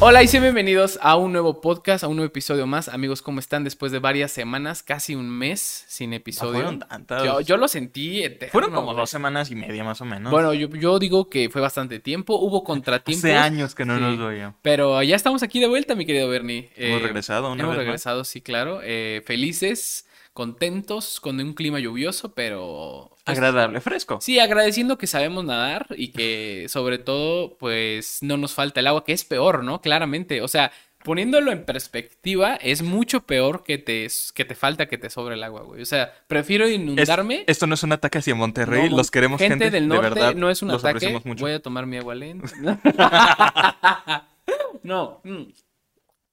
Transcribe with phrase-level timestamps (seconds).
[0.00, 2.88] Hola y sean bienvenidos a un nuevo podcast, a un nuevo episodio más.
[2.88, 3.64] Amigos, ¿cómo están?
[3.64, 6.52] Después de varias semanas, casi un mes sin episodio.
[6.52, 7.24] No fueron tantas.
[7.24, 8.96] Yo, yo lo sentí eterno, Fueron como güey.
[8.98, 10.30] dos semanas y media más o menos.
[10.30, 13.24] Bueno, yo, yo digo que fue bastante tiempo, hubo contratiempos.
[13.24, 14.00] hace años que no sí.
[14.00, 14.54] nos veíamos.
[14.62, 16.70] Pero ya estamos aquí de vuelta, mi querido Bernie.
[16.76, 17.84] Hemos Eh, regresado una Hemos más.
[17.84, 18.78] regresado, sí, claro.
[18.84, 20.06] Eh, felices,
[20.38, 23.10] contentos, con un clima lluvioso, pero...
[23.24, 24.18] pues, Agradable, fresco.
[24.20, 29.04] Sí, agradeciendo que sabemos nadar y que sobre todo, pues no nos falta el agua,
[29.04, 29.80] que es peor, ¿no?
[29.80, 30.40] Claramente.
[30.40, 30.70] O sea,
[31.02, 35.42] poniéndolo en perspectiva, es mucho peor que te, que te falta que te sobre el
[35.42, 35.82] agua, güey.
[35.82, 37.42] O sea, prefiero Es- inundarme.
[37.48, 38.88] esto no es un ataque hacia Monterrey.
[38.90, 40.34] No, los queremos, gente, gente del norte, de verdad.
[40.36, 41.20] no es un ataque.
[41.24, 41.40] mucho.
[41.40, 42.46] Voy a tomar mi agua lenta.
[44.84, 45.20] no.
[45.24, 45.42] mm.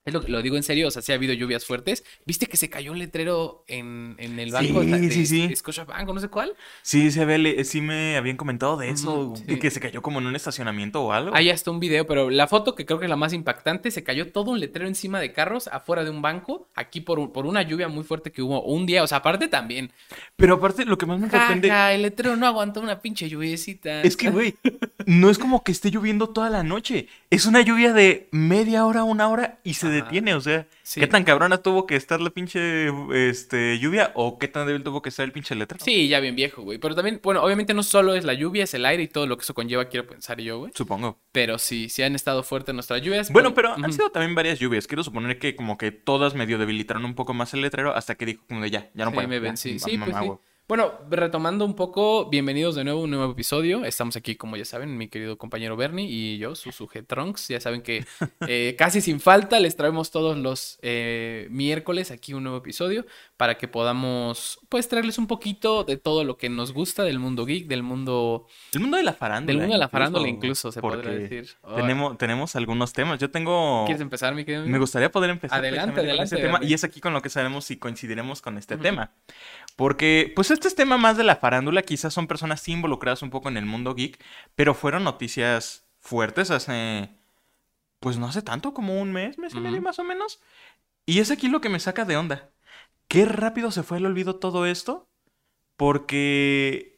[0.05, 2.03] Es lo, lo digo en serio, o sea, sí ha habido lluvias fuertes.
[2.27, 5.47] ¿Viste que se cayó un letrero en, en el banco Sí, de, de- sí, sí.
[5.47, 6.53] de Scotiabank o no sé cuál?
[6.83, 9.29] Sí, se ve, sí me habían comentado de eso.
[9.31, 9.59] Ujú, de sí.
[9.59, 11.35] que se cayó como en un estacionamiento o algo.
[11.35, 14.03] Ahí está un video, pero la foto que creo que es la más impactante, se
[14.03, 17.63] cayó todo un letrero encima de carros afuera de un banco, aquí por, por una
[17.63, 19.91] lluvia muy fuerte que hubo un día, o sea, aparte también.
[20.35, 24.03] Pero aparte, lo que más me sorprende Jaja, el letrero no aguantó una pinche lluviecita.
[24.03, 24.53] es que, güey,
[25.07, 27.07] no es como que esté lloviendo toda la noche.
[27.31, 29.94] Es una lluvia de media hora, una hora y se.
[29.95, 30.33] Detiene.
[30.35, 30.99] O sea, Sí.
[30.99, 32.89] ¿qué tan cabrona tuvo que estar la pinche
[33.29, 35.83] este, lluvia o qué tan débil tuvo que estar el pinche letrero?
[35.83, 36.77] Sí, ya bien viejo, güey.
[36.77, 39.37] Pero también, bueno, obviamente no solo es la lluvia, es el aire y todo lo
[39.37, 40.71] que eso conlleva, quiero pensar yo, güey.
[40.75, 41.19] Supongo.
[41.31, 43.31] Pero sí, sí han estado fuertes nuestras lluvias.
[43.31, 44.87] Bueno, pero han sido también varias lluvias.
[44.87, 48.25] Quiero suponer que como que todas medio debilitaron un poco más el letrero hasta que
[48.25, 49.27] dijo como de ya, ya no Sí, puedo.
[49.27, 49.73] me ya, vencí.
[49.73, 50.31] ma- Sí, pues sí.
[50.67, 53.85] Bueno, retomando un poco, bienvenidos de nuevo a un nuevo episodio.
[53.85, 57.49] Estamos aquí, como ya saben, mi querido compañero Bernie y yo, su sujet Trunks.
[57.49, 58.03] Ya saben que
[58.47, 63.05] eh, casi sin falta les traemos todos los eh, miércoles aquí un nuevo episodio
[63.37, 67.45] para que podamos, pues, traerles un poquito de todo lo que nos gusta del mundo
[67.45, 69.53] geek, del mundo, El mundo de la farándula.
[69.53, 71.47] del mundo de la farándula incluso, se podría decir.
[71.61, 73.19] Oh, Tenemos, tenemos algunos temas.
[73.19, 73.83] Yo tengo...
[73.85, 74.65] ¿Quieres empezar, mi querido?
[74.65, 77.65] Me gustaría poder empezar Adelante, con adelante, tema y es aquí con lo que sabemos
[77.65, 79.11] si coincidiremos con este tema.
[79.75, 83.29] Porque, pues este es tema más de la farándula, quizás son personas sí involucradas un
[83.29, 84.23] poco en el mundo geek,
[84.55, 87.09] pero fueron noticias fuertes hace,
[87.99, 90.39] pues no hace tanto, como un mes, mes y medio más o menos.
[91.05, 92.51] Y es aquí lo que me saca de onda.
[93.07, 95.09] Qué rápido se fue el olvido todo esto,
[95.75, 96.94] porque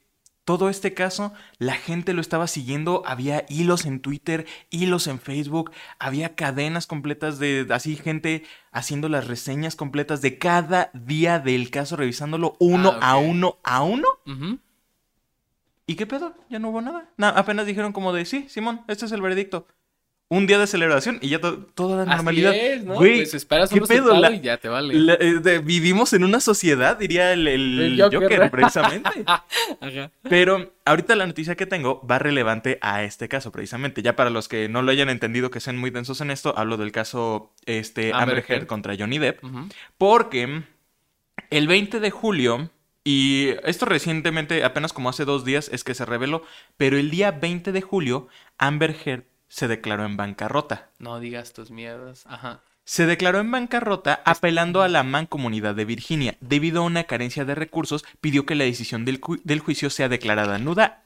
[0.47, 5.71] todo este caso, la gente lo estaba siguiendo, había hilos en Twitter, hilos en Facebook,
[5.99, 11.97] había cadenas completas de así gente haciendo las reseñas completas de cada día del caso,
[11.97, 14.07] revisándolo uno Ah, a uno a uno.
[15.85, 16.33] ¿Y qué pedo?
[16.49, 17.09] Ya no hubo nada.
[17.17, 19.67] Na- apenas dijeron como de, sí, Simón, este es el veredicto.
[20.29, 22.53] Un día de celebración y ya to- toda la Así normalidad.
[22.53, 22.95] es, ¿no?
[22.95, 24.13] Güey, pues esperas ¿qué un pedo?
[24.19, 24.93] La- y ya te vale.
[24.93, 28.21] La- eh, de- vivimos en una sociedad, diría el, el El Joker.
[28.23, 28.51] Joker.
[28.51, 29.09] precisamente.
[29.79, 30.11] Ajá.
[30.23, 34.01] Pero ahorita la noticia que tengo va relevante a este caso, precisamente.
[34.01, 36.75] Ya para los que no lo hayan entendido, que sean muy densos en esto, hablo
[36.75, 38.67] del caso este, Amber Amber, Heard Heard.
[38.67, 39.39] contra Johnny Depp.
[39.97, 40.63] Porque
[41.49, 42.69] el 20 de julio,
[43.05, 46.43] y esto recientemente, apenas como hace dos días, es que se reveló,
[46.75, 48.27] pero el día 20 de julio,
[48.57, 50.89] Amber Heard se declaró en bancarrota.
[50.99, 52.23] No digas tus miedos.
[52.27, 52.61] Ajá.
[52.83, 56.37] Se declaró en bancarrota apelando a la mancomunidad de Virginia.
[56.39, 60.07] Debido a una carencia de recursos, pidió que la decisión del, ju- del juicio sea
[60.07, 61.03] declarada nuda,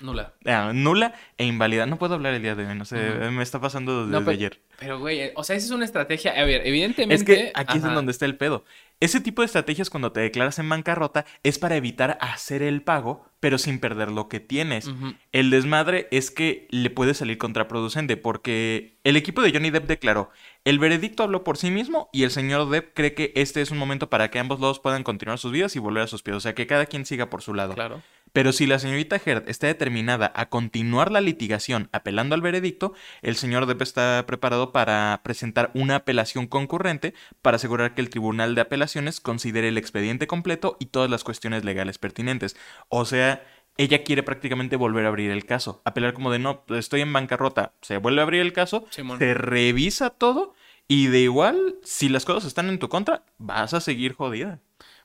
[0.00, 0.32] Nula.
[0.46, 1.86] ah, nula e inválida.
[1.86, 2.96] No puedo hablar el día de hoy, no sé,
[3.30, 4.60] me está pasando desde No, pero- ayer.
[4.78, 6.32] Pero, güey, eh, o sea, esa es una estrategia.
[6.32, 7.14] A ver, evidentemente.
[7.14, 8.64] Es que aquí es donde está el pedo.
[8.98, 13.24] Ese tipo de estrategias cuando te declaras en bancarrota es para evitar hacer el pago,
[13.40, 14.90] pero sin perder lo que tienes.
[15.32, 20.30] El desmadre es que le puede salir contraproducente porque el equipo de Johnny Depp declaró,
[20.64, 23.78] el veredicto habló por sí mismo y el señor Depp cree que este es un
[23.78, 26.40] momento para que ambos lados puedan continuar sus vidas y volver a sus pies, o
[26.40, 27.74] sea, que cada quien siga por su lado.
[27.74, 28.02] Claro.
[28.32, 33.36] Pero si la señorita Heard está determinada a continuar la litigación apelando al veredicto, el
[33.36, 38.62] señor Depp está preparado para presentar una apelación concurrente para asegurar que el Tribunal de
[38.62, 42.56] Apelaciones considere el expediente completo y todas las cuestiones legales pertinentes.
[42.88, 43.44] O sea,
[43.76, 45.82] ella quiere prácticamente volver a abrir el caso.
[45.84, 47.74] Apelar como de no, estoy en bancarrota.
[47.82, 49.18] Se vuelve a abrir el caso, Simón.
[49.18, 50.54] se revisa todo
[50.88, 54.60] y de igual, si las cosas están en tu contra, vas a seguir jodida.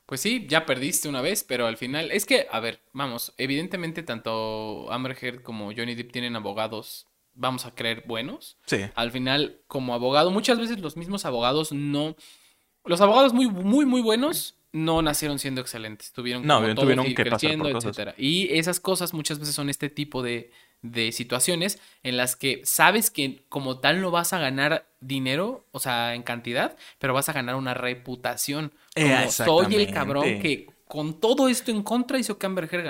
[0.08, 2.10] Pues sí, ya perdiste una vez, pero al final.
[2.10, 3.34] Es que, a ver, vamos.
[3.36, 8.56] Evidentemente, tanto Amber Heard como Johnny Depp tienen abogados, vamos a creer, buenos.
[8.64, 8.86] Sí.
[8.94, 12.16] Al final, como abogado, muchas veces los mismos abogados no.
[12.86, 16.12] Los abogados muy, muy, muy buenos no nacieron siendo excelentes.
[16.12, 17.90] Tuvieron, No, como todos tuvieron que pasar por creciendo, cosas.
[17.90, 18.14] etcétera.
[18.18, 20.50] Y esas cosas muchas veces son este tipo de,
[20.82, 25.80] de situaciones en las que sabes que como tal no vas a ganar dinero, o
[25.80, 28.72] sea, en cantidad, pero vas a ganar una reputación.
[28.94, 32.86] Como soy el cabrón que con todo esto en contra hizo que Amber Heard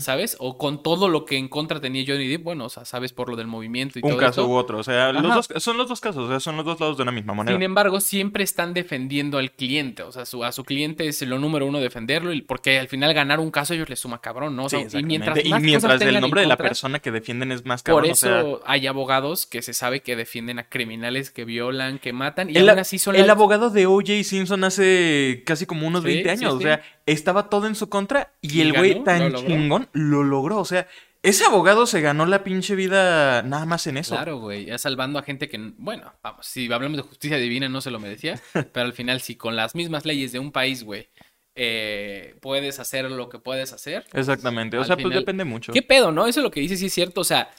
[0.00, 0.36] ¿sabes?
[0.40, 3.28] O con todo lo que en contra tenía Johnny Depp, bueno, o sea, sabes por
[3.28, 4.78] lo del movimiento y Un todo caso u otro.
[4.78, 6.24] O sea, los dos, son los dos casos.
[6.24, 7.54] O sea, son los dos lados de una misma moneda.
[7.54, 10.02] Sin embargo, siempre están defendiendo al cliente.
[10.02, 12.32] O sea, su- a su cliente es lo número uno defenderlo.
[12.32, 14.64] y- Porque al final ganar un caso ellos les suma cabrón, ¿no?
[14.64, 17.64] O Sí, sea, y mientras, Y mientras el nombre de la persona que defienden es
[17.64, 18.10] más Por cabrón.
[18.10, 22.12] eso o sea, hay abogados que se sabe que defienden a criminales que violan, que
[22.12, 22.50] matan.
[22.50, 24.24] Y el, aún así son el las- abogado de O.J.
[24.24, 26.52] Simpson hace casi como unos Sí, 20 sí, años.
[26.54, 26.58] sí.
[26.58, 30.24] O sea, estaba todo en su contra y, Y el güey tan lo chingón lo
[30.24, 30.58] logró.
[30.58, 30.86] O sea,
[31.22, 34.14] ese abogado se ganó la pinche vida nada más en eso.
[34.14, 37.80] Claro, güey, ya salvando a gente que, bueno, vamos, si hablamos de justicia divina no
[37.80, 38.40] se lo merecía,
[38.72, 41.08] pero al final si con las mismas leyes de un país, güey,
[41.56, 44.04] eh, puedes hacer lo que puedes hacer.
[44.12, 44.78] Exactamente.
[44.78, 45.72] O sea, pues depende mucho.
[45.72, 46.26] ¿Qué pedo, no?
[46.26, 47.50] Eso es lo que dices, sí es cierto, o sea,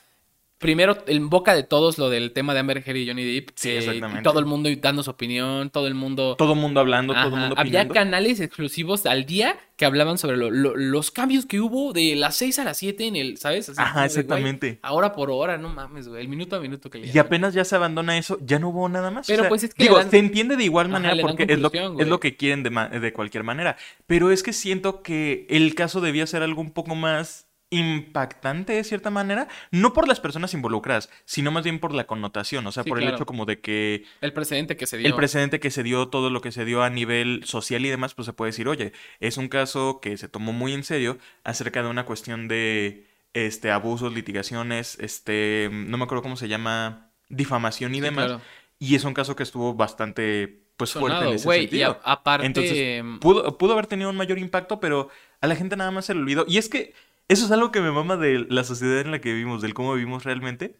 [0.59, 3.69] primero en boca de todos lo del tema de Amber Heard y Johnny Depp, Sí,
[3.69, 4.23] eh, exactamente.
[4.23, 6.35] todo el mundo dando su opinión, todo el mundo...
[6.35, 7.93] Todo el mundo hablando, todo el Ajá, mundo Había opinando.
[7.93, 12.35] canales exclusivos al día que hablaban sobre lo- lo- los cambios que hubo de las
[12.37, 13.69] 6 a las 7 en el, ¿sabes?
[13.69, 14.79] Así Ajá, como de, güey, exactamente.
[14.81, 17.63] ahora por hora, no mames, güey, el minuto a minuto que le Y apenas ya
[17.63, 19.27] se abandona eso, ya no hubo nada más.
[19.27, 21.21] Pero O sea, pues es que digo, dan- se entiende de igual Ajá, manera dan
[21.21, 23.77] porque es lo, es lo que quieren de, ma- de cualquier manera.
[24.07, 28.83] Pero es que siento que el caso debía ser algo un poco más impactante de
[28.83, 32.83] cierta manera, no por las personas involucradas, sino más bien por la connotación, o sea,
[32.83, 35.07] Sí, por el hecho como de que El precedente que se dio.
[35.07, 38.13] el precedente que se dio, todo lo que se dio a nivel social y demás,
[38.13, 41.83] pues se puede decir, oye, es un caso que se tomó muy en serio acerca
[41.83, 47.93] de una cuestión de este abusos, litigaciones, este, no me acuerdo cómo se llama, difamación
[47.93, 48.25] y Sí, demás.
[48.25, 48.41] claro.
[48.79, 51.99] Y es un caso que estuvo bastante pues fuerte en ese y sentido.
[52.03, 55.09] a- aparte, Entonces, mm, pudo, pudo haber tenido un mayor impacto, pero
[55.41, 56.45] a la gente nada más se le olvidó.
[56.47, 56.93] Y es que
[57.27, 59.93] eso es algo que me mama de la sociedad en la que vivimos, del cómo
[59.93, 60.79] vivimos realmente.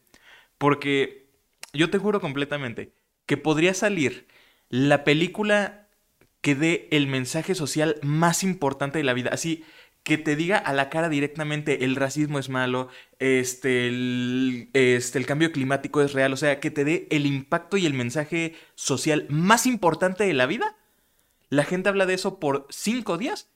[0.57, 1.29] Porque
[1.73, 2.93] yo te juro completamente
[3.25, 4.27] que podría salir
[4.69, 5.87] la película
[6.41, 9.31] que dé el mensaje social más importante de la vida.
[9.33, 9.65] Así
[10.03, 12.87] que te diga a la cara directamente el racismo es malo,
[13.19, 17.75] este el, este, el cambio climático es real, o sea, que te dé el impacto
[17.75, 20.77] y el mensaje social más importante de la vida.
[21.49, 23.49] La gente habla de eso por cinco días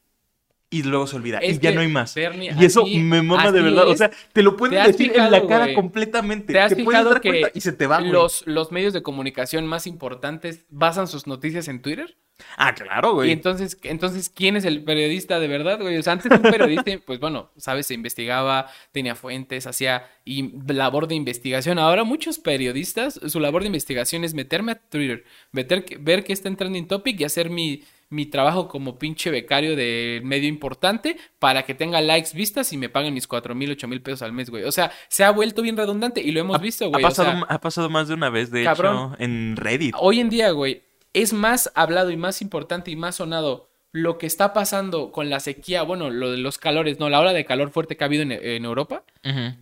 [0.72, 1.38] y luego se olvida.
[1.40, 2.16] Es y ya no hay más.
[2.16, 3.88] Bernie, y eso así- me mama de verdad.
[3.88, 6.54] O sea, te lo pueden ¿Te decir en la cara completamente.
[6.54, 9.68] ¿Te has puedes fijado dar que y se te va, los, los medios de comunicación
[9.68, 12.16] más importantes basan sus noticias en Twitter?
[12.58, 13.30] Ah, claro, güey.
[13.30, 15.98] Y entonces, entonces, ¿quién es el periodista de verdad, güey?
[15.98, 21.08] O sea, antes un periodista, pues bueno, sabes, se investigaba, tenía fuentes, hacía y labor
[21.08, 21.80] de investigación.
[21.80, 26.48] Ahora muchos periodistas, su labor de investigación es meterme a Twitter, meter, ver que está
[26.48, 31.64] en trending topic y hacer mi, mi trabajo como pinche becario de medio importante para
[31.64, 34.50] que tenga likes, vistas y me paguen mis cuatro mil, ocho mil pesos al mes,
[34.52, 34.64] güey.
[34.66, 37.04] O sea, se ha vuelto bien redundante y lo hemos visto, ha, güey.
[37.04, 39.14] O pasado, sea, ha pasado más de una vez, de cabrón.
[39.16, 39.96] hecho, en Reddit.
[39.98, 44.26] Hoy en día, güey, es más hablado y más importante y más sonado lo que
[44.28, 47.72] está pasando con la sequía, bueno, lo de los calores, no, la ola de calor
[47.72, 49.04] fuerte que ha habido en, en Europa,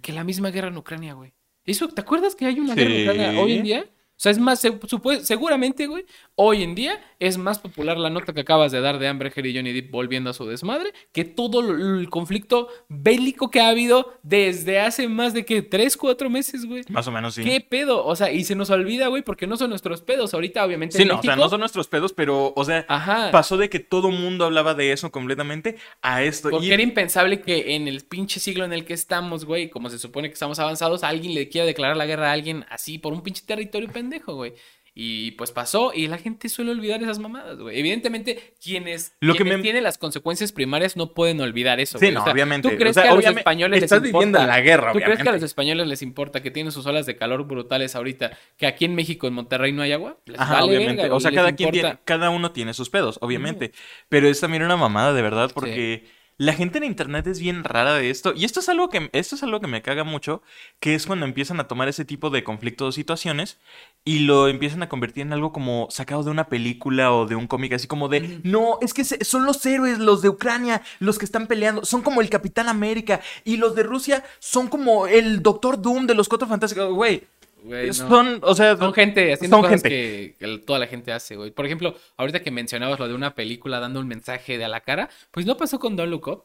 [0.01, 1.33] que la misma guerra en Ucrania, güey.
[1.65, 2.79] Eso, ¿te acuerdas que hay una Sí.
[2.81, 3.85] guerra en Ucrania hoy en día?
[3.87, 4.77] O sea, es más, se-
[5.23, 6.05] seguramente, güey,
[6.35, 9.45] hoy en día es más popular la nota que acabas de dar de Amber Heard
[9.45, 14.13] y Johnny Depp volviendo a su desmadre que todo el conflicto bélico que ha habido
[14.24, 16.83] desde hace más de que tres, cuatro meses, güey.
[16.89, 17.44] Más o menos, sí.
[17.44, 18.06] ¿Qué pedo?
[18.06, 20.33] O sea, y se nos olvida, güey, porque no son nuestros pedos.
[20.33, 23.31] Ahorita, obviamente, Sí, en no, o sea, no son nuestros pedos, pero, o sea, Ajá.
[23.31, 26.50] pasó de que todo mundo hablaba de eso completamente a esto.
[26.50, 29.90] Porque Y era impensable que en el pinche siglo en el que estamos, güey, como
[29.90, 33.14] se supone que estamos avanzados, alguien le quiera declarar la guerra a alguien así por
[33.14, 34.54] un pinche territorio pendejo, güey.
[35.01, 37.79] Y pues pasó y la gente suele olvidar esas mamadas, güey.
[37.79, 42.15] Evidentemente, quienes, Lo que me- tienen las consecuencias primarias no pueden olvidar eso, Sí, güey.
[42.15, 42.68] no, O sea, obviamente.
[42.69, 44.18] ¿Tú crees O sea, que a los españoles les estás importa?
[44.18, 46.85] viviendo en la guerra, ¿Tú crees que a los españoles les importa que tienen sus
[46.85, 50.18] olas de calor brutales ahorita, que aquí en México, en Monterrey, no hay agua?
[50.25, 51.03] Les Ajá, vale obviamente.
[51.03, 51.87] verga, o sea, cada les quien importa.
[51.91, 53.71] tiene, cada uno tiene sus pedos, obviamente.
[54.09, 56.03] Pero es también una mamada, de verdad, porque
[56.39, 58.33] la gente en internet es bien rara de esto.
[58.33, 60.41] Y esto es algo que, esto es algo que me caga mucho,
[60.79, 63.59] que es cuando empiezan a tomar ese tipo de conflictos o situaciones
[64.05, 67.45] y lo empiezan a convertir en algo como sacado de una película o de un
[67.45, 71.25] cómic, así como de, no, es que son los héroes, los de Ucrania, los que
[71.25, 75.81] están peleando, son como el Capitán América y los de Rusia son como el Doctor
[75.81, 77.27] Doom de los Cuatro Fantásticos, güey.
[77.63, 77.94] Güey, no.
[77.94, 79.89] Son, o sea, Son gente haciendo son cosas gente.
[79.89, 81.51] Que, que toda la gente hace, güey.
[81.51, 84.81] Por ejemplo, ahorita que mencionabas lo de una película dando un mensaje de a la
[84.81, 86.44] cara, pues no pasó con Don't Look Up.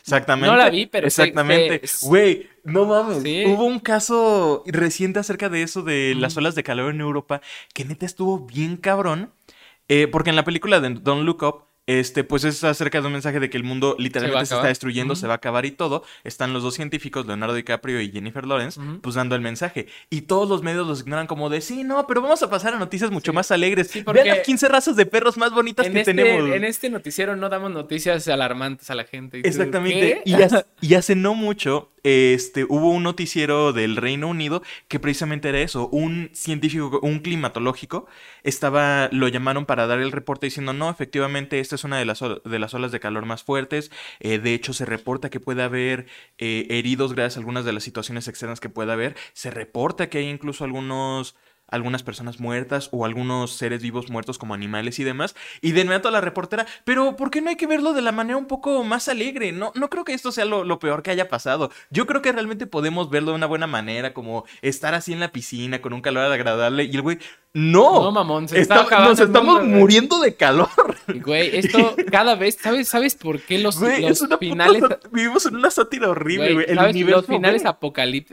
[0.00, 0.48] Exactamente.
[0.50, 1.80] No la vi, pero Exactamente.
[2.02, 3.22] Güey, no mames.
[3.22, 3.44] Sí.
[3.46, 7.40] Hubo un caso reciente acerca de eso, de las olas de calor en Europa,
[7.74, 9.32] que neta estuvo bien cabrón.
[9.88, 13.12] eh, porque en la película de Don't Look Up, este, pues es acerca de un
[13.12, 16.02] mensaje de que el mundo literalmente se, está destruyendo, se va a acabar y todo.
[16.24, 19.86] Están los dos científicos, Leonardo DiCaprio y Jennifer Lawrence, pues dando el mensaje.
[20.10, 22.78] Y todos los medios los ignoran como de, sí, no, pero vamos a pasar a
[22.78, 23.34] noticias mucho Sí.
[23.34, 23.88] más alegres.
[23.88, 26.54] Sí, Vean las 15 razas de perros más bonitas que este, tenemos.
[26.54, 29.38] en este noticiero no damos noticias alarmantes a la gente.
[29.38, 30.22] ¿Y tú, Exactamente.
[30.24, 35.48] Y hace, y hace no mucho, este, hubo un noticiero del Reino Unido que precisamente
[35.48, 35.88] era eso.
[35.88, 38.06] Un científico, un climatológico,
[38.44, 42.20] estaba, lo llamaron para dar el reporte diciendo, no, efectivamente, esta es una de las,
[42.20, 43.90] de las olas de calor más fuertes.
[44.20, 46.06] Eh, de hecho, se reporta que puede haber
[46.38, 49.16] eh, heridos gracias a algunas de las situaciones externas que puede haber.
[49.32, 51.34] Se reporta que hay incluso algunos
[51.68, 55.34] algunas personas muertas o algunos seres vivos muertos como animales y demás.
[55.60, 58.36] Y de inmediato la reportera, pero ¿por qué no hay que verlo de la manera
[58.36, 59.52] un poco más alegre?
[59.52, 61.70] No, no creo que esto sea lo, lo peor que haya pasado.
[61.90, 65.32] Yo creo que realmente podemos verlo de una buena manera, como estar así en la
[65.32, 66.84] piscina con un calor agradable.
[66.84, 67.18] Y el güey,
[67.52, 68.02] no.
[68.04, 70.68] No, mamón, se Está- está nos estamos mundo, muriendo de calor.
[71.08, 74.82] Güey, esto cada vez, ¿sabes, ¿sabes por qué los, Güey, los puta finales...
[74.82, 76.66] sat- Vivimos en una sátira horrible, Güey, güey.
[76.68, 76.94] El ¿sabes?
[76.94, 77.64] universo, los finales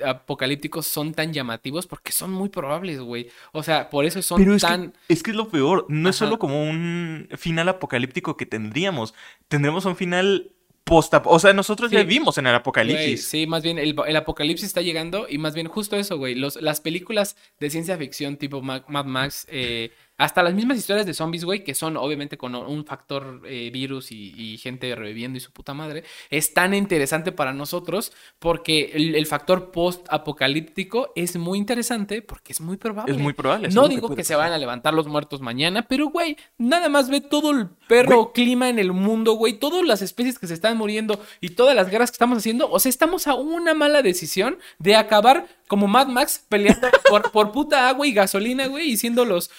[0.04, 3.23] apocalípticos son tan llamativos porque son muy probables, güey.
[3.52, 4.92] O sea, por eso son Pero es, tan...
[5.08, 5.86] que, es que es lo peor.
[5.90, 9.14] No es solo como un final apocalíptico que tendríamos.
[9.48, 10.52] Tendremos un final
[10.84, 12.06] post O sea, nosotros ya Sí.
[12.06, 13.26] vivimos en el Güey, apocalipsis.
[13.26, 16.36] sí, más bien el, el apocalipsis está llegando y más bien justo eso, güey.
[16.36, 21.06] Los, las películas de ciencia ficción tipo Ma- Mad Max, eh, hasta las mismas historias
[21.06, 25.38] de zombies, güey, que son obviamente con un factor eh, virus y, y gente reviviendo
[25.38, 31.36] y su puta madre, es tan interesante para nosotros porque el, el factor post-apocalíptico es
[31.36, 33.14] muy interesante porque es muy probable.
[33.14, 33.70] Es muy probable.
[33.70, 37.10] No que digo que se vayan a levantar los muertos mañana, pero güey, nada más
[37.10, 40.78] ve todo el perro clima en el mundo, güey, todas las especies que se están
[40.78, 42.70] muriendo y todas las guerras que estamos haciendo.
[42.70, 47.52] O sea, estamos a una mala decisión de acabar como Mad Max peleando por, por
[47.52, 49.50] puta agua y gasolina, güey, y siendo los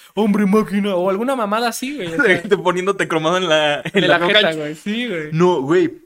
[0.45, 2.07] máquina o alguna mamada así, güey.
[2.13, 4.33] o sea, Te poniéndote cromado en la, en de la la roca.
[4.35, 4.75] jeta, güey.
[4.75, 5.29] Sí, güey.
[5.31, 6.01] No, güey.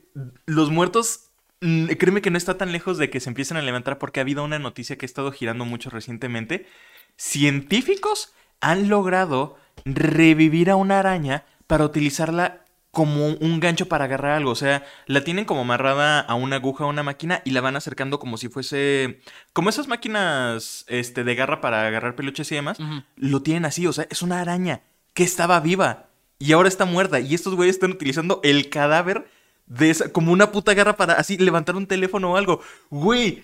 [0.46, 1.26] Los muertos.
[1.62, 4.24] mm, Créeme que no está tan lejos de que se empiecen a levantar porque ha
[4.24, 6.66] habido una noticia que ha estado girando mucho recientemente.
[7.18, 14.52] Científicos han logrado revivir a una araña para utilizarla como un gancho para agarrar algo.
[14.52, 17.76] O sea, la tienen como amarrada a una aguja a una máquina y la van
[17.76, 19.22] acercando como si fuese.
[19.54, 22.78] Como esas máquinas este, de garra para agarrar peluches y demás.
[23.16, 23.86] Lo tienen así.
[23.88, 24.82] O sea, es una araña
[25.14, 27.20] que estaba viva y ahora está muerta.
[27.20, 29.30] Y estos güeyes están utilizando el cadáver
[29.68, 32.62] de esa, como una puta garra para así levantar un teléfono o algo.
[32.90, 33.44] Güey,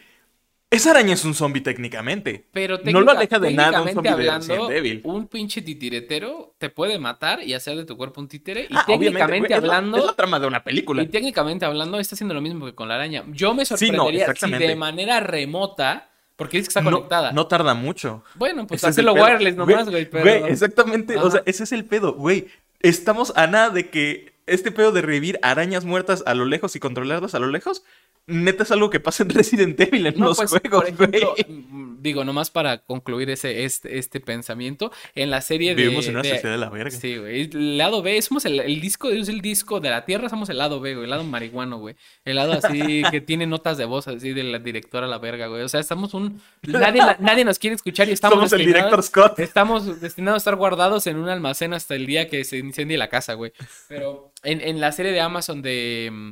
[0.76, 2.46] esa araña es un zombie técnicamente.
[2.52, 5.02] Pero no lo aleja de nada un zombie de hablando, Resident Evil.
[5.04, 8.68] un pinche titiretero te puede matar y hacer de tu cuerpo un títere.
[8.70, 11.04] Y Ah, técnicamente güey, es la- hablando, es la trama de una película.
[11.04, 13.24] Y técnicamente hablando, está haciendo lo mismo que con la araña.
[13.28, 14.68] Yo me Sí, no, sorprendería si exactamente.
[14.68, 17.32] de manera remota, porque dice que está conectada.
[17.32, 18.24] No, tarda mucho.
[18.36, 20.10] bueno, pues hacerlo wireless nomás, güey.
[20.10, 20.48] Pero...
[20.48, 21.18] exactamente.
[21.18, 22.48] O sea, ese es el pedo, güey.
[22.82, 26.80] Estamos a nada de que este pedo de revivir arañas muertas a lo lejos y
[26.80, 27.84] controlarlas a lo lejos,
[28.28, 31.36] neta es algo que pasa en Resident Evil en No, los pues, juegos, por ejemplo,
[31.36, 31.46] güey.
[31.58, 35.84] mm, digo, nomás para concluir ese, este, este pensamiento, en la serie de...
[35.84, 36.92] Vivimos en una de- sociedad de la verga.
[36.92, 37.42] Sí, güey.
[37.52, 40.58] El lado B, somos el, el disco, es el disco de la Tierra, somos el
[40.58, 41.04] lado B, güey.
[41.06, 41.96] El lado marihuano, güey.
[42.26, 45.48] El lado así que tiene notas de voz así de la directora a la verga,
[45.48, 45.64] güey.
[45.64, 46.42] O sea, estamos un...
[46.64, 48.36] Nadie, la- nadie nos quiere escuchar y estamos...
[48.38, 49.40] Somos el director Scott.
[49.40, 53.10] Estamos destinados a estar guardados en un almacén hasta el día que se incendie la
[53.10, 53.52] casa, güey.
[53.88, 56.30] Pero en, en la serie de Amazon de mm,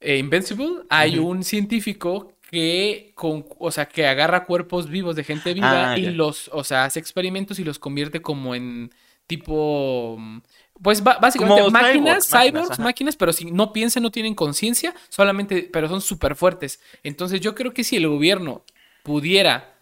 [0.00, 5.52] eh, Invincible hay un científico que, con, o sea, que agarra cuerpos vivos de gente
[5.54, 8.90] viva Ah, y los, o sea, hace experimentos y los convierte como en
[9.26, 10.16] tipo...
[10.18, 10.38] mm,
[10.82, 14.94] Pues básicamente Como máquinas, cyborgs, máquinas, cyborgs, máquinas, pero si no piensan, no tienen conciencia,
[15.10, 16.80] solamente, pero son súper fuertes.
[17.02, 18.64] Entonces yo creo que si el gobierno
[19.02, 19.77] pudiera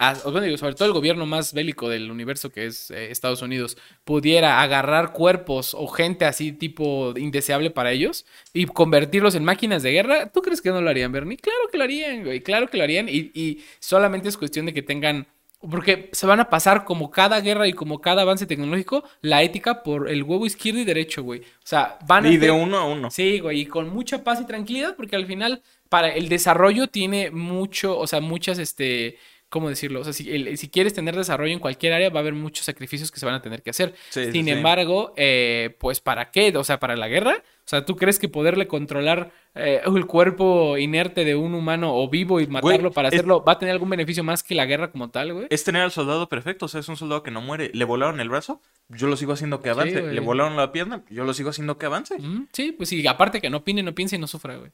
[0.00, 3.42] a- bueno, digo, sobre todo el gobierno más bélico del universo que es eh, Estados
[3.42, 9.82] Unidos, pudiera agarrar cuerpos o gente así tipo indeseable para ellos y convertirlos en máquinas
[9.82, 11.36] de guerra, ¿tú crees que no lo harían, Bernie?
[11.36, 14.74] Claro que lo harían, güey, claro que lo harían y, y solamente es cuestión de
[14.74, 15.26] que tengan...
[15.62, 19.82] Porque se van a pasar como cada guerra y como cada avance tecnológico, la ética
[19.82, 21.40] por el huevo izquierdo y derecho, güey.
[21.40, 22.30] O sea, van a...
[22.30, 23.10] Y de uno a uno.
[23.10, 27.30] Sí, güey, y con mucha paz y tranquilidad, porque al final, para el desarrollo tiene
[27.30, 29.18] mucho, o sea, muchas, este,
[29.50, 30.00] ¿cómo decirlo?
[30.00, 32.64] O sea, si, el- si quieres tener desarrollo en cualquier área, va a haber muchos
[32.64, 33.94] sacrificios que se van a tener que hacer.
[34.08, 34.50] Sí, Sin sí.
[34.52, 36.56] embargo, eh, pues, ¿para qué?
[36.56, 37.42] O sea, ¿para la guerra?
[37.42, 42.08] O sea, ¿tú crees que poderle controlar eh, el cuerpo inerte de un humano o
[42.08, 44.90] vivo y matarlo para es- hacerlo va a tener algún beneficio más que la guerra
[44.90, 45.46] como tal, güey?
[45.50, 47.70] Es tener al soldado perfecto, o sea, es un soldado que no muere.
[47.74, 50.00] Le volaron el brazo, yo lo sigo haciendo que avance.
[50.02, 52.16] Le volaron la pierna, yo lo sigo haciendo que avance.
[52.52, 54.70] Sí, pues sí, aparte que no opine, no piense y no sufra, güey.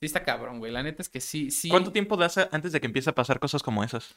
[0.00, 0.72] Sí está cabrón, güey.
[0.72, 1.68] La neta es que sí, sí.
[1.68, 4.14] ¿Cuánto tiempo das antes de que empiece a pasar cosas como esas?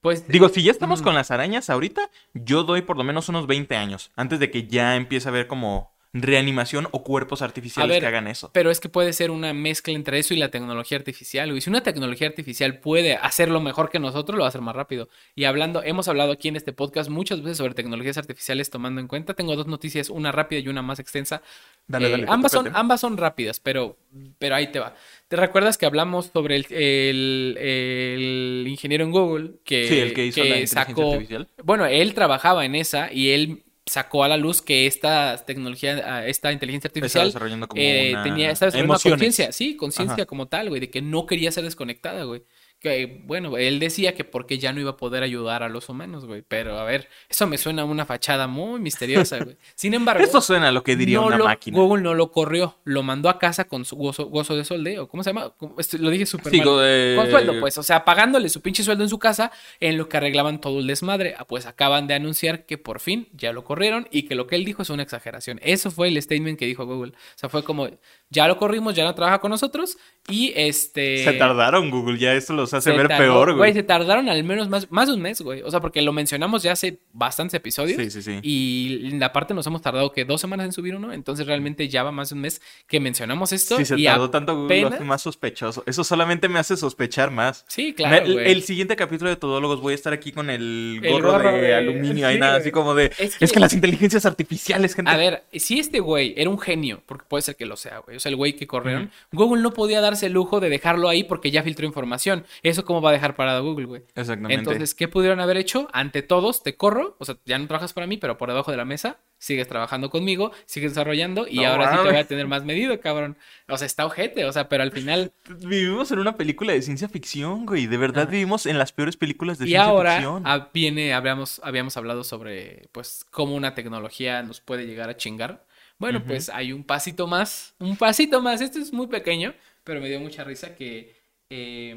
[0.00, 1.04] Pues Digo, si ya estamos Mm.
[1.04, 4.66] con las arañas ahorita, yo doy por lo menos unos 20 años antes de que
[4.66, 8.50] ya empiece a ver como reanimación o cuerpos artificiales ver, que hagan eso.
[8.52, 11.60] Pero es que puede ser una mezcla entre eso y la tecnología artificial, güey.
[11.60, 15.08] Si una tecnología artificial puede hacerlo mejor que nosotros, lo va a hacer más rápido.
[15.34, 19.08] Y hablando, hemos hablado aquí en este podcast muchas veces sobre tecnologías artificiales tomando en
[19.08, 19.34] cuenta.
[19.34, 21.42] Tengo dos noticias, una rápida y una más extensa.
[21.86, 22.78] Dale, Eh, dale, ambas, son, toca.
[22.78, 23.96] ambas son rápidas, pero,
[24.38, 24.94] pero ahí te va.
[25.28, 30.26] ¿Te recuerdas que hablamos sobre el, el- el ingeniero en Google que, Sí, el que
[30.26, 31.12] hizo la sacó...
[31.12, 31.48] artificial.
[31.62, 36.52] Bueno, él trabajaba en esa y él sacó a la luz que esta tecnología, esta
[36.52, 38.22] inteligencia Estaba artificial desarrollando como eh, una...
[38.24, 42.24] tenía, estaba desarrollando conciencia, sí, conciencia como tal, güey, de que no quería ser desconectada,
[42.24, 42.42] güey.
[42.90, 46.24] Que, bueno, él decía que porque ya no iba a poder ayudar a los humanos,
[46.24, 46.42] güey.
[46.46, 49.56] Pero a ver, eso me suena a una fachada muy misteriosa, güey.
[49.74, 51.76] Sin embargo, Esto suena a lo que diría no una lo- máquina.
[51.78, 55.08] Google no lo corrió, lo mandó a casa con su gozo, gozo de soldeo.
[55.08, 55.52] ¿Cómo se llama?
[55.78, 56.66] Este, lo dije súper Sí, mal.
[56.66, 59.50] go- eh, Con sueldo, pues, o sea, pagándole su pinche sueldo en su casa
[59.80, 61.34] en lo que arreglaban todo el desmadre.
[61.38, 64.56] Ah, Pues acaban de anunciar que por fin ya lo corrieron y que lo que
[64.56, 65.58] él dijo es una exageración.
[65.62, 67.12] Eso fue el statement que dijo Google.
[67.12, 67.88] O sea, fue como,
[68.30, 69.96] ya lo corrimos, ya no trabaja con nosotros
[70.28, 71.22] y este...
[71.22, 73.72] Se tardaron, Google, ya esto los hace ver tardó- peor, güey.
[73.72, 75.62] se tardaron al menos más, más de un mes, güey.
[75.62, 77.96] O sea, porque lo mencionamos ya hace bastantes episodios.
[78.02, 78.40] Sí, sí, sí.
[78.42, 81.12] Y en la parte nos hemos tardado que dos semanas en subir uno.
[81.12, 83.76] Entonces realmente ya va más de un mes que mencionamos esto.
[83.76, 85.84] Si se y tardó tanto Google, lo hace más sospechoso.
[85.86, 87.64] Eso solamente me hace sospechar más.
[87.68, 88.50] Sí, Me- claro, el, güey.
[88.50, 91.60] el siguiente capítulo de Todólogos voy a estar aquí con el El gorro, gorro de,
[91.60, 92.26] de- aluminio.
[92.26, 92.60] Ahí sí, nada, güey.
[92.62, 93.06] así como de...
[93.18, 95.10] Es Es que- que, las inteligencias artificiales, gente...
[95.12, 98.15] A ver, si este güey era un genio, porque puede ser que lo sea, güey,
[98.16, 101.24] o sea, el güey que corrieron, Google no podía darse el lujo de dejarlo ahí
[101.24, 102.44] porque ya filtró información.
[102.62, 104.02] Eso cómo va a dejar parado Google, güey.
[104.14, 104.54] Exactamente.
[104.54, 105.88] Entonces, ¿qué pudieron haber hecho?
[105.92, 108.76] Ante todos, te corro, o sea, ya no trabajas para mí, pero por debajo de
[108.76, 112.46] la mesa, sigues trabajando conmigo, sigues desarrollando y No ahora sí te voy a tener
[112.46, 113.36] más medido, cabrón.
[113.68, 115.32] O sea, está ojete, o sea, pero al final...
[115.60, 117.86] Vivimos en una película de ciencia ficción, güey.
[117.86, 120.42] De verdad vivimos en las peores películas de Y ciencia ahora ficción.
[120.46, 125.65] ah, viene, habíamos, habíamos hablado sobre, pues, cómo una tecnología nos puede llegar a chingar.
[125.98, 128.60] Bueno, pues hay un pasito más, un pasito más.
[128.60, 131.16] Este es muy pequeño, pero me dio mucha risa que
[131.50, 131.90] eh,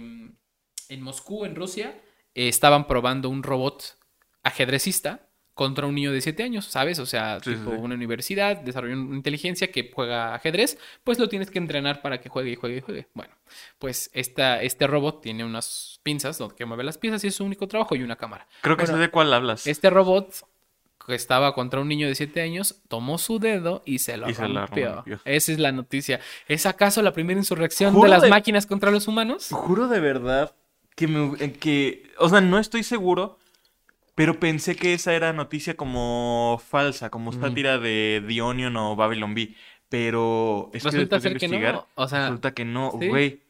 [0.90, 2.00] en Moscú, en Rusia,
[2.34, 3.98] eh, estaban probando un robot
[4.44, 7.00] ajedrecista contra un niño de 7 años, ¿sabes?
[7.00, 7.78] O sea, Sí, tipo sí.
[7.78, 12.30] una universidad, desarrolló una inteligencia que juega ajedrez, pues lo tienes que entrenar para que
[12.30, 13.08] juegue y juegue y juegue.
[13.14, 13.36] Bueno,
[13.78, 17.44] pues esta, este robot tiene unas pinzas donde que mueve las piezas y es su
[17.44, 18.48] único trabajo y una cámara.
[18.62, 19.68] Creo que bueno, sé de cuál hablas.
[19.68, 20.34] Este robot
[21.10, 24.34] que estaba contra un niño de 7 años tomó su dedo y se lo Y
[24.34, 24.96] rompió.
[24.96, 25.20] rompió.
[25.26, 26.22] Esa es la noticia.
[26.48, 29.50] ¿Es acaso la primera insurrección Juro de las de- máquinas contra los humanos?
[29.52, 30.56] Juro de verdad
[30.96, 31.54] que me...
[31.54, 32.10] que...
[32.18, 33.38] O sea, no estoy seguro,
[34.16, 39.34] pero pensé que esa era noticia como falsa, como sátira de The Onion o Babylon
[39.34, 39.56] Bee.
[39.90, 43.08] Pero es que Resulta de ser que no, investigar, o sea, resulta que no, ¿sí?
[43.08, 43.42] güey.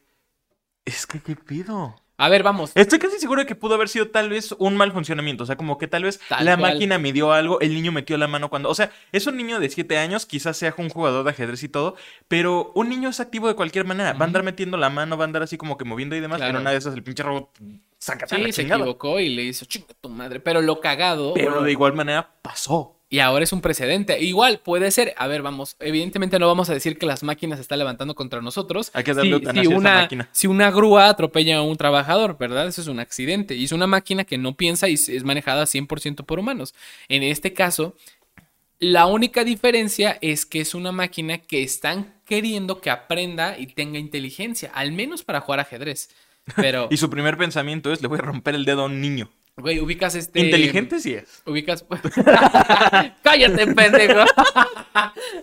[0.85, 1.95] Es que, ¿qué pido?
[2.19, 2.71] A ver, vamos.
[2.75, 5.43] Estoy casi seguro de que pudo haber sido tal vez un mal funcionamiento.
[5.43, 6.73] O sea, como que tal vez Tal la cual.
[6.73, 8.69] máquina midió algo, el niño metió la mano cuando.
[8.69, 11.69] O sea, es un niño de 7 años, quizás sea un jugador de ajedrez y
[11.69, 11.95] todo,
[12.27, 14.11] pero un niño es activo de cualquier manera.
[14.11, 16.39] Va a andar metiendo la mano, va a andar así como que moviendo y demás.
[16.39, 16.51] Claro.
[16.51, 17.49] Pero una de esas el pinche robot
[17.97, 20.41] saca Sí, la se equivocó y le hizo chinga tu madre.
[20.41, 21.33] Pero lo cagado.
[21.33, 22.98] Pero bueno, de igual manera pasó.
[23.11, 24.21] Y ahora es un precedente.
[24.21, 25.15] Igual puede ser.
[25.17, 25.75] A ver, vamos.
[25.79, 28.91] Evidentemente no vamos a decir que las máquinas se están levantando contra nosotros.
[28.93, 30.29] Hay que darle si, una, máquina.
[30.31, 32.67] si una grúa atropella a un trabajador, ¿verdad?
[32.67, 33.55] Eso es un accidente.
[33.55, 36.75] Y es una máquina que no piensa y es manejada 100% por humanos.
[37.07, 37.95] En este caso,
[38.77, 43.97] la única diferencia es que es una máquina que están queriendo que aprenda y tenga
[43.97, 46.09] inteligencia, al menos para jugar ajedrez.
[46.55, 49.29] Pero, Y su primer pensamiento es: le voy a romper el dedo a un niño.
[49.61, 50.39] Güey, ubicas este.
[50.39, 51.41] Inteligente sí es.
[51.45, 51.85] Ubicas.
[53.23, 54.21] Cállate, pendejo.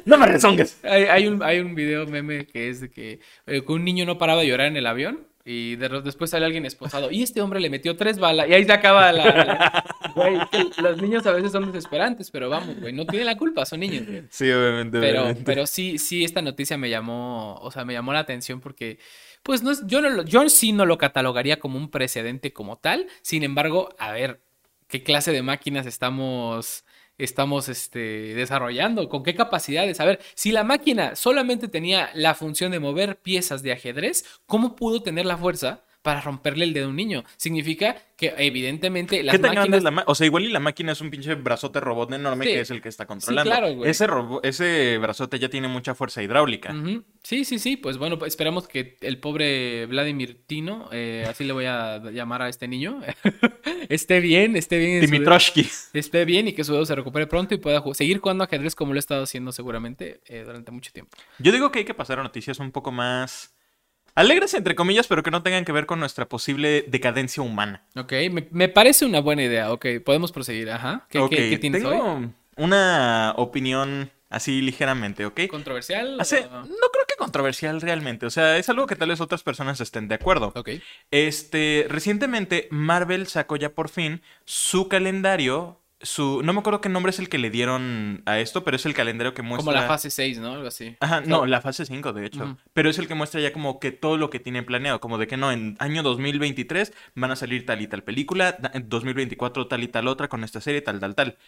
[0.05, 0.79] No me rezongues.
[0.85, 4.05] Hay, hay un, hay un video meme que es de que, eh, que un niño
[4.05, 7.41] no paraba de llorar en el avión y de- después sale alguien esposado y este
[7.41, 9.25] hombre le metió tres balas y ahí se acaba la...
[9.25, 13.37] la- Güey, que los niños a veces son desesperantes, pero vamos, güey, no tienen la
[13.37, 14.07] culpa, son niños.
[14.07, 14.23] güey.
[14.31, 14.99] Sí, obviamente.
[15.01, 15.43] Pero, obviamente.
[15.45, 18.99] pero sí, sí, esta noticia me llamó, o sea, me llamó la atención porque,
[19.47, 23.07] pues, no es, yo, no yo sí no lo catalogaría como un precedente como tal.
[23.23, 24.43] Sin embargo, a ver,
[24.89, 26.85] ¿qué clase de máquinas estamos,
[27.17, 29.09] estamos, este, desarrollando?
[29.09, 30.01] ¿Con qué capacidades?
[30.01, 34.75] A ver, si la máquina solamente tenía la función de mover piezas de ajedrez, ¿cómo
[34.75, 35.85] pudo tener la fuerza?
[36.07, 37.25] Para romperle el dedo a un niño.
[37.37, 40.11] Significa que, evidentemente, las ¿Qué tan grande máquinas es la máquina?
[40.13, 42.53] O sea, igual y la máquina es un pinche brazote robot enorme Sí.
[42.53, 43.51] que es el que está controlando.
[43.51, 43.91] claro, güey.
[43.91, 46.73] ese, brazote ya tiene mucha fuerza hidráulica.
[47.25, 51.53] Sí, sí, sí, pues bueno, pues esperamos que el pobre Vladimir Tino, eh, así le
[51.53, 53.01] voy a llamar a este niño,
[53.89, 55.69] esté bien, esté bien, su- Dimitroshki.
[55.93, 58.93] esté bien y que su dedo se recupere pronto y pueda seguir jugando ajedrez como
[58.93, 61.17] lo he estado haciendo seguramente eh, durante mucho tiempo.
[61.41, 63.56] Yo digo que hay que pasar a noticias un poco más
[64.17, 67.85] alegres, entre comillas, pero que no tengan que ver con nuestra posible decadencia humana.
[67.95, 71.07] Ok, me, me parece una buena idea, ok, podemos proseguir, ajá.
[71.09, 72.29] ¿Qué, Ok, qué- qué tienes tengo hoy?
[72.57, 75.43] una opinión así ligeramente, ¿ok?
[75.49, 76.19] ¿Controversial?
[76.21, 79.43] Hace- o- no creo que controversial realmente, o sea, es algo que tal vez otras
[79.45, 80.53] personas estén de acuerdo.
[80.57, 80.71] Ok.
[81.11, 87.11] Este, recientemente Marvel sacó ya por fin su calendario, su, no me acuerdo qué nombre
[87.11, 89.73] es el que le dieron a esto, pero es el calendario que muestra...
[89.73, 90.53] Como la fase 6, ¿no?
[90.53, 90.97] Algo así.
[91.01, 93.93] Ajá, no, la fase 5 de hecho, pero es el que muestra ya como que
[93.93, 97.65] todo lo que tiene planeado, como de que no, en año 2023 van a salir
[97.65, 101.15] tal y tal película, en 2024 tal y tal otra con esta serie, tal, tal,
[101.15, 101.39] tal.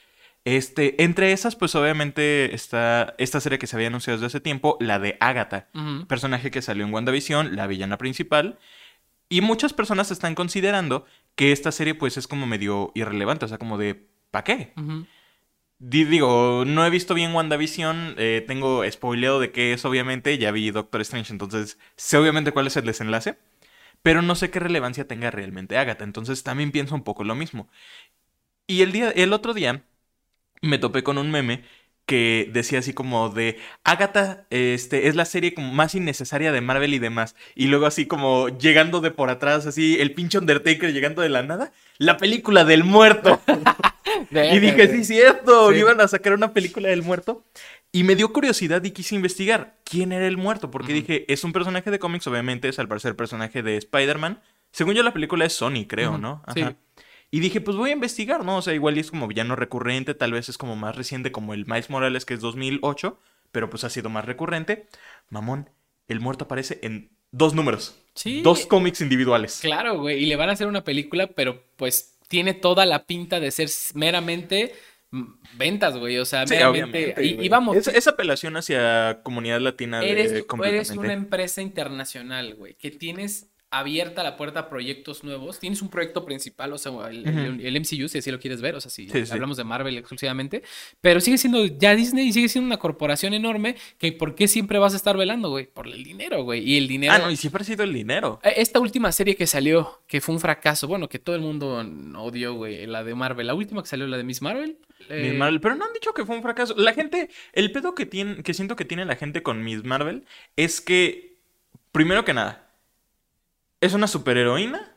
[0.45, 4.79] Este, entre esas, pues obviamente está esta serie que se había anunciado desde hace tiempo,
[4.81, 5.69] la de Agatha
[6.07, 8.59] personaje que salió en WandaVision, la villana principal.
[9.29, 13.59] Y muchas personas están considerando que esta serie pues es como medio irrelevante, o sea,
[13.59, 14.73] como de ¿para qué?
[15.81, 20.71] Digo, no he visto bien WandaVision, eh, tengo spoileado de qué es obviamente, ya vi
[20.73, 23.39] Doctor Strange, entonces sé obviamente cuál es el desenlace,
[24.03, 27.69] pero no sé qué relevancia tenga realmente Agatha, entonces también pienso un poco lo mismo.
[28.67, 29.85] Y el día, el otro día
[30.63, 31.65] me topé con un meme
[32.09, 36.95] que decía así como de Agatha este, es la serie como más innecesaria de Marvel
[36.95, 37.37] y demás.
[37.55, 41.43] Y luego así como llegando de por atrás, así el pinche Undertaker llegando de la
[41.43, 43.41] nada, la película del muerto.
[44.33, 45.79] Y dije, sí, cierto, Sí.
[45.79, 47.45] iban a sacar una película del muerto.
[47.93, 51.53] Y me dio curiosidad y quise investigar quién era el muerto, porque dije, es un
[51.53, 54.41] personaje de cómics, obviamente es al parecer personaje de Spider-Man.
[54.73, 56.43] Según yo, la película es Sony, creo, ¿no?
[56.55, 56.65] sí.
[57.31, 58.57] Y dije, pues voy a investigar, ¿no?
[58.57, 61.67] O sea, igual es como villano recurrente, tal vez es como más reciente, como el
[61.67, 63.19] Miles Morales, que es 2008,
[63.53, 64.87] pero pues ha sido más recurrente.
[65.29, 65.69] Mamón,
[66.09, 68.41] el muerto aparece en dos números, Sí.
[68.41, 69.59] dos cómics individuales.
[69.61, 70.23] Claro, güey.
[70.23, 73.69] Y le van a hacer una película, pero pues tiene toda la pinta de ser
[73.95, 74.75] meramente
[75.11, 75.25] mm,
[75.57, 76.17] ventas, güey.
[76.19, 77.13] O sea, Sí, meramente.
[77.15, 77.77] obviamente, y, vamos.
[77.77, 80.99] Es, es apelación hacia comunidad latina de- Eres, eres completamente.
[80.99, 85.59] una empresa internacional, güey, que tienes abierta la puerta a proyectos nuevos.
[85.59, 88.91] Tienes un proyecto principal, o sea, el, MCU, si así lo quieres ver, o sea,
[88.91, 89.33] si Sí, sí.
[89.33, 90.63] hablamos de Marvel exclusivamente,
[91.03, 94.79] pero sigue siendo ya Disney y sigue siendo una corporación enorme que ¿por qué siempre
[94.79, 95.67] vas a estar velando, güey?
[95.67, 96.63] Por el dinero, güey.
[96.69, 97.13] Y el dinero...
[97.13, 98.41] Ah, no, y siempre ha sido el dinero.
[98.43, 101.85] Eh, Esta última serie que salió, que fue un fracaso, bueno, que todo el mundo
[102.17, 103.47] odió, güey, la de Marvel.
[103.47, 104.79] La última que salió, la de Miss Marvel.
[105.11, 106.75] eh, Miss Marvel, pero no han dicho que fue un fracaso.
[106.77, 110.25] La gente, el pedo que tiene, que siento que tiene la gente con Miss Marvel
[110.57, 111.37] es que,
[111.93, 112.68] primero que nada,
[113.81, 114.95] es una superheroína,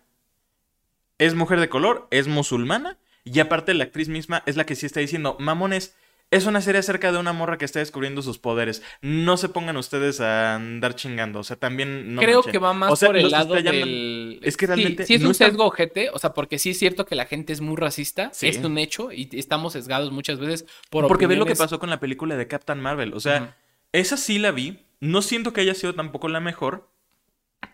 [1.17, 4.86] es mujer de color, es musulmana, y aparte la actriz misma es la que sí
[4.86, 5.96] está diciendo, mamones,
[6.32, 8.82] es una serie acerca de una morra que está descubriendo sus poderes.
[9.02, 11.39] No se pongan ustedes a andar chingando.
[11.39, 12.52] O sea, también no Creo manchen.
[12.54, 14.39] que va más O sea, por el lado llaman- del...
[14.41, 16.80] Es que realmente Sí, es no un está- sesgo ojete, o sea, porque sí es
[16.80, 18.48] cierto que la gente es muy racista, Sí.
[18.48, 21.80] es un hecho, y estamos sesgados muchas veces por Porque ve lo que opiniones- pasó
[21.80, 23.13] con la película de Captain Marvel.
[23.13, 23.58] O sea,
[23.91, 24.80] esa sí la vi.
[25.02, 26.88] No siento que haya sido tampoco la mejor.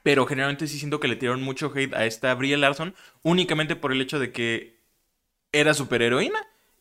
[0.03, 2.95] Pero generalmente sí siento que le tiraron mucho hate a esta Brie Larson.
[3.23, 4.79] Únicamente por el hecho de que
[5.51, 6.39] era superheroína.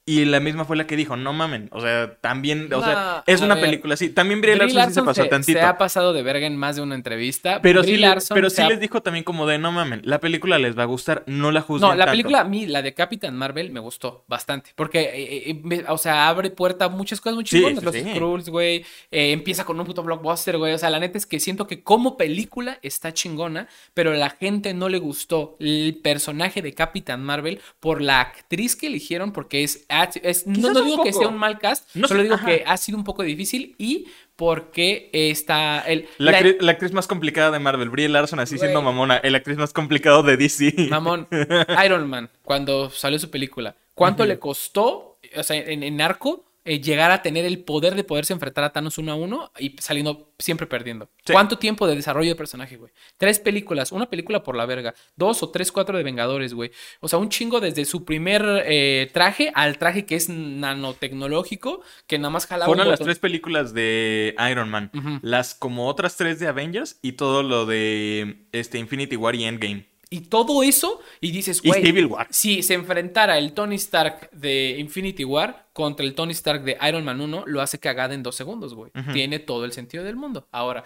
[0.09, 1.69] Y la misma fue la que dijo, no mamen.
[1.73, 3.65] O sea, también, o sea, es una ver.
[3.65, 4.09] película así.
[4.09, 5.59] También Brie, Brie Larson, sí se pasó se, tantito.
[5.59, 7.61] se ha pasado de verga en más de una entrevista.
[7.61, 10.21] Pero Brie sí, Larson pero sí ha- les dijo también como de, no mamen, la
[10.21, 12.13] película les va a gustar, no la juzguen No, la tanto".
[12.13, 14.71] película a mí, la de Captain Marvel, me gustó bastante.
[14.77, 17.81] Porque, eh, eh, me- o sea, abre puerta a muchas cosas muy Sí, chingonas.
[17.81, 18.05] sí, Los sí.
[18.15, 18.85] Skrulls, güey.
[19.11, 20.73] eh, empieza con un puto blockbuster, güey.
[20.73, 24.31] O sea, la neta es que siento que como película está chingona, pero a la
[24.31, 29.65] gente no le gustó el personaje de Captain Marvel por la actriz que eligieron, porque
[29.65, 29.85] es.
[30.05, 32.47] Es- no, digo que sea un mal cast, No solo sé, digo ajá.
[32.47, 34.07] que ha sido un poco difícil y
[34.37, 35.81] porque está.
[35.81, 39.17] El, La, la- acri- la actriz más complicada de Marvel, Brie Larson, así siendo mamona,
[39.19, 40.89] el actriz más complicado de DC.
[40.91, 41.27] Mamón,
[41.85, 46.81] Iron Man, cuando salió su película, ¿cuánto le costó, o sea, en, en arco, eh,
[46.81, 50.35] llegar a tener el poder de poderse enfrentar a Thanos uno a uno y saliendo
[50.39, 51.09] siempre perdiendo?
[51.25, 51.33] Sí.
[51.33, 52.93] ¿Cuánto tiempo de desarrollo de personaje, güey?
[53.17, 56.71] Tres películas, una película por la verga, dos o tres, cuatro de Vengadores, güey.
[57.01, 62.19] O sea, un chingo desde su primer eh, traje al traje que es nanotecnológico, que
[62.19, 64.91] nada más jalaba Fueron las tres películas de Iron Man.
[65.23, 69.87] Las como otras tres de Avengers y todo lo de este Infinity War y Endgame.
[70.09, 72.29] Y todo eso, y dices, güey, Civil War.
[72.31, 77.05] si se enfrentara el Tony Stark de Infinity War contra el Tony Stark de Iron
[77.05, 78.93] Man 1, lo hace cagada en dos segundos, güey.
[79.13, 80.47] Tiene todo el sentido del mundo.
[80.53, 80.85] Ahora,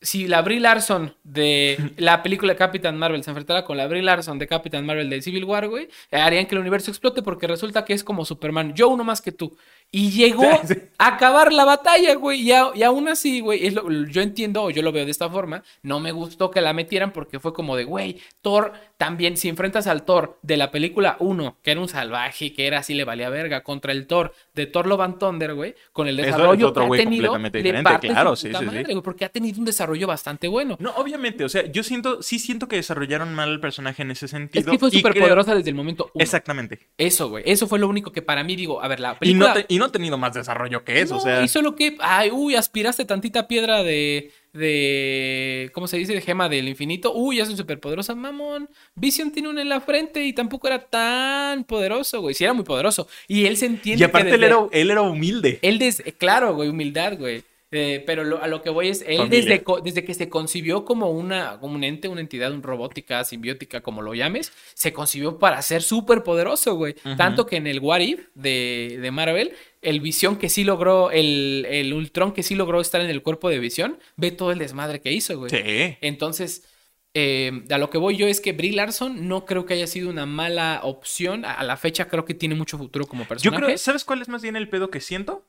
[0.00, 4.02] si la Brie Larson de la película de Captain Marvel se enfrentara con la Brie
[4.02, 7.84] Larson de Captain Marvel de Civil War, güey, harían que el universo explote porque resulta
[7.84, 9.56] que es como Superman, yo uno más que tú.
[9.90, 10.74] Y llegó Sí, sí.
[10.98, 12.42] a acabar la batalla, güey.
[12.42, 15.30] Y, a- y aún así, güey, es lo- yo entiendo yo lo veo de esta
[15.30, 15.62] forma.
[15.82, 19.86] No me gustó que la metieran porque fue como de, güey, Thor también, si enfrentas
[19.86, 23.30] al Thor de la película 1, que era un salvaje, que era así, le valía
[23.30, 26.68] verga, contra el Thor de Thor Love and Thunder, güey, con el Eso es desarrollo
[26.68, 29.28] otro que ha güey tenido, completamente le diferente, claro, sí, sí, madre, güey, porque ha
[29.30, 30.76] tenido un desarrollo bastante bueno.
[30.80, 34.28] No, obviamente, o sea, yo siento, sí siento que desarrollaron mal el personaje en ese
[34.28, 34.60] sentido.
[34.60, 36.22] Es que fue súper creo- poderosa desde el momento 1.
[36.22, 36.88] Exactamente.
[36.98, 37.44] Eso, güey.
[37.46, 39.48] Eso fue lo único que para mí digo, a ver, la Y película...
[39.48, 41.42] no, te- y y no ha tenido más desarrollo que eso, No, o sea.
[41.42, 46.14] Y solo que, ay, uy, aspiraste tantita piedra de, de, ¿cómo se dice?
[46.14, 47.14] De gema del infinito.
[47.14, 48.68] Uy, ya soy súper poderosa, mamón.
[48.94, 52.34] Vision tiene una en la frente y tampoco era tan poderoso, güey.
[52.34, 53.08] Sí era muy poderoso.
[53.28, 55.58] Y él se entiende Y aparte que él, era, él era humilde.
[55.62, 57.44] Él desde, claro, güey, humildad, güey.
[57.70, 59.28] Eh, pero lo- a lo que voy es, él Familia.
[59.42, 63.82] desde, desde que se concibió como una, como un ente, una entidad, un robótica, simbiótica,
[63.82, 66.94] como lo llames, se concibió para ser súper poderoso, güey.
[67.18, 69.52] Tanto que en el What If de, de Marvel,
[69.82, 73.50] el Visión que sí logró, el, el Ultron que sí logró estar en el cuerpo
[73.50, 75.50] de Visión, ve todo el desmadre que hizo, güey.
[75.50, 75.98] Sí.
[76.00, 76.64] Entonces,
[77.12, 80.08] eh, a lo que voy yo es que Brie Larson no creo que haya sido
[80.08, 81.44] una mala opción.
[81.44, 83.62] A, a la fecha creo que tiene mucho futuro como Yo personaje.
[83.64, 85.44] creo, ¿sabes cuál es más bien el pedo que siento?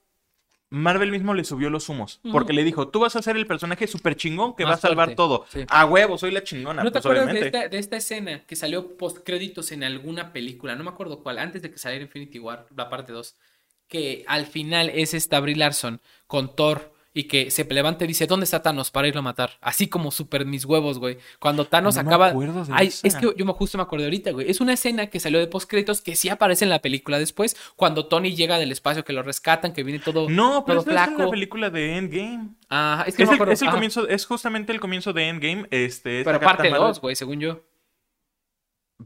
[0.72, 2.20] Marvel mismo le subió los humos.
[2.32, 4.80] Porque le dijo, tú vas a ser el personaje súper chingón que Más va a
[4.80, 5.46] salvar fuerte, todo.
[5.50, 5.66] sí.
[5.68, 6.84] A huevo, soy la chingona.
[6.84, 10.32] ¿No te pues, acuerdas de esta, de esta escena que salió post créditos en alguna
[10.32, 10.76] película?
[10.76, 13.36] No me acuerdo cuál, antes de que saliera Infinity War, la parte 2.
[13.88, 18.28] Que al final es esta Brie Larson con Thor y que se levanta y dice:
[18.28, 19.58] ¿Dónde está Thanos para irlo a matar?
[19.62, 21.18] Así como super mis huevos, güey.
[21.40, 22.28] Cuando Thanos No me acaba.
[22.28, 23.08] acuerdo de Ay, esa.
[23.08, 24.50] es que yo me justo me acordé ahorita, güey.
[24.50, 27.58] Es una escena que salió de post créditos que sí aparece en la película después,
[27.76, 30.30] cuando Tony llega del espacio, que lo rescatan, que viene todo.
[30.30, 31.32] No, pero todo esta es la flaco.
[31.32, 32.50] película de Endgame.
[32.70, 33.54] Ajá, es que Es, no me el, acuerdo.
[33.54, 33.76] es el Ajá.
[33.78, 35.68] comienzo, es justamente el comienzo de Endgame.
[35.72, 37.64] Este, Pero parte Marvel- 2, güey, según yo.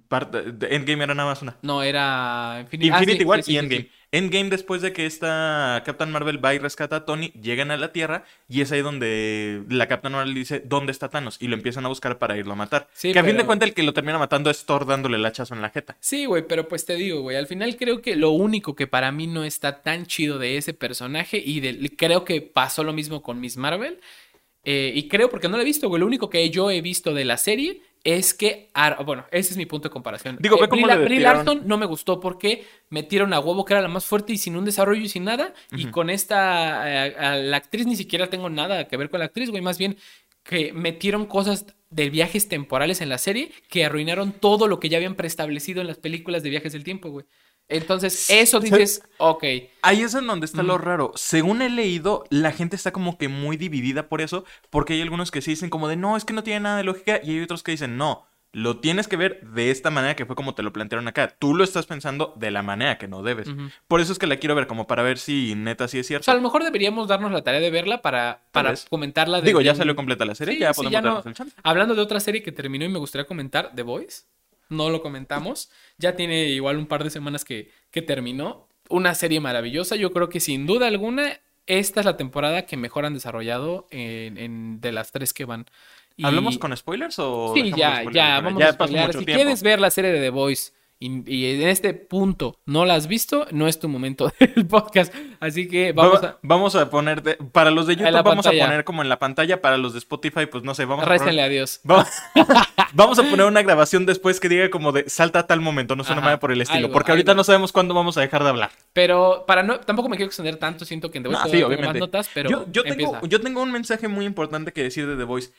[0.07, 1.57] parte- de Endgame era nada más una.
[1.61, 3.89] No, era Infinity, ah, Infinity sí, War sí, sí, y sí, Endgame.
[4.13, 7.91] Endgame, después de que esta Captain Marvel va y rescata a Tony, llegan a la
[7.91, 11.37] Tierra y es ahí donde la Captain Marvel dice, ¿dónde está Thanos?
[11.41, 12.87] Y lo empiezan a buscar para irlo a matar.
[12.93, 15.25] Sí, que a fin de cuentas el que lo termina matando es Thor dándole el
[15.25, 15.97] hachazo en la jeta.
[15.99, 19.11] Sí, güey, pero pues te digo, güey, al final creo que lo único que para
[19.11, 23.21] mí no está tan chido de ese personaje y de- creo que pasó lo mismo
[23.23, 23.99] con Miss Marvel.
[24.65, 27.13] eh, y creo porque no lo he visto, güey, lo único que yo he visto
[27.13, 28.69] de la serie es que,
[29.05, 30.37] bueno, ese es mi punto de comparación.
[30.39, 31.45] Digo, ve cómo Brie, le Brie tiraron.
[31.45, 34.57] Larson no me gustó porque metieron a huevo que era la más fuerte y sin
[34.57, 35.53] un desarrollo y sin nada.
[35.71, 39.27] Y con esta, eh, a la actriz ni siquiera tengo nada que ver con la
[39.27, 39.97] actriz, güey, más bien
[40.43, 44.97] que metieron cosas de viajes temporales en la serie que arruinaron todo lo que ya
[44.97, 47.25] habían preestablecido en las películas de viajes del tiempo, güey.
[47.69, 49.43] Entonces, eso dices, ok.
[49.81, 51.11] Ahí es en donde está lo raro.
[51.15, 55.31] Según he leído, la gente está como que muy dividida por eso, porque hay algunos
[55.31, 57.41] que sí dicen como de, no, es que no tiene nada de lógica, y hay
[57.41, 60.61] otros que dicen, no, lo tienes que ver de esta manera que fue como te
[60.61, 61.29] lo plantearon acá.
[61.39, 63.49] Tú lo estás pensando de la manera que no debes.
[63.87, 66.07] Por eso es que la quiero ver, como para ver si neta sí es O
[66.07, 66.25] cierto.
[66.25, 69.41] sea, a lo mejor deberíamos darnos la tarea de verla para, para comentarla.
[69.41, 71.55] Digo, desde ya salió completa la serie, Sí, ya sí, podemos no- darnos el chance.
[71.63, 74.25] Hablando de otra serie que terminó y me gustaría comentar, The Voice.
[74.69, 75.69] No lo comentamos.
[75.97, 78.67] Ya tiene igual un par de semanas que, que terminó.
[78.89, 79.95] Una serie maravillosa.
[79.95, 84.37] Yo creo que sin duda alguna, esta es la temporada que mejor han desarrollado en,
[84.37, 85.65] en- de las tres que van.
[86.17, 87.53] Y- ¿Hablamos con spoilers o.?
[87.55, 89.13] Sí, ya, spoilers ya, vamos Ya a spoilear.
[89.13, 89.33] Si tiempo.
[89.33, 90.73] quieres ver la serie de The Voice
[91.05, 95.13] y, y en este punto no la has visto, no es tu momento del podcast.
[95.39, 96.37] Así que vamos Va- a...
[96.41, 97.21] vamos a poner.
[97.23, 98.63] de- para los de YouTube, vamos pantalla.
[98.63, 99.61] a poner como en la pantalla.
[99.61, 101.39] Para los de Spotify, pues no sé, vamos a poner.
[101.41, 101.79] a Dios.
[101.83, 102.07] Vamos,
[102.93, 106.03] vamos a poner una grabación después que diga como de salta a tal momento, no
[106.03, 106.85] suena nada por el estilo.
[106.85, 108.71] algo, porque ahorita no sabemos cuándo vamos a dejar de hablar.
[108.93, 111.51] Pero para no, tampoco me quiero extender tanto, siento que en The Voice No, sí,
[111.51, 111.99] tengo más obviamente.
[111.99, 115.23] notas, pero yo, yo tengo, yo tengo un mensaje muy importante que decir de The
[115.23, 115.51] Voice.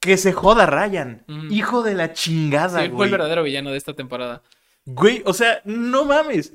[0.00, 1.24] Que se joda Ryan.
[1.50, 4.42] Hijo de la chingada, Sí, fue el verdadero villano de esta temporada.
[4.90, 6.54] Güey, o sea, no mames.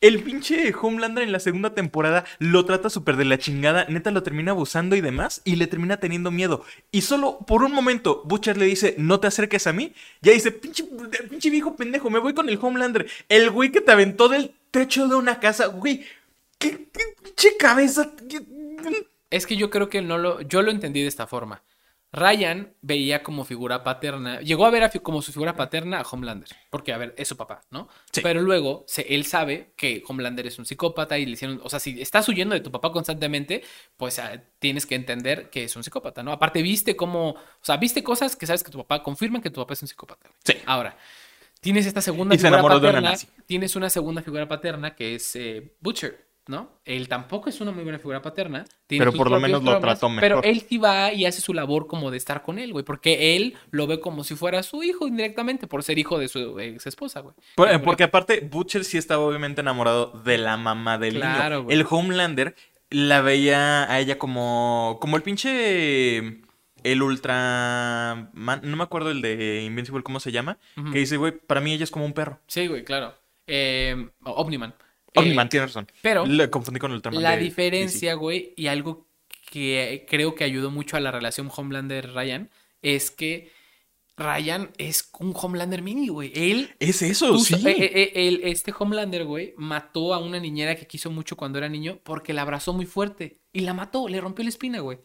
[0.00, 4.22] El pinche Homelander en la segunda temporada lo trata súper de la chingada, neta lo
[4.22, 6.64] termina abusando y demás, y le termina teniendo miedo.
[6.90, 9.92] Y solo por un momento Butcher le dice, no te acerques a mí,
[10.22, 10.84] ya dice, pinche,
[11.28, 13.06] pinche viejo pendejo, me voy con el Homelander.
[13.28, 16.06] El güey que te aventó del techo de una casa, güey,
[16.58, 16.88] qué,
[17.22, 18.12] pinche cabeza.
[19.30, 21.62] Es que yo creo que no lo, yo lo entendí de esta forma.
[22.14, 26.48] Ryan veía como figura paterna, llegó a ver a como su figura paterna a Homelander,
[26.70, 27.88] porque a ver, es su papá, ¿no?
[28.12, 28.20] Sí.
[28.22, 31.80] Pero luego se- él sabe que Homelander es un psicópata y le hicieron, o sea,
[31.80, 33.62] si estás huyendo de tu papá constantemente,
[33.96, 36.30] pues ah, tienes que entender que es un psicópata, ¿no?
[36.32, 39.60] Aparte viste cómo, o sea, viste cosas que sabes que tu papá confirman que tu
[39.60, 40.30] papá es un psicópata.
[40.44, 40.54] Sí.
[40.66, 40.96] Ahora,
[41.60, 43.28] tienes esta segunda Y se figura enamoró de una paterna, nazi.
[43.46, 46.70] tienes una segunda figura paterna que es eh, Butcher, ¿no?
[46.84, 48.64] Él tampoco es una muy buena figura paterna.
[48.86, 50.46] tiene Pero por lo menos lo trató Pero mejor.
[50.46, 53.56] él sí va y hace su labor como de estar con él, güey, porque él
[53.70, 57.20] lo ve como si fuera su hijo indirectamente por ser hijo de su ex esposa,
[57.20, 57.34] güey.
[57.54, 61.64] Por- porque aparte, Butcher sí estaba obviamente enamorado de la mamá del Claro, niño.
[61.64, 61.76] güey.
[61.78, 62.54] El Homelander
[62.90, 64.98] la veía a ella como.
[65.00, 66.42] como el pinche.
[66.84, 68.28] El Ultra.
[68.34, 70.58] no me acuerdo el de Invincible, ¿cómo se llama?
[70.92, 72.38] Que dice, güey, para mí ella es como un perro.
[72.46, 73.14] Sí, güey, claro.
[73.46, 74.74] Eh, Omniman.
[75.14, 75.86] Eh, Omniman, tienes razón.
[76.02, 77.22] pero- confundí con Ultraman.
[77.22, 79.06] La de diferencia, güey, y algo
[79.50, 82.50] que creo que ayudó mucho a la relación Homelander-Ryan
[82.82, 83.50] es que
[84.16, 86.32] Ryan es un Homelander mini, güey.
[86.34, 86.74] Él.
[86.78, 87.54] Es eso, sí.
[87.66, 91.68] eh, eh, eh, este Homelander, güey, mató a una niñera que quiso mucho cuando era
[91.68, 93.40] niño porque la abrazó muy fuerte.
[93.52, 94.98] Y la mató, le rompió la espina, güey.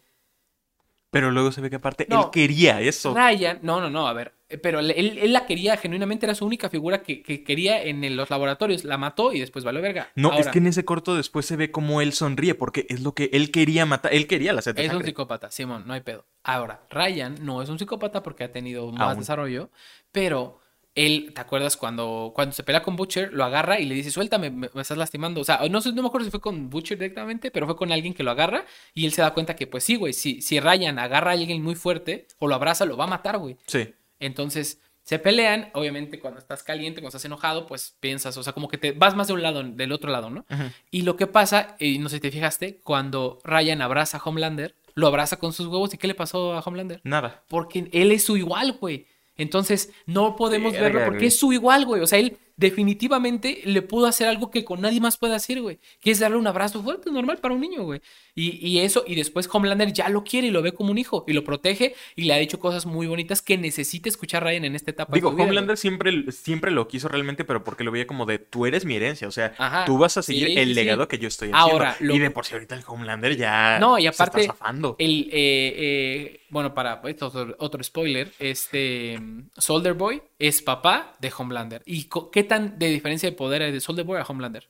[1.10, 2.20] Pero luego se ve que aparte No.
[2.24, 3.12] él quería eso.
[3.14, 4.32] Ryan, no, no, no, a ver.
[4.48, 8.04] eh, Pero él, él la quería, genuinamente era su única figura que, que quería en
[8.04, 8.84] el- los laboratorios.
[8.84, 10.08] La mató y después valió verga.
[10.14, 13.12] No, es que en ese corto después se ve como él sonríe porque es lo
[13.14, 14.14] que él quería matar.
[14.14, 16.26] Él quería la sed de Es un psicópata, Simón, no hay pedo.
[16.44, 19.18] Ahora, Ryan no es un psicópata porque ha tenido más Aún.
[19.18, 19.70] desarrollo,
[20.12, 20.59] pero
[21.06, 23.32] él, ¿te acuerdas cuando, cuando se pelea con Butcher?
[23.32, 25.40] Lo agarra y le dice, suéltame, me, me estás lastimando.
[25.40, 27.92] O sea, no, sé, no me acuerdo si fue con Butcher directamente, pero fue con
[27.92, 30.60] alguien que lo agarra y él se da cuenta que, pues sí, güey, si, si
[30.60, 33.56] Ryan agarra a alguien muy fuerte o lo abraza, lo va a matar, güey.
[33.66, 33.94] Sí.
[34.18, 38.68] Entonces, se pelean, obviamente cuando estás caliente, cuando estás enojado, pues piensas, o sea, como
[38.68, 40.44] que te vas más de un lado, del otro lado, ¿no?
[40.90, 44.76] Y lo que pasa, y no sé si te fijaste, cuando Ryan abraza a Homelander,
[44.94, 45.94] lo abraza con sus huevos.
[45.94, 47.00] ¿Y qué le pasó a Homelander?
[47.04, 47.42] Nada.
[47.48, 49.06] Porque él es su igual, güey.
[49.40, 52.02] Entonces, no podemos verlo porque es su igual, güey.
[52.02, 55.78] O sea, él definitivamente le pudo hacer algo que con nadie más puede hacer, güey.
[56.00, 58.00] Que es darle un abrazo fuerte, normal para un niño, güey.
[58.34, 61.24] Y, y eso, y después Homelander ya lo quiere y lo ve como un hijo
[61.26, 64.74] y lo protege y le ha dicho cosas muy bonitas que necesita escuchar Ryan en
[64.76, 65.12] esta etapa.
[65.12, 68.38] de Digo, vida, Homelander siempre, siempre lo quiso realmente, pero porque lo veía como de
[68.38, 69.26] tú eres mi herencia.
[69.28, 71.08] O sea, Ajá, tú vas a seguir sí, el legado sí.
[71.08, 71.72] que yo estoy haciendo.
[71.72, 74.52] Ahora, lo- Y de por sí ahorita el Homelander ya No, y se aparte, está
[74.52, 74.96] zafando.
[74.98, 79.18] El, eh, eh, bueno, para esto otro, otro spoiler, este
[79.56, 81.82] Soldier Boy es papá de Homelander.
[81.86, 84.68] ¿Y qué tan de diferencia de poder hay de Soldier Boy a Homelander?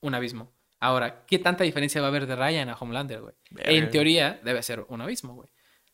[0.00, 0.52] Un abismo.
[0.80, 3.34] Ahora, ¿qué tanta diferencia va a haber de Ryan a Homelander, güey?
[3.56, 5.48] En teoría, debe ser un abismo, güey.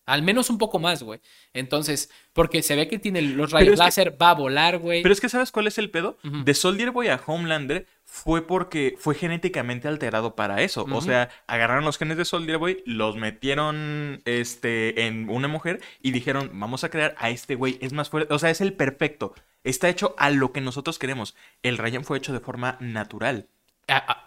[0.07, 1.21] Al menos un poco más, güey.
[1.53, 5.03] Entonces, porque se ve que tiene los rayos que- láser, va a volar, güey.
[5.03, 6.17] Pero es que ¿sabes cuál es el pedo?
[6.23, 10.87] De Soldier Boy a Homelander fue porque fue genéticamente alterado para eso.
[10.91, 16.11] O sea, agarraron los genes de Soldier Boy, los metieron este, en una mujer y
[16.11, 18.33] dijeron, vamos a crear a este güey, es más fuerte.
[18.33, 19.35] O sea, es el perfecto.
[19.63, 21.37] Está hecho a lo que nosotros queremos.
[21.63, 23.47] El Ryan fue hecho de forma natural.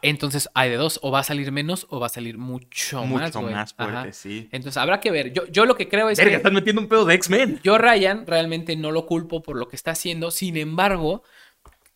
[0.04, 1.00] Entonces, hay de dos.
[1.02, 4.14] O va a salir menos o va a salir mucho, más, mucho más fuerte, Ajá.
[4.14, 4.48] sí.
[4.52, 5.34] Entonces, habrá que ver.
[5.34, 6.38] Yo, yo lo que creo es Verga, que...
[6.38, 7.60] estás metiendo un pedo de X-Men.
[7.64, 11.24] Yo Ryan realmente no lo culpo por lo que está haciendo, sin embargo,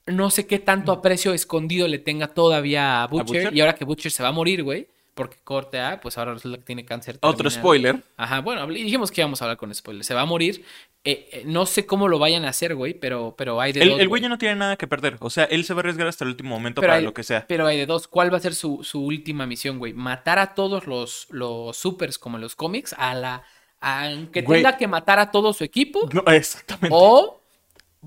[0.07, 3.55] no sé qué tanto aprecio escondido le tenga todavía a Butcher, Butcher?
[3.55, 6.57] y ahora que Butcher se va a morir, güey, porque corte A, pues ahora resulta
[6.59, 7.17] que tiene cáncer.
[7.21, 8.03] Otro spoiler.
[8.17, 10.63] Ajá, bueno, dijimos que íbamos a hablar con spoilers, se va a morir,
[11.07, 13.89] Eh, eh, no sé cómo lo vayan a hacer, güey, pero, pero hay de El,
[13.91, 15.17] dos, el güey ya no tiene nada que perder.
[15.19, 17.13] O sea, él se va a arriesgar hasta el último momento Pero para hay- lo
[17.13, 17.45] que sea.
[17.47, 18.07] Pero hay de dos.
[18.07, 19.93] ¿Cuál va a ser su, su última misión, güey?
[19.93, 22.95] ¿Matar a todos los, los supers como en los cómics?
[22.97, 23.43] A la.
[23.81, 26.09] Aunque tenga que matar a todo su equipo.
[26.11, 26.89] No, exactamente.
[26.91, 27.39] O.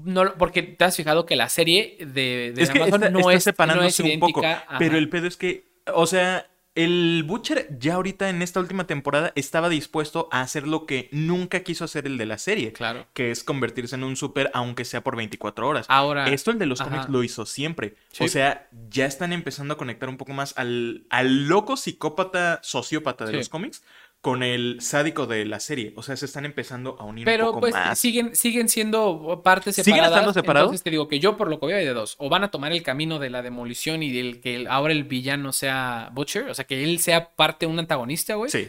[0.05, 3.19] No, porque te has fijado que la serie de, de es que Amazon está, no,
[3.19, 4.45] está es, no es separándose un poco.
[4.45, 4.77] ajá.
[4.79, 9.33] Pero el pedo es que, o sea, el Butcher ya ahorita en esta última temporada
[9.35, 12.73] estaba dispuesto a hacer lo que nunca quiso hacer el de la serie.
[12.73, 13.05] Claro.
[13.15, 15.87] Que es convertirse en un super aunque sea por 24 horas.
[15.89, 16.29] Ahora.
[16.29, 16.91] Esto el de los ajá.
[16.91, 17.97] cómics lo hizo siempre.
[18.13, 18.23] Sí.
[18.25, 23.25] O sea, ya están empezando a conectar un poco más al, al loco psicópata sociópata
[23.25, 23.37] de Sí.
[23.39, 23.83] los cómics
[24.21, 25.93] con el sádico de la serie.
[25.97, 27.99] O sea, se están empezando a unir un Pero poco pues más.
[27.99, 30.11] siguen, siguen siendo partes ¿Siguen separadas.
[30.17, 30.67] estando separados?
[30.67, 32.17] Entonces te digo que yo por lo que veo hay de dos.
[32.19, 35.53] O van a tomar el camino de la demolición y del que ahora el villano
[35.53, 36.51] sea Butcher.
[36.51, 38.51] O sea, que él sea parte de un antagonista, güey.
[38.51, 38.69] Sí.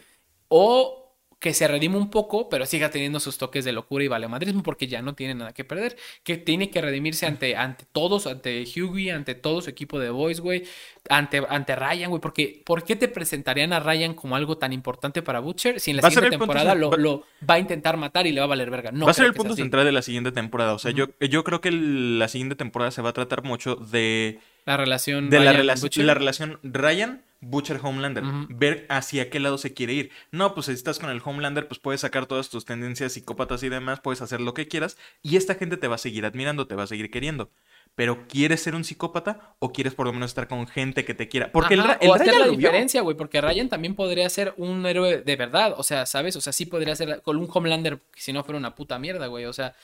[0.49, 1.08] O
[1.39, 4.87] que se redime un poco, pero siga teniendo sus toques de locura y valemadrismo porque
[4.87, 5.95] ya no tiene nada que perder.
[6.23, 10.41] Que tiene que redimirse ante, ante todos, ante Hughie, ante todo su equipo de boys,
[10.41, 10.65] güey.
[11.07, 12.21] Ante, ante Ryan, güey.
[12.21, 15.97] Porque ¿por qué te presentarían a Ryan como algo tan importante para Butcher si en
[15.97, 18.49] la siguiente punto temporada lo, va- lo va a intentar matar y le va a
[18.49, 18.91] valer verga?
[18.91, 20.73] No va a ser el punto central de la siguiente temporada.
[20.73, 24.39] O sea, yo, yo creo que la siguiente temporada se va a tratar mucho de,
[24.65, 25.29] La relación.
[25.29, 26.05] de la, Ryan relación Butcher.
[26.05, 27.21] la relación Ryan.
[27.41, 30.11] Butcher Homelander, ver hacia qué lado se quiere ir.
[30.31, 33.69] No, pues si estás con el Homelander, pues puedes sacar todas tus tendencias psicópatas y
[33.69, 36.75] demás, puedes hacer lo que quieras y esta gente te va a seguir admirando, te
[36.75, 37.49] va a seguir queriendo.
[37.95, 41.27] Pero ¿quieres ser un psicópata o quieres por lo menos estar con gente que te
[41.27, 41.51] quiera?
[41.51, 44.53] Porque el, Ajá, el o hacer Ryan la diferencia, güey, porque Ryan también podría ser
[44.57, 46.35] un héroe de verdad, o sea, ¿sabes?
[46.35, 49.45] O sea, sí podría ser con un Homelander si no fuera una puta mierda, güey,
[49.45, 49.75] o sea,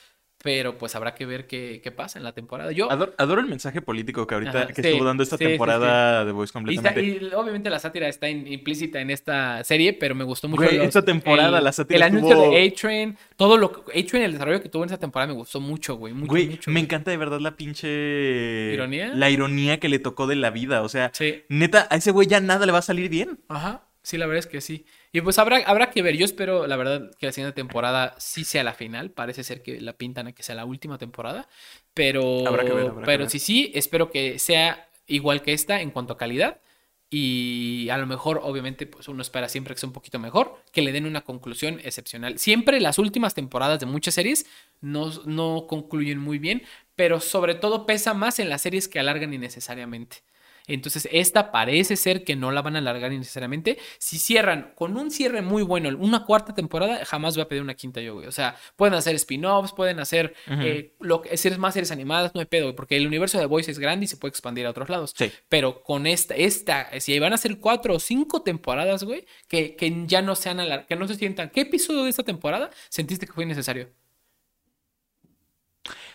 [0.42, 2.70] pero pues habrá que ver qué, qué pasa en la temporada.
[2.70, 5.44] Yo, Adoro, adoro el mensaje político que ahorita Ajá, que sí, estuvo dando esta sí,
[5.44, 7.02] sí, temporada de Voice completamente.
[7.04, 10.62] y obviamente la sátira está in- implícita en esta serie, pero me gustó mucho.
[10.62, 14.00] Güey, los- esta temporada el, la sátira El anuncio de A-Train, todo lo que.
[14.00, 16.70] A-Train, el desarrollo que tuvo en esa temporada me gustó mucho, güey, mucho, Güey, mucho.
[16.70, 16.84] me güey.
[16.84, 18.72] encanta de verdad la pinche...
[18.74, 19.08] ¿Ironía?
[19.14, 20.82] La ironía que le tocó de la vida.
[20.82, 21.10] O sea,
[21.48, 23.40] neta, a ese güey ya nada le va a salir bien.
[23.48, 24.86] Ajá, sí, la verdad es que sí.
[25.12, 26.16] Y pues habrá, habrá que ver.
[26.16, 29.10] Yo espero, la verdad, que la siguiente temporada sí sea la final.
[29.10, 31.48] Parece ser que la pintan a que sea la última temporada.
[31.94, 33.30] Pero, Habrá que ver, habrá que pero ver.
[33.30, 36.60] sí, sí, espero que sea igual que esta en cuanto a calidad.
[37.08, 40.82] y a lo mejor, obviamente, pues uno espera siempre que sea un poquito mejor, que
[40.82, 42.38] le den una conclusión excepcional.
[42.38, 44.46] Siempre las últimas temporadas de muchas series
[44.80, 46.64] no, no concluyen muy bien,
[46.96, 50.18] pero sobre todo pesa más en las series que alargan innecesariamente.
[50.66, 53.78] Entonces, esta parece ser que no la van a alargar innecesariamente.
[53.98, 57.74] Si cierran con un cierre muy bueno, una cuarta temporada, jamás voy a pedir una
[57.74, 58.26] quinta yo, güey.
[58.26, 62.46] O sea, pueden hacer spin-offs, pueden hacer eh, lo que más series animadas, no hay
[62.46, 65.14] pedo, porque el universo de Voice es grande y se puede expandir a otros lados.
[65.16, 65.30] Sí.
[65.48, 70.04] Pero con esta, esta, si van a ser cuatro o cinco temporadas, güey, que, que
[70.06, 70.56] ya no sean
[70.88, 71.50] que no se sientan.
[71.50, 73.88] ¿Qué episodio de esta temporada sentiste que fue innecesario?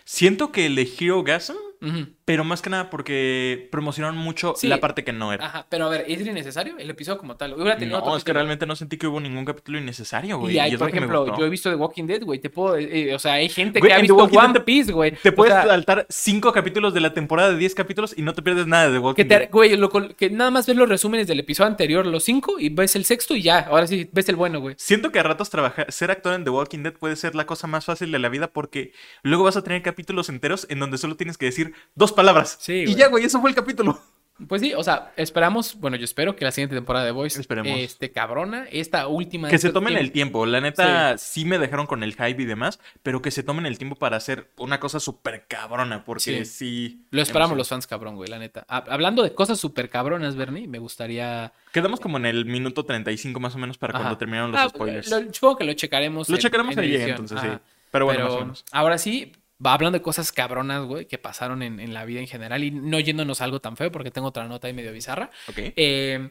[0.04, 1.56] Siento que el de Hero Gasm
[2.24, 4.68] Pero más que nada porque promocionaron mucho Sí.
[4.68, 5.44] la parte que no era.
[5.46, 7.54] Ajá, pero a ver, ¿es innecesario el episodio como tal?
[7.54, 10.54] Hubiera tenido otro No, es que realmente no sentí que hubo ningún capítulo innecesario, güey.
[10.54, 12.38] Y hay, por ejemplo, yo he visto The Walking Dead, güey.
[12.40, 12.76] Te puedo.
[12.76, 15.12] eh, o sea, hay gente Güey, que ha visto Walking Dead One te- Piece, güey.
[15.22, 18.32] Te O puedes sea, saltar cinco capítulos de la temporada de 10 capítulos y no
[18.34, 19.50] te pierdes nada de The Walking que, te- Dead.
[19.50, 22.94] güey, lo que nada más ves los resúmenes del episodio anterior, los cinco, y ves
[22.96, 23.58] el sexto y ya.
[23.60, 24.74] Ahora sí, ves el bueno, güey.
[24.78, 27.66] Siento que a ratos trabajar, ser actor en The Walking Dead puede ser la cosa
[27.66, 31.16] más fácil de la vida porque luego vas a tener capítulos enteros en donde solo
[31.16, 32.56] tienes que decir dos palabras.
[32.60, 32.96] Sí, y güey.
[32.96, 34.00] ya, güey, eso fue el capítulo.
[34.48, 35.78] Pues sí, o sea, esperamos.
[35.78, 37.78] Bueno, yo espero que la siguiente temporada de Voice Esperemos.
[37.78, 39.48] este cabrona, esta última.
[39.48, 40.46] Que se tomen el tiempo-.
[40.46, 41.44] La neta, sí.
[41.44, 44.50] me dejaron con el hype y demás, pero que se tomen el tiempo para hacer
[44.56, 46.44] una cosa súper cabrona, porque Sí.
[46.46, 47.06] sí.
[47.10, 48.64] Lo esperamos los fans, cabrón, güey, la neta.
[48.68, 51.52] Ha- Hablando de cosas súper cabronas, Bernie, me gustaría.
[51.70, 55.08] Quedamos como en el minuto 35 más o menos para cuando terminaron los Ah, spoilers.
[55.10, 56.28] lo- supongo que lo checaremos.
[56.28, 57.10] Lo en- checaremos en ahí, edición.
[57.10, 57.54] entonces Ajá.
[57.62, 57.72] sí.
[57.92, 58.64] Pero bueno, Pero más o menos.
[58.72, 59.32] ahora sí,
[59.64, 62.70] va hablando de cosas cabronas, güey, que pasaron en, en la vida en general y
[62.70, 65.30] no yéndonos a algo tan feo porque tengo otra nota ahí medio bizarra.
[65.48, 65.58] Ok.
[65.58, 66.30] Eh,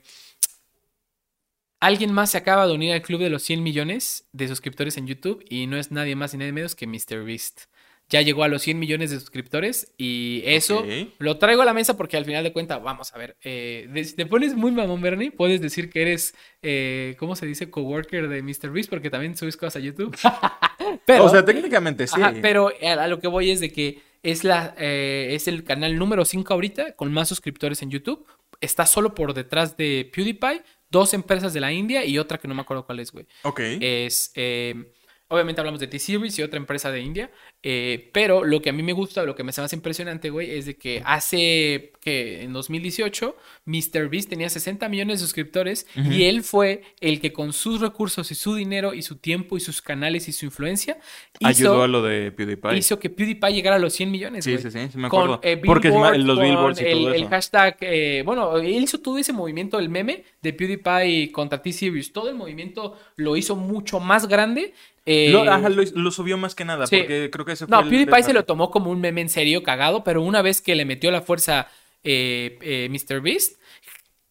[1.80, 5.08] alguien más se acaba de unir al club de los 100 millones de suscriptores en
[5.08, 7.64] YouTube y no es nadie más ni nadie menos que MrBeast.
[8.12, 10.86] Ya llegó a los 100 millones de suscriptores y eso
[11.18, 14.16] lo traigo a la mesa porque al final de cuentas, vamos a ver, eh, si
[14.16, 17.72] te pones muy mamón, Bernie, puedes decir que eres, eh, ¿cómo se dice?
[17.72, 20.16] Coworker de MrBeast porque también subes cosas a YouTube.
[21.06, 22.22] Pero, o sea, técnicamente sí.
[22.22, 25.64] Ajá, pero a, a lo que voy es de que es, la, eh, es el
[25.64, 28.26] canal número 5 ahorita con más suscriptores en YouTube.
[28.60, 32.54] Está solo por detrás de PewDiePie, dos empresas de la India y otra que no
[32.54, 33.26] me acuerdo cuál es, güey.
[33.44, 33.60] Ok.
[33.80, 34.92] Es, eh,
[35.32, 37.32] obviamente hablamos de T-Series y otra empresa de India,
[37.64, 40.52] eh, pero lo que a mí me gusta, lo que me hace más impresionante, güey,
[40.52, 46.44] es de que hace que en 2018 MrBeast tenía 60 millones de suscriptores y él
[46.44, 50.28] fue el que con sus recursos y su dinero y su tiempo y sus canales
[50.28, 50.98] y su influencia
[51.44, 52.78] Ayudó hizo, a lo de PewDiePie.
[52.78, 54.64] hizo que PewDiePie llegara a los 100 millones, Sí, güey.
[54.64, 55.40] sí, sí, sí me Con, acuerdo.
[55.44, 57.30] eh, Porque los con billboards y el, todo el eso.
[57.30, 62.30] hashtag, eh, bueno, él hizo todo ese movimiento, el meme de PewDiePie contra T-Series, todo
[62.30, 64.74] el movimiento lo hizo mucho más grande.
[65.06, 66.98] Eh, Lo, ajá, lo, lo subió más que nada, sí.
[66.98, 69.30] porque creo que ese fue no, el PewDiePie se lo tomó como un meme en
[69.30, 71.68] serio, cagado, pero una vez que le metió la fuerza
[72.04, 73.58] eh, eh, MrBeast,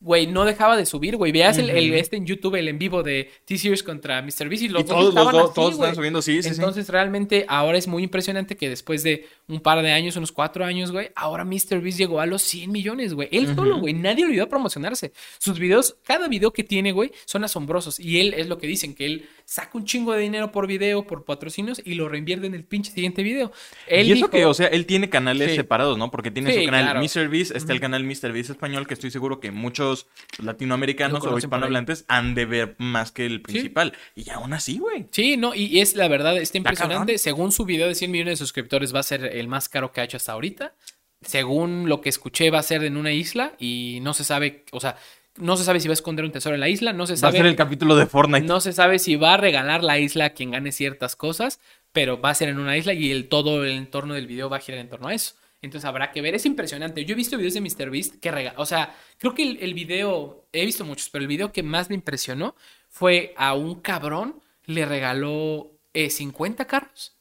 [0.01, 1.31] güey, no dejaba de subir, güey.
[1.31, 4.85] Veas el, este en YouTube, el en vivo de T-Series contra MrBeast y los Y
[4.85, 5.89] dos todos los estaban dos, así, todos güey.
[5.89, 6.55] están subiendo, sí, sí, sí.
[6.55, 10.65] Entonces, realmente, ahora es muy impresionante que después de un par de años, unos cuatro
[10.65, 13.29] años, güey, ahora MrBeast llegó a los 100 millones, güey.
[13.31, 15.13] Él solo, güey, nadie lo ayudó a promocionarse.
[15.39, 18.01] Sus videos, cada video que tiene, güey, son asombrosos.
[18.01, 21.05] Y él es lo que dicen, que él saca un chingo de dinero por video,
[21.09, 23.51] por patrocinios, y lo reinvierte en el pinche siguiente video.
[23.89, 25.57] Él y eso dijo- que, o sea, él tiene canales Sí.
[25.57, 26.13] separados, ¿no?
[26.13, 27.01] Porque tiene Sí, su canal claro.
[27.01, 30.07] MrBeast, está el canal MrBeast español, que estoy seguro que muchos
[30.41, 33.93] latinoamericanos o hispanohablantes han de ver más que el principal.
[34.15, 35.09] Y aún así, güey.
[35.11, 37.19] Sí, no, y es la verdad, está impresionante.
[37.19, 40.01] Según su video de 100 millones de suscriptores, va a ser el más caro que
[40.01, 40.75] ha hecho hasta ahorita.
[41.23, 44.81] Según lo que escuché, va a ser en una isla y no se sabe, o
[44.81, 44.97] sea,
[45.37, 47.17] no se sabe si va a esconder un tesoro en la isla, no se Va
[47.17, 48.47] a sabe, ser el capítulo de Fortnite.
[48.47, 51.61] no se sabe si va a regalar la isla a quien gane ciertas cosas,
[51.93, 54.59] pero va a ser en una isla y el todo el entorno del video va
[54.59, 55.35] a girar en torno a eso.
[55.63, 57.05] Entonces habrá que ver, es impresionante.
[57.05, 60.47] Yo he visto videos de MrBeast que regalan, o sea, creo que el, el video,
[60.53, 62.55] he visto muchos, pero el video que más me impresionó
[62.89, 67.17] fue a un cabrón le regaló eh, 50 carros.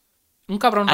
[0.48, 0.88] Un cabrón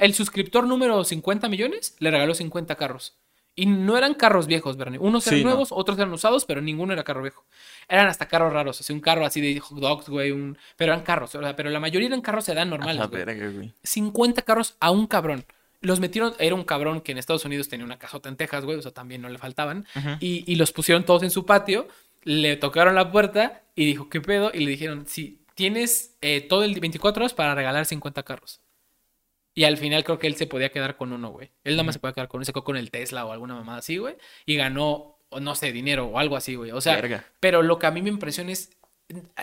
[0.00, 3.18] el suscriptor número 50 millones le regaló 50 carros.
[3.56, 4.98] Y no eran carros viejos, Bernie.
[4.98, 5.50] Unos eran Sí, no.
[5.50, 7.44] nuevos, otros eran usados, pero ninguno era carro viejo.
[7.88, 8.80] Eran hasta carros raros.
[8.80, 10.32] Así un carro así de hot dogs, güey.
[10.32, 10.58] Un...
[10.76, 11.34] Pero eran carros.
[11.34, 12.96] o sea, pero la mayoría eran carros sedán normales.
[12.98, 13.24] la güey.
[13.24, 13.72] verga, güey.
[13.84, 15.44] 50 carros a un cabrón.
[15.80, 18.78] Los metieron, era un cabrón que en Estados Unidos tenía una casota en Texas, güey,
[18.78, 19.86] o sea, también no le faltaban.
[20.18, 21.86] Y, y los pusieron todos en su patio,
[22.22, 24.50] le tocaron la puerta y dijo, ¿qué pedo?
[24.54, 28.60] Y le dijeron, sí, tienes eh, todo el 24 horas para regalar 50 carros.
[29.54, 31.50] Y al final creo que él se podía quedar con uno, güey.
[31.62, 33.54] Él nada más se podía quedar con uno, se quedó con el Tesla o alguna
[33.54, 34.16] mamada así, güey.
[34.46, 36.72] Y ganó, no sé, dinero o algo así, güey.
[36.72, 37.24] O sea, Verga.
[37.40, 38.70] pero lo que a mí me impresiona es,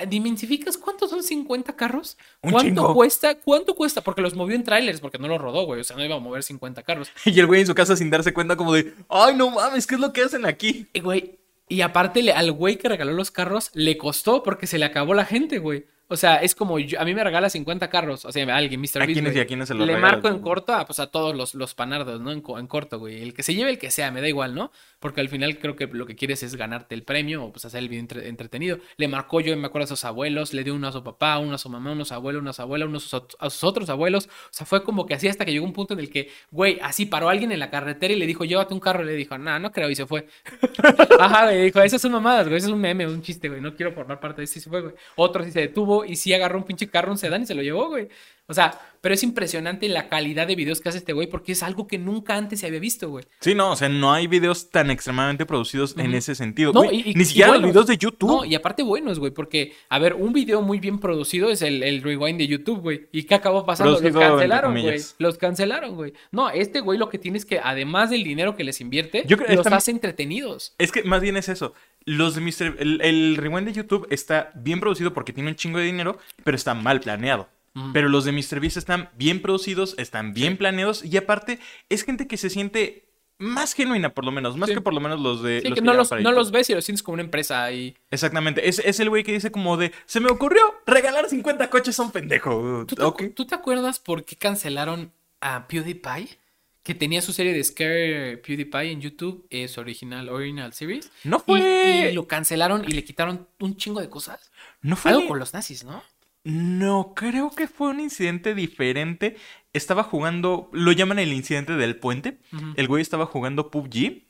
[0.07, 2.18] ¿dimensificas cuántos son 50 carros?
[2.41, 2.93] Un ¿Cuánto chingo.
[2.93, 3.36] cuesta?
[3.39, 4.01] ¿Cuánto cuesta?
[4.01, 5.82] Porque los movió en trailers, porque no los rodó, güey.
[5.82, 7.09] O sea, no iba a mover 50 carros.
[7.26, 9.95] Y el güey en su casa sin darse cuenta como de, ay, no mames, ¿qué
[9.95, 10.88] es lo que hacen aquí?
[10.93, 14.86] Y, güey, Y aparte, al güey que regaló los carros le costó porque se le
[14.86, 15.86] acabó la gente, güey.
[16.12, 19.01] O sea, es como yo- a mí me regala 50 carros, o sea, alguien, Mr.
[19.01, 20.43] ¿A Beast, quiénes y a quiénes se los Le regalas, marco en güey?
[20.43, 22.32] corto a, pues, a todos los, los panardos, ¿no?
[22.32, 23.22] En, co- en corto, güey.
[23.24, 24.72] El que se lleve, el que sea, me da igual, ¿no?
[24.99, 27.80] Porque al final creo que lo que quieres es ganarte el premio o pues hacer
[27.80, 28.78] el video entre- entretenido.
[28.97, 31.55] Le marcó yo, me acuerdo a sus abuelos, le dio uno a su papá, uno
[31.55, 33.49] a su mamá, uno a su abuelo, uno a su abuela, uno a sus, a
[33.49, 34.28] sus otros abuelos.
[34.28, 36.78] O sea, fue como que así hasta que llegó un punto en el que, güey,
[36.82, 39.03] así paró alguien en la carretera y le dijo, llévate un carro.
[39.03, 40.28] Y le dijo, no, no creo, y se fue.
[41.20, 43.76] Ajá, güey, dijo, esas son mamadas, güey, eso es un meme, un chiste, güey, no
[43.76, 44.93] quiero formar parte de eso, y se fue, güey.
[45.16, 47.62] Otro sí se detuvo y sí agarró un pinche carro, un sedán y se lo
[47.62, 48.10] llevó, güey.
[48.52, 51.64] O sea, pero es impresionante la calidad de videos que hace este güey porque es
[51.64, 53.26] algo que nunca antes se había visto, güey.
[53.39, 56.72] Sí, no, o sea, no hay videos tan extremadamente producidos en ese sentido.
[56.72, 58.30] No, Güey, y- y- ni y siquiera los videos de YouTube.
[58.30, 61.82] No, y aparte buenos, güey, porque, a ver, un video muy bien producido es el,
[61.82, 63.08] el rewind de YouTube, güey.
[63.12, 63.93] ¿Y qué acabó pasando?
[63.93, 64.99] Los Producido, cancelaron, güey.
[65.18, 66.14] Los cancelaron, güey.
[66.32, 69.38] No, este güey lo que tiene es que, además del dinero que les invierte, Yo
[69.38, 70.76] creo- los hace entretenidos.
[70.78, 71.74] Es que más bien es eso.
[72.06, 72.76] Los de Mr.
[72.80, 76.56] El, el rewind de YouTube está bien producido porque tiene un chingo de dinero, pero
[76.56, 77.47] está mal planeado.
[77.94, 81.60] Pero los de MrBeast están bien producidos, están bien planeados y aparte
[81.90, 83.08] es gente que se siente
[83.38, 84.76] más genuina, por lo menos, más Sí.
[84.76, 85.62] que por lo menos los de.
[85.62, 87.64] Sí, los que que no los, no los ves y los sientes como una empresa
[87.64, 87.96] ahí.
[88.12, 88.68] Exactamente.
[88.68, 89.92] Es, es el güey que dice como de.
[90.06, 92.86] Se me ocurrió regalar 50 coches a un pendejo.
[92.88, 93.24] ¿Tú te, Ok.
[93.36, 96.38] ¿Tú te acuerdas por qué cancelaron a PewDiePie?
[96.84, 101.12] Que tenía su serie de Scare PewDiePie en YouTube, eh, su original, original series.
[101.24, 102.10] No Y- fue.
[102.12, 104.52] Y, lo cancelaron y le quitaron un chingo de cosas.
[104.82, 105.12] No fue.
[105.12, 106.04] Algo con los nazis, ¿no?
[106.44, 109.38] No, creo que fue un incidente diferente.
[109.74, 112.39] Estaba jugando, lo llaman el incidente del puente.
[112.76, 114.24] El güey estaba jugando PUBG.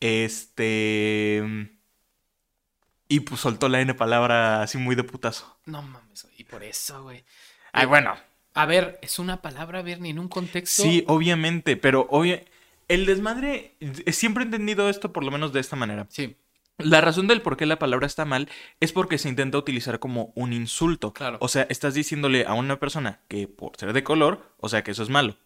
[0.00, 1.70] Este.
[3.08, 5.58] Y pues soltó la N palabra así muy de putazo.
[5.66, 7.24] No mames, y por eso, güey.
[7.72, 8.14] Ay, bueno.
[8.54, 10.82] A ver, es una palabra, Bernie, en un contexto.
[10.82, 12.42] Sí, obviamente, pero obvia...
[12.88, 13.74] el desmadre.
[13.80, 16.06] eh, Siempre he entendido esto por lo menos de esta manera.
[16.08, 16.36] Sí,
[16.78, 18.48] La razón del por qué la palabra está mal
[18.80, 21.12] es porque se intenta utilizar como un insulto.
[21.12, 21.38] Claro.
[21.40, 24.90] O sea, estás diciéndole a una persona que por ser de color, o sea, que
[24.90, 25.36] eso es malo.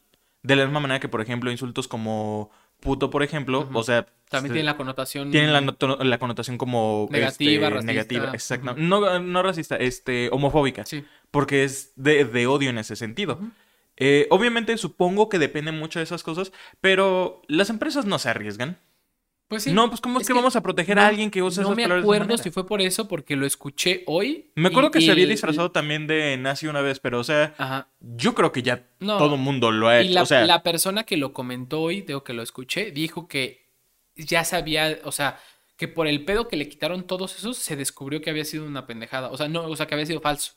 [0.43, 2.51] De la misma manera que, por ejemplo, insultos como
[2.81, 5.31] puto, por ejemplo, o sea, también se- tiene la connotación.
[5.33, 7.93] tienen la, connotación como Negativa, este, racista.
[7.93, 8.74] negativa, exacto.
[8.79, 11.05] No, no racista, este, homofóbica, Sí.
[11.33, 13.41] porque es de, de odio en ese sentido.
[13.97, 18.79] Eh, obviamente supongo que depende mucho de esas cosas, pero las empresas no se arriesgan.
[19.49, 19.73] Pues sí.
[19.73, 21.69] No, pues ¿cómo es, que, que vamos a proteger no- a alguien que usa No
[21.71, 24.51] esas me palabras de esa acuerdo si fue por eso, porque lo escuché hoy.
[24.55, 27.25] Me acuerdo y- que se había y- disfrazado también de nazi una vez, pero o
[27.25, 27.89] sea, Ajá.
[28.01, 29.17] yo creo que ya No.
[29.17, 30.15] todo el mundo lo ha Y hecho.
[30.15, 33.67] la, o sea, la persona que lo comentó hoy, digo que lo escuché, dijo que
[34.17, 35.39] ya sabía, o sea,
[35.79, 38.87] que por el pedo que le quitaron todos esos, se descubrió que había sido una
[38.87, 39.31] pendejada.
[39.31, 40.53] O sea, no, o sea, que había sido falso.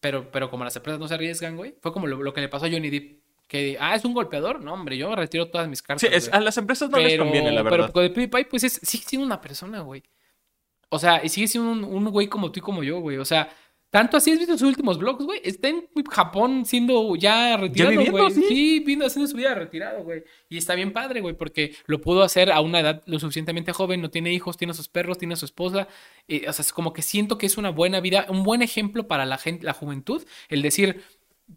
[0.00, 2.48] Pero, pero como las empresas no se arriesgan, güey, fue como lo, lo que le
[2.48, 3.21] pasó a Johnny Depp.
[3.52, 4.62] Que, ah, es un golpeador.
[4.62, 6.00] No, hombre, yo retiro todas mis cartas.
[6.00, 7.92] sí, es- a las empresas no les Pero- conviene, la Pero verdad.
[7.92, 10.02] con el PewDiePie, pues es, sigue siendo una persona, güey.
[10.88, 13.18] O sea, y sigue siendo un, un güey como tú y como yo, güey.
[13.18, 13.54] O sea,
[13.90, 15.38] tanto así has visto sus últimos vlogs, güey.
[15.44, 18.30] Está en Japón siendo ya retirado, güey.
[18.30, 18.42] sí.
[18.48, 20.24] Sí, viendo haciendo su vida retirado, güey.
[20.48, 24.00] Y está bien padre, güey, porque lo pudo hacer a una edad lo suficientemente joven,
[24.00, 25.88] no tiene hijos, tiene a sus perros, tiene a su esposa.
[26.26, 29.06] Eh, o sea, es como que siento que es una buena vida, un buen ejemplo
[29.06, 31.02] para la gente, la juventud, el decir,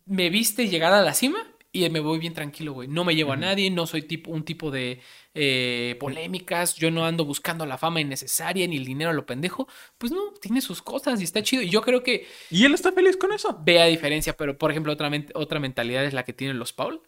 [0.05, 1.37] me viste llegar a la cima
[1.83, 2.87] y me voy bien tranquilo, güey.
[2.87, 5.01] No me llevo a nadie, no soy tipo, un tipo de
[5.33, 9.67] eh, polémicas, yo no ando buscando la fama innecesaria ni el dinero a lo pendejo.
[9.97, 11.61] Pues no, tiene sus cosas y está chido.
[11.61, 13.59] Y yo creo que Y él está feliz con eso.
[13.65, 17.01] vea diferencia, pero por ejemplo, otra, men- otra mentalidad es la que tienen los Paul.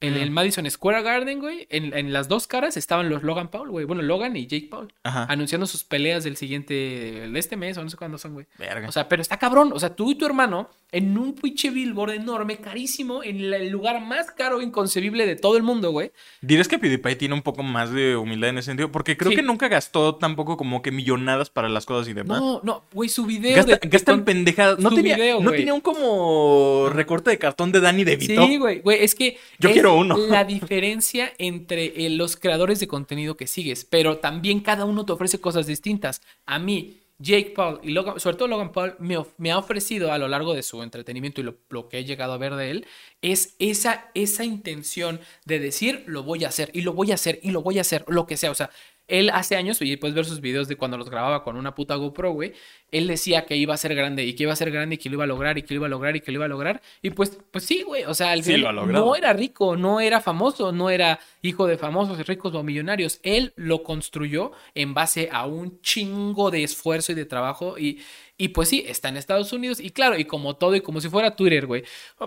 [0.00, 0.16] En Mm.
[0.18, 3.86] el Madison Square Garden, güey, en, en las dos caras estaban los Logan Paul, güey.
[3.86, 4.92] Bueno, Logan y Jake Paul.
[5.02, 5.24] Ajá.
[5.30, 8.46] Anunciando sus peleas del siguiente, de este mes, o no sé cuándo son, güey.
[8.58, 8.88] Verga.
[8.88, 9.70] O sea, pero está cabrón.
[9.72, 13.70] O sea, tú y tu hermano en un pinche billboard enorme, carísimo, en la- el
[13.70, 16.12] lugar más caro inconcebible de todo el mundo, güey.
[16.42, 18.92] ¿Dirías que PewDiePie tiene un poco más de humildad en ese sentido?
[18.92, 19.36] Porque creo Sí.
[19.36, 22.40] que nunca gastó tampoco como que millonadas para las cosas y demás.
[22.40, 24.78] No, no, güey, su video Gasta, de- gasta en con- pendejadas.
[24.80, 28.44] No tenía, video, no tenía un como recorte de cartón de Danny DeVito.
[28.46, 30.28] Sí, güey, güey, es que Yo es quiero.
[30.28, 35.12] La diferencia entre eh, los creadores de contenido que sigues, pero también cada uno te
[35.12, 36.22] ofrece cosas distintas.
[36.46, 40.18] A mí, Jake Paul y Logan, sobre todo Logan Paul, me, me ha ofrecido a
[40.18, 42.86] lo largo de su entretenimiento y lo, lo que he llegado a ver de él,
[43.22, 47.38] es esa, esa intención de decir, lo voy a hacer, y lo voy a hacer,
[47.42, 48.50] y lo voy a hacer, lo que sea.
[48.50, 48.70] O sea,
[49.08, 51.94] él hace años, y puedes ver sus videos de cuando los grababa con una puta
[51.96, 52.52] GoPro, güey,
[52.90, 55.08] él decía que iba a ser grande, y que iba a ser grande, y que
[55.10, 56.48] lo iba a lograr, y que lo iba a lograr, y que lo iba a
[56.48, 56.80] lograr.
[57.02, 60.20] Y pues, pues sí, güey, o sea, al Sí, final no era rico, no era
[60.20, 63.20] famoso, no era hijo de famosos, ricos o millonarios.
[63.22, 68.00] Él lo construyó en base a un chingo de esfuerzo y de trabajo y,
[68.36, 71.08] y pues sí, está en Estados Unidos y claro, y como todo y como si
[71.08, 71.84] fuera Twitter, güey.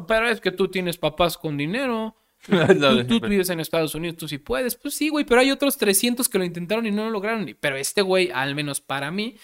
[0.08, 2.16] Pero es que tú tienes papás con dinero.
[2.48, 4.76] Tú, tú, tú vives en Estados Unidos, tú sí puedes.
[4.76, 7.56] Pues sí, güey, pero hay otros 300 que lo intentaron y no lo lograron.
[7.60, 9.36] Pero este güey, al menos para mí,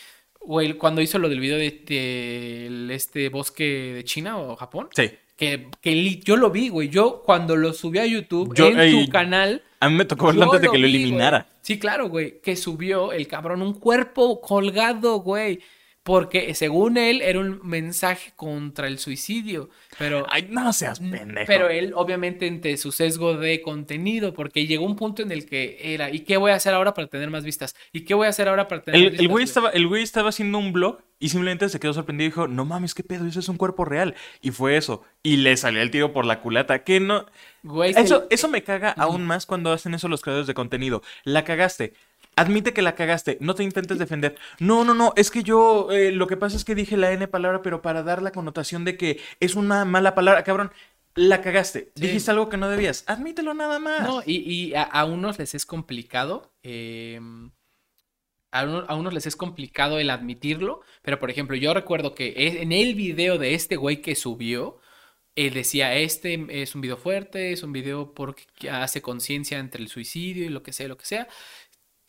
[0.42, 1.70] güey, cuando hizo lo del video de,
[2.88, 3.64] de este bosque
[3.94, 5.12] de China o Japón, Sí.
[5.36, 6.90] que, que yo lo vi, güey.
[6.90, 9.62] Yo cuando lo subí a YouTube Yo- en ey, su canal.
[9.80, 11.40] A mí me tocó verlo antes de que lo vi, eliminara.
[11.40, 11.54] güey.
[11.62, 12.40] Sí, claro, güey.
[12.42, 15.60] Que subió el cabrón un cuerpo colgado, güey.
[16.04, 19.70] Porque según él era un mensaje contra el suicidio.
[19.98, 21.46] Pero Ay, no seas pendejo.
[21.48, 25.78] pero él, obviamente, entre su sesgo de contenido, porque llegó un punto en el que
[25.82, 27.74] era, ¿y qué voy a hacer ahora para tener más vistas?
[27.94, 29.22] ¿Y qué voy a hacer ahora para tener más El, vistas?
[29.24, 32.32] el güey estaba, el güey estaba haciendo un blog y simplemente se quedó sorprendido y
[32.32, 34.14] dijo, no mames, qué pedo, eso es un cuerpo real.
[34.42, 35.04] Y fue eso.
[35.22, 36.84] Y le salió el tiro por la culata.
[36.84, 37.26] Que no.
[37.62, 41.02] Güey, Eso, eso me caga aún más cuando hacen eso los creadores de contenido.
[41.24, 41.94] La cagaste.
[42.36, 43.38] Admite que la cagaste.
[43.42, 44.36] No te intentes defender.
[44.60, 45.14] No, no, no.
[45.16, 45.92] Es que yo.
[45.92, 48.86] eh, lo que pasa es que dije la N palabra, pero para dar la connotación
[48.86, 50.44] de que es una mala palabra.
[50.44, 50.72] Cabrón,
[51.16, 51.92] la cagaste.
[51.96, 52.02] Sí.
[52.08, 53.04] Dijiste algo que no debías.
[53.08, 54.02] Admítelo nada más.
[54.08, 56.52] No, y, y a, a unos les es complicado.
[56.64, 57.20] eh,
[58.52, 60.82] a, uno- a unos les es complicado el admitirlo.
[61.02, 64.80] Pero, por ejemplo, yo recuerdo que es- en el video de este güey que subió,
[65.36, 69.90] él decía, este es un video fuerte, es un video porque hace conciencia entre el
[69.90, 71.28] suicidio y lo que sea, lo que sea.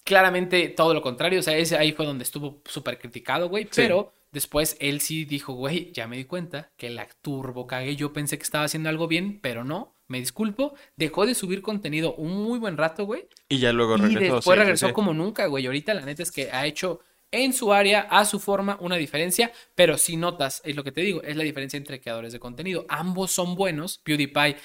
[0.04, 4.12] Claramente todo lo contrario, o sea, ese ahí fue donde estuvo súper criticado, güey, pero
[4.32, 8.36] después él sí dijo, güey, ya me di cuenta que la turbo cagué, yo pensé
[8.36, 12.58] que estaba haciendo algo bien, pero no, me disculpo, dejó de subir contenido un muy
[12.58, 14.34] buen rato, güey, Y ya luego y regresó.
[14.34, 14.92] después sí, sí, regresó sí.
[14.92, 17.00] como nunca, güey, ahorita la neta es que ha hecho
[17.30, 21.00] en su área, a su forma, una diferencia, pero si notas, es lo que te
[21.00, 24.56] digo, es la diferencia entre creadores de contenido, ambos son buenos, PewDiePie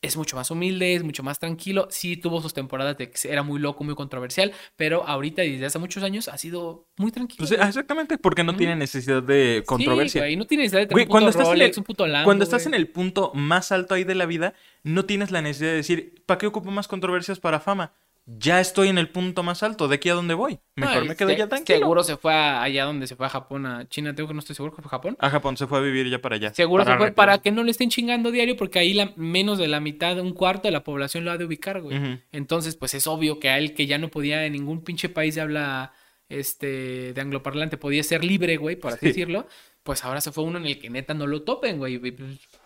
[0.00, 1.88] es mucho más humilde, es mucho más tranquilo.
[1.90, 5.66] Sí tuvo sus temporadas de que era muy loco, muy controversial, pero ahorita y desde
[5.66, 7.46] hace muchos años ha sido muy tranquilo.
[7.48, 10.20] Pues, exactamente, porque no tiene necesidad de controversia.
[10.22, 12.06] Sí, güey, no tiene necesidad de tener Güey, un cuando estás, en el, un puto
[12.06, 12.74] Lambo, cuando estás güey.
[12.74, 16.22] en el punto más alto ahí de la vida, no tienes la necesidad de decir,
[16.26, 17.92] ¿para qué ocupo más controversias para fama?
[18.30, 20.58] Ya estoy en el punto más alto, ¿de aquí a dónde voy?
[20.76, 21.78] Mejor Ay, me quedo se- ya tranquilo.
[21.78, 24.40] Seguro se fue a- allá donde se fue a Japón, a China, tengo que no
[24.40, 25.16] estoy seguro que fue a Japón.
[25.18, 26.52] A Japón se fue a vivir ya para allá.
[26.52, 29.66] Seguro se fue para que no le estén chingando diario, porque ahí la, menos de
[29.68, 32.20] la mitad, un cuarto de la población lo ha de ubicar, güey.
[32.30, 35.34] Entonces, pues es obvio que a él, que ya no podía en ningún pinche país
[35.34, 35.92] de habla
[36.28, 39.06] este, de angloparlante, podía ser libre, güey, por así Sí.
[39.06, 39.46] decirlo,
[39.82, 41.98] pues ahora se fue uno en el que neta no lo topen, güey.
[41.98, 42.12] pues,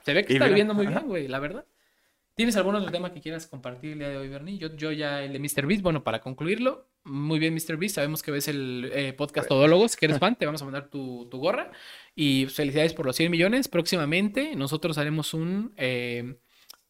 [0.04, 0.96] Se ve que Y está mira, viviendo muy ajá.
[0.98, 1.64] bien, güey, la verdad.
[2.42, 4.58] ¿Tienes algún otro tema que quieras compartir el día de hoy, Bernie?
[4.58, 5.64] Yo, yo ya el de Mr.
[5.64, 7.76] Beast, bueno, para concluirlo, muy bien, Mr.
[7.76, 10.88] Beast, sabemos que ves el eh, podcast Todólogos, que eres fan, te vamos a mandar
[10.88, 11.70] tu, tu gorra.
[12.16, 13.68] Y felicidades por los 100 millones.
[13.68, 16.34] Próximamente nosotros haremos un, eh,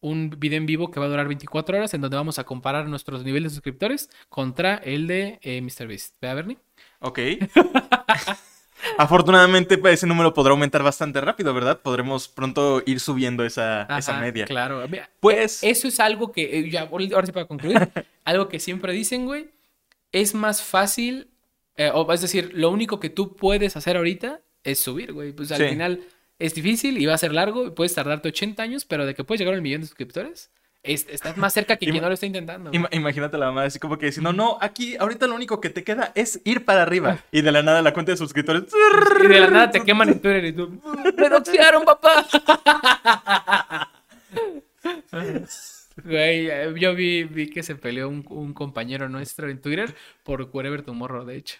[0.00, 2.88] un video en vivo que va a durar 24 horas, en donde vamos a comparar
[2.88, 5.86] nuestros niveles de suscriptores contra el de eh, Mr.
[5.86, 6.16] Beast.
[6.18, 6.57] ¿Vea, Bernie?
[7.00, 7.18] Ok.
[8.99, 11.80] Afortunadamente, pues, ese número podrá aumentar bastante rápido, ¿verdad?
[11.80, 14.45] Podremos pronto ir subiendo esa, esa Ajá, media.
[14.47, 14.87] Claro.
[14.89, 17.76] Mira, Pues- eh, Eso es algo que, eh, ya, ahora sí para concluir,
[18.24, 19.51] algo que siempre dicen, güey,
[20.12, 21.28] es más fácil,
[21.76, 25.33] eh, o es decir, lo único que tú puedes hacer ahorita es subir, güey.
[25.33, 25.68] Pues al Sí.
[25.68, 26.01] final
[26.39, 29.41] es difícil y va a ser largo puedes tardarte 80 años, pero de que puedes
[29.41, 30.51] llegar al millón de suscriptores,
[30.83, 32.70] es- estás más cerca que Ima- quien no lo está intentando.
[32.72, 35.85] Ima- imagínate la mamá así como que diciendo, no, aquí ahorita lo único que te
[35.85, 37.18] queda es ir para arriba.
[37.30, 38.64] Y de la nada la cuenta de suscriptores.
[39.22, 40.80] Y de la nada te queman en Twitter y tú,
[41.16, 42.26] ¡me doxearon, papá!
[46.05, 50.49] Güey, eh, yo vi, vi que se peleó un, un compañero nuestro en Twitter por
[50.53, 51.57] Wherever Tomorrow, de hecho.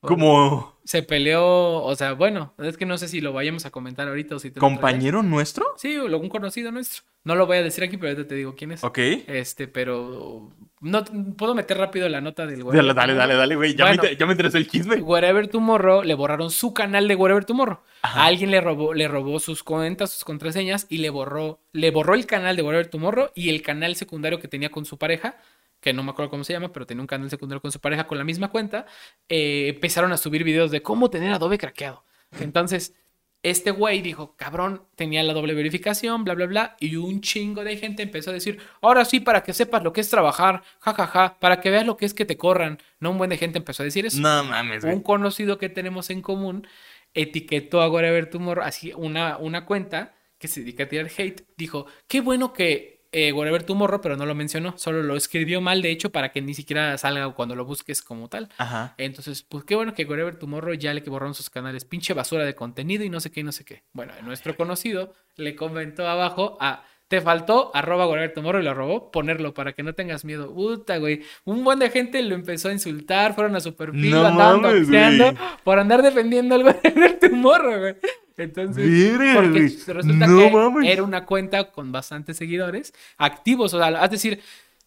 [0.00, 4.06] Como Se peleó, o sea, bueno, es que no sé si lo vayamos a comentar
[4.06, 5.66] ahorita o si te compañero nuestro.
[5.76, 7.02] Sí, un conocido nuestro.
[7.24, 8.84] No lo voy a decir aquí, pero ahorita te digo quién es.
[8.84, 8.98] Ok.
[8.98, 11.04] Este, pero no
[11.36, 13.74] puedo meter rápido la nota del Dale, dale, dale, dale, güey.
[13.74, 14.04] Ya, Bueno.
[14.04, 14.96] me, ya me interesó el chisme.
[15.02, 17.80] Wherever Tomorrow le borraron su canal de Wherever Tomorrow.
[18.02, 18.22] Ajá.
[18.22, 22.14] A alguien le robó, le robó sus cuentas, sus contraseñas y le borró, le borró
[22.14, 25.36] el canal de Wherever Tomorrow y el canal secundario que tenía con su pareja,
[25.86, 28.08] que no me acuerdo cómo se llama, pero tenía un canal secundario con su pareja
[28.08, 28.86] con la misma cuenta.
[29.28, 32.04] eh, empezaron a subir videos de cómo tener Adobe craqueado.
[32.40, 32.92] Entonces,
[33.44, 37.76] este güey dijo, cabrón, tenía la doble verificación, bla, bla, bla, y un chingo de
[37.76, 41.60] gente empezó a decir, ahora sí, para que sepas lo que es trabajar, jajaja, para
[41.60, 42.78] que veas lo que es que te corran.
[42.98, 46.10] No un buen de gente empezó a decir eso No mames, un conocido que tenemos
[46.10, 46.66] en común
[47.14, 51.86] etiquetó a Wherever Tomorrow, así una, una cuenta que se dedica a tirar hate, dijo,
[52.08, 55.90] qué bueno que eh, Wherever Tomorrow, pero no lo mencionó, solo lo escribió mal, de
[55.90, 58.50] hecho, para que ni siquiera salga cuando lo busques como tal.
[58.58, 58.94] Ajá.
[58.98, 62.44] Entonces, pues qué bueno que Wherever Tomorrow ya le que borraron sus canales, pinche basura
[62.44, 63.84] de contenido y no sé qué y no sé qué.
[63.94, 69.10] Bueno, nuestro conocido le comentó abajo a te faltó arroba Wherever Tomorrow y lo robó
[69.10, 70.52] ponerlo para que no tengas miedo.
[70.52, 71.22] Puta, güey.
[71.44, 75.34] Un buen de gente lo empezó a insultar, fueron a su perfil, No andaban mames,
[75.64, 77.96] por andar defendiendo al Wherever Tomorrow, güey.
[78.36, 80.88] Entonces, Verga, porque resulta No que mames.
[80.90, 83.72] era una cuenta con bastantes seguidores activos.
[83.74, 84.40] O sea, es decir,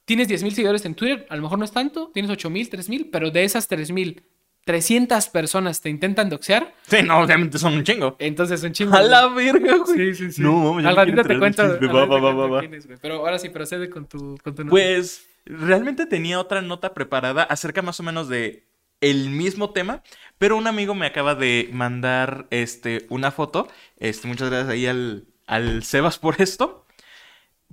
[0.06, 3.32] tienes 10.000 seguidores en Twitter, a lo mejor no es tanto, tienes 8.000, 3.000, pero
[3.32, 4.22] de esas 3.000,
[4.66, 8.16] 300 personas te intentan doxear, Sí, no, obviamente son un chingo.
[8.20, 8.96] entonces son chingos.
[8.96, 10.14] A la verga, güey.
[10.14, 10.42] Sí, sí, sí.
[10.44, 11.64] No, mames, Al ratito te cuento.
[11.64, 13.00] Va, quién es, güey.
[13.02, 14.70] Pero ahora sí, procede con tu, con tu nota.
[14.72, 18.68] Pues realmente tenía otra nota preparada acerca más o menos de
[19.02, 20.04] el mismo tema,
[20.38, 23.68] pero un amigo me acaba de mandar este una foto.
[23.98, 26.86] Este, muchas gracias ahí al, al Sebas por esto.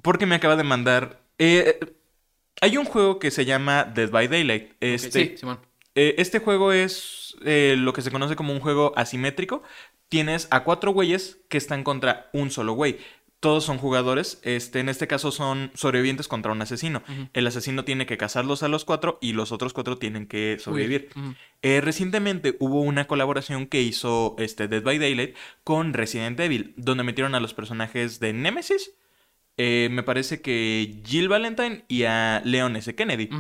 [0.03, 1.21] Porque me acaba de mandar.
[1.39, 1.79] eh,
[2.61, 4.73] hay un juego que se llama Dead by Daylight.
[4.81, 5.61] Este, Sí, Simón.
[5.95, 9.63] eh, este juego es eh, lo que se conoce como un juego asimétrico.
[10.09, 12.99] Tienes a cuatro güeyes que están contra un solo güey.
[13.47, 14.41] Todos son jugadores.
[14.43, 17.05] Este, en este caso son sobrevivientes contra un asesino.
[17.33, 21.11] El asesino tiene que cazarlos a los cuatro y los otros cuatro tienen que sobrevivir.
[21.63, 27.05] Eh, recientemente hubo una colaboración que hizo este, Dead by Daylight con Resident Evil, donde
[27.05, 28.91] metieron a los personajes de Nemesis.
[29.57, 32.97] eh, me parece que Jill Valentine y a Leon S.
[32.97, 33.31] Kennedy.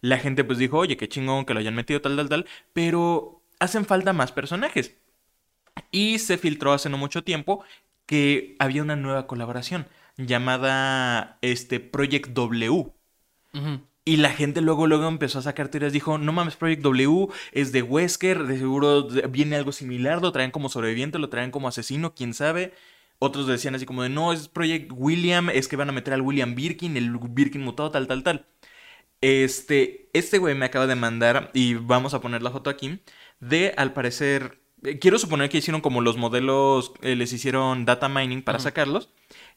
[0.00, 3.44] La gente pues dijo, oye, qué chingón que lo hayan metido tal, tal, tal, pero
[3.60, 4.96] hacen falta más personajes.
[5.92, 7.62] Y se filtró hace no mucho tiempo
[8.12, 9.86] que había una nueva colaboración
[10.18, 12.92] llamada este Project W.
[14.04, 15.94] Y la gente luego, luego empezó a sacar teorías.
[15.94, 20.50] Dijo, no mames, Project W es de Wesker, de seguro viene algo similar, lo traen
[20.50, 22.74] como sobreviviente, lo traen como asesino, quién sabe.
[23.18, 26.20] Otros decían así como de, no, es Project William, es que van a meter al
[26.20, 28.46] William Birkin, el Birkin mutado, tal, tal, tal.
[29.22, 33.00] Este, este güey me acaba de mandar, y vamos a poner la foto aquí,
[33.40, 34.61] de, al parecer,
[35.00, 39.08] quiero suponer que hicieron como los modelos, eh, les hicieron data mining para sacarlos,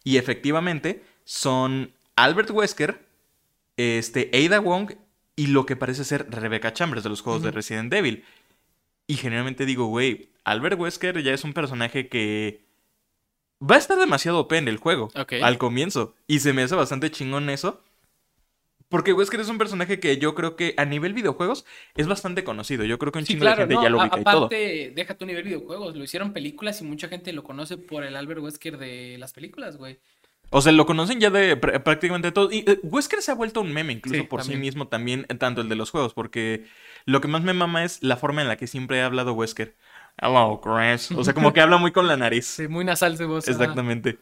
[0.03, 3.05] y efectivamente son Albert Wesker,
[3.77, 4.93] este, Ada Wong
[5.35, 7.51] y lo que parece ser Rebecca Chambers de los juegos de.
[7.51, 8.23] Resident Evil.
[9.07, 12.61] Y generalmente digo, güey, Albert Wesker ya es un personaje que
[13.61, 16.15] va a estar demasiado OP en el juego al comienzo.
[16.27, 17.81] Y se me hace bastante chingón eso.
[18.89, 21.65] Porque Wesker es un personaje que yo creo que a nivel videojuegos
[21.95, 22.85] es bastante conocido.
[22.85, 24.23] Yo creo que un Sí, chingo claro, de gente no, ya lo a- ubica y
[24.23, 24.45] todo.
[24.45, 28.15] aparte, deja tu nivel videojuegos, lo hicieron películas y mucha gente lo conoce por el
[28.15, 29.99] Albert Wesker de las películas, güey.
[30.51, 32.51] O sea, lo conocen ya de pr- prácticamente todo.
[32.51, 35.35] Y eh, Wesker se ha vuelto un meme incluso Sí, por sí mismo también, eh,
[35.35, 36.65] tanto el de los juegos, porque
[37.05, 39.75] lo que más me mama es la forma en la que siempre ha hablado Wesker.
[40.21, 41.11] Hello, Chris.
[41.11, 42.45] O sea, como que habla muy con la nariz.
[42.45, 43.47] Sí, muy nasal su voz.
[43.47, 44.19] Exactamente.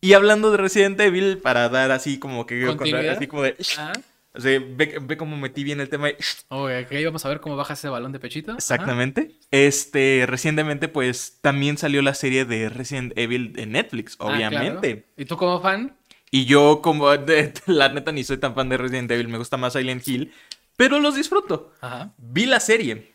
[0.00, 2.64] Y hablando de Resident Evil, para dar así como que...
[2.76, 3.56] contra- así como de...
[3.78, 3.92] Ah,
[4.34, 6.08] O sea, ve, ve cómo metí bien el tema.
[6.08, 6.16] de-
[6.48, 8.50] ok, ok, vamos a ver cómo baja ese balón de pechito.
[8.52, 8.58] Ajá.
[8.58, 9.32] Exactamente.
[9.50, 14.92] Este, recientemente, pues, también salió la serie de Resident Evil en Netflix, Ah, obviamente.
[14.96, 15.06] claro.
[15.16, 15.96] ¿Y tú como fan?
[16.30, 19.56] Y yo, como, de- la neta, ni soy tan fan de Resident Evil, me gusta
[19.56, 20.32] más Silent Hill,
[20.76, 21.72] pero los disfruto.
[21.80, 22.12] Ajá.
[22.18, 23.14] Vi la serie.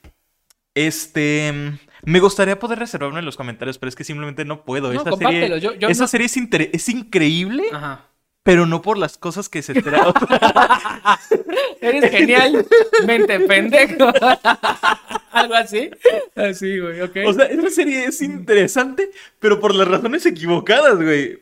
[0.73, 1.73] Este,
[2.03, 4.91] me gustaría poder reservarme en los comentarios, pero es que simplemente no puedo.
[4.93, 8.05] No, esa serie, yo- yo esa no- serie es, increíble, Ajá.
[8.43, 10.13] pero no por las cosas que se espera.
[11.81, 12.65] Eres genial,
[13.05, 14.05] mente pendejo.
[15.31, 15.89] Algo así.
[16.35, 17.17] Así, güey, ok.
[17.27, 21.39] o sea, esa serie es interesante, pero por las razones equivocadas, güey.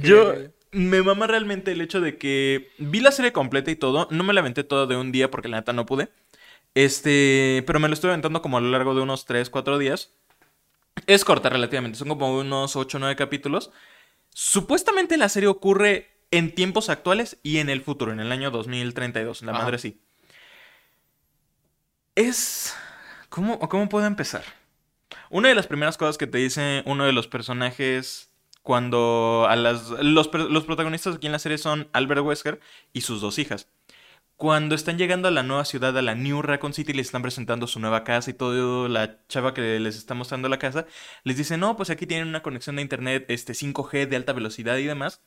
[0.00, 0.34] Yo
[0.72, 4.08] me mama realmente el hecho de que vi la serie completa y todo.
[4.10, 6.08] No me la aventé toda de un día porque la neta no pude.
[6.74, 10.12] Este, pero me lo estoy aventando como a lo largo de unos 3, 4 días.
[11.06, 13.70] Es corta relativamente, son como unos 8, 9 capítulos.
[14.30, 19.42] Supuestamente la serie ocurre en tiempos actuales y en el futuro, en el año 2032.
[19.42, 19.62] La Ajá.
[19.62, 20.00] madre sí.
[22.14, 22.74] Es...
[23.28, 24.44] ¿Cómo, ¿Cómo puedo empezar?
[25.30, 28.30] Una de las primeras cosas que te dice uno de los personajes
[28.62, 32.60] cuando a las, los, los protagonistas aquí en la serie son Albert Wesker
[32.92, 33.68] y sus dos hijas.
[34.36, 37.66] Cuando están llegando a la nueva ciudad, a la New Raccoon City, les están presentando
[37.66, 40.86] su nueva casa y todo, la chava que les está mostrando la casa,
[41.22, 44.76] les dice, no, pues aquí tienen una conexión de internet este 5G de alta velocidad
[44.78, 45.22] y demás.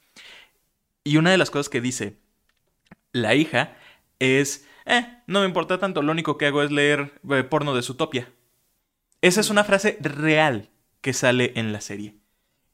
[1.03, 2.19] Y una de las cosas que dice
[3.13, 3.75] la hija
[4.19, 7.81] es, eh, no me importa tanto, lo único que hago es leer eh, porno de
[7.81, 8.31] Zootopia.
[9.21, 10.69] Esa es una frase real
[11.01, 12.15] que sale en la serie.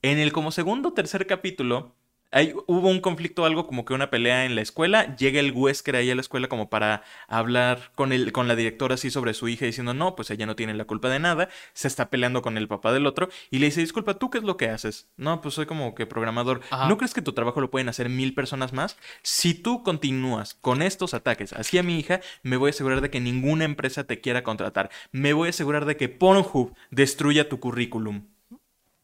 [0.01, 1.95] En el como segundo o tercer capítulo,
[2.33, 5.15] hay, hubo un conflicto, algo como que una pelea en la escuela.
[5.15, 8.95] Llega el Wesker ahí a la escuela como para hablar con, el, con la directora
[8.95, 11.49] así sobre su hija, diciendo, no, pues ella no tiene la culpa de nada.
[11.73, 14.43] Se está peleando con el papá del otro y le dice, disculpa, ¿tú qué es
[14.43, 15.09] lo que haces?
[15.15, 16.61] No, pues soy como que programador.
[16.71, 16.89] Ajá.
[16.89, 18.97] ¿No crees que tu trabajo lo pueden hacer mil personas más?
[19.21, 23.19] Si tú continúas con estos ataques hacia mi hija, me voy a asegurar de que
[23.19, 24.89] ninguna empresa te quiera contratar.
[25.11, 28.27] Me voy a asegurar de que Pornhub destruya tu currículum.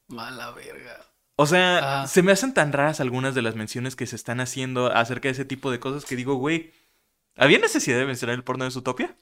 [0.08, 1.09] Mala verga.
[1.42, 2.08] O sea, Ah.
[2.08, 5.32] se me hacen tan raras algunas de las menciones que se están haciendo acerca de
[5.32, 6.72] ese tipo de cosas que digo, güey,
[7.38, 9.16] ¿había necesidad de mencionar el porno de Zootopia?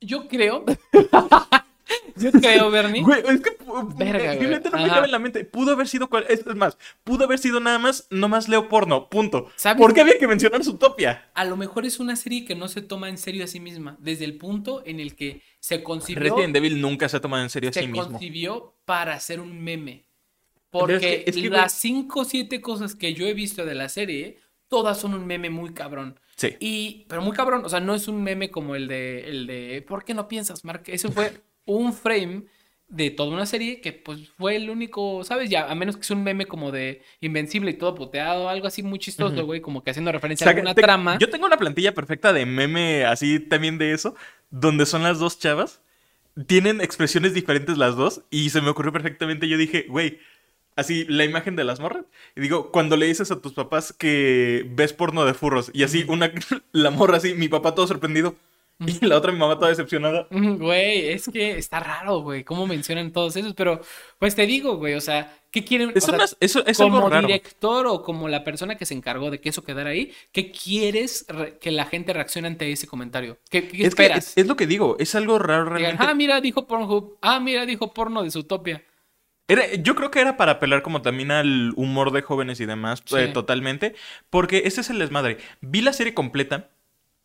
[0.00, 0.64] Yo creo.
[2.16, 3.02] Yo creo, Bernie.
[3.02, 3.56] Güey, es que
[3.96, 4.50] Verga, eh, güey.
[4.50, 5.44] no me cabe en la mente.
[5.44, 9.48] Pudo haber sido cual, es más, pudo haber sido nada más, nomás leo porno, punto.
[9.56, 9.80] ¿Sabes?
[9.80, 11.30] ¿Por qué había que mencionar Zootopia?
[11.34, 13.96] A lo mejor es una serie que no se toma en serio a sí misma,
[14.00, 17.50] desde el punto en el que se concibió, Resident Evil nunca se ha tomado en
[17.50, 18.08] serio a se sí mismo.
[18.10, 20.04] concibió para hacer un meme.
[20.74, 23.66] Es Porque que- es que, güey- las 5 o 7 cosas que yo he visto
[23.66, 26.18] de la serie, todas son un meme muy cabrón.
[26.36, 26.56] Sí.
[26.60, 29.84] Y, pero muy cabrón, o sea, no es un meme como el de, el de,
[29.86, 30.84] ¿por qué no piensas, Mark?
[30.86, 31.32] Eso fue
[31.66, 32.44] un frame
[32.88, 35.48] de toda una serie que pues fue el único, ¿sabes?
[35.50, 38.82] Ya, a menos que sea un meme como de Invencible y todo puteado, algo así
[38.82, 41.18] muy chistoso, güey, como que haciendo referencia O sea, a alguna te- trama.
[41.18, 44.14] Yo tengo una plantilla perfecta de meme así también de eso,
[44.50, 45.80] donde son las dos chavas.
[46.46, 49.48] Tienen expresiones diferentes las dos y se me ocurrió perfectamente.
[49.48, 50.18] Yo dije, güey,
[50.76, 52.04] así la imagen de las morras.
[52.36, 56.04] Y digo, cuando le dices a tus papás que ves porno de furros y así
[56.08, 56.32] una
[56.72, 58.34] la morra así, mi papá todo sorprendido
[58.80, 60.26] y la otra mi mamá toda decepcionada.
[60.30, 63.80] Güey, es que está raro, güey, cómo mencionan todos esos, pero
[64.18, 65.90] pues te digo, güey, o sea, ¿qué quieren?
[65.90, 67.26] O Eso, sea, no es, eso es como algo raro.
[67.28, 71.26] director o como la persona que se encargó de que eso quedara ahí, ¿qué quieres
[71.28, 73.38] re- que la gente reaccione ante ese comentario?
[73.50, 74.28] ¿Qué, qué Es, que esperas?
[74.28, 76.02] es, es lo que digo, es algo raro realmente.
[76.04, 78.82] ah, mira, dijo Pornhub, ah, mira, dijo porno de Zootopia.
[79.48, 83.02] Era- yo creo que era para apelar como también al humor de jóvenes y demás,
[83.04, 83.16] Sí.
[83.16, 83.94] eh, totalmente.
[84.30, 85.38] Porque este es el desmadre.
[85.60, 86.70] Vi la serie completa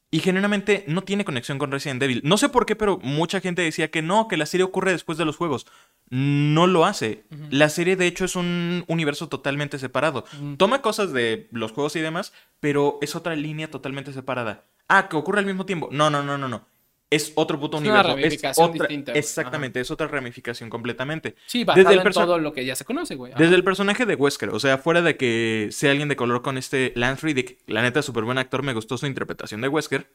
[0.09, 2.22] y genuinamente no tiene conexión con Resident Evil.
[2.24, 5.18] No sé por qué, pero mucha gente decía que no, que la serie ocurre después
[5.18, 5.68] de los juegos.
[6.09, 7.26] No lo hace.
[7.49, 10.24] La serie, de hecho, es un universo totalmente separado.
[10.57, 14.65] Toma cosas de los juegos y demás, pero es otra línea totalmente separada.
[14.88, 15.89] Ah, que ocurre al mismo tiempo.
[15.91, 16.65] No, no, no, no, no.
[17.10, 18.18] Es otro puto Es una universo.
[18.18, 19.20] Es ramificación otra, distinta, güey.
[19.20, 21.36] exactamente, es otra ramificación completamente.
[21.45, 23.32] Sí, basado el en todo lo que ya se conoce, güey.
[23.32, 23.41] Ajá.
[23.41, 26.58] Desde el personaje de Wesker, o sea, fuera de que sea alguien de color con
[26.58, 30.12] este Lance Reddick, la neta, súper buen actor, me gustó su interpretación de Wesker.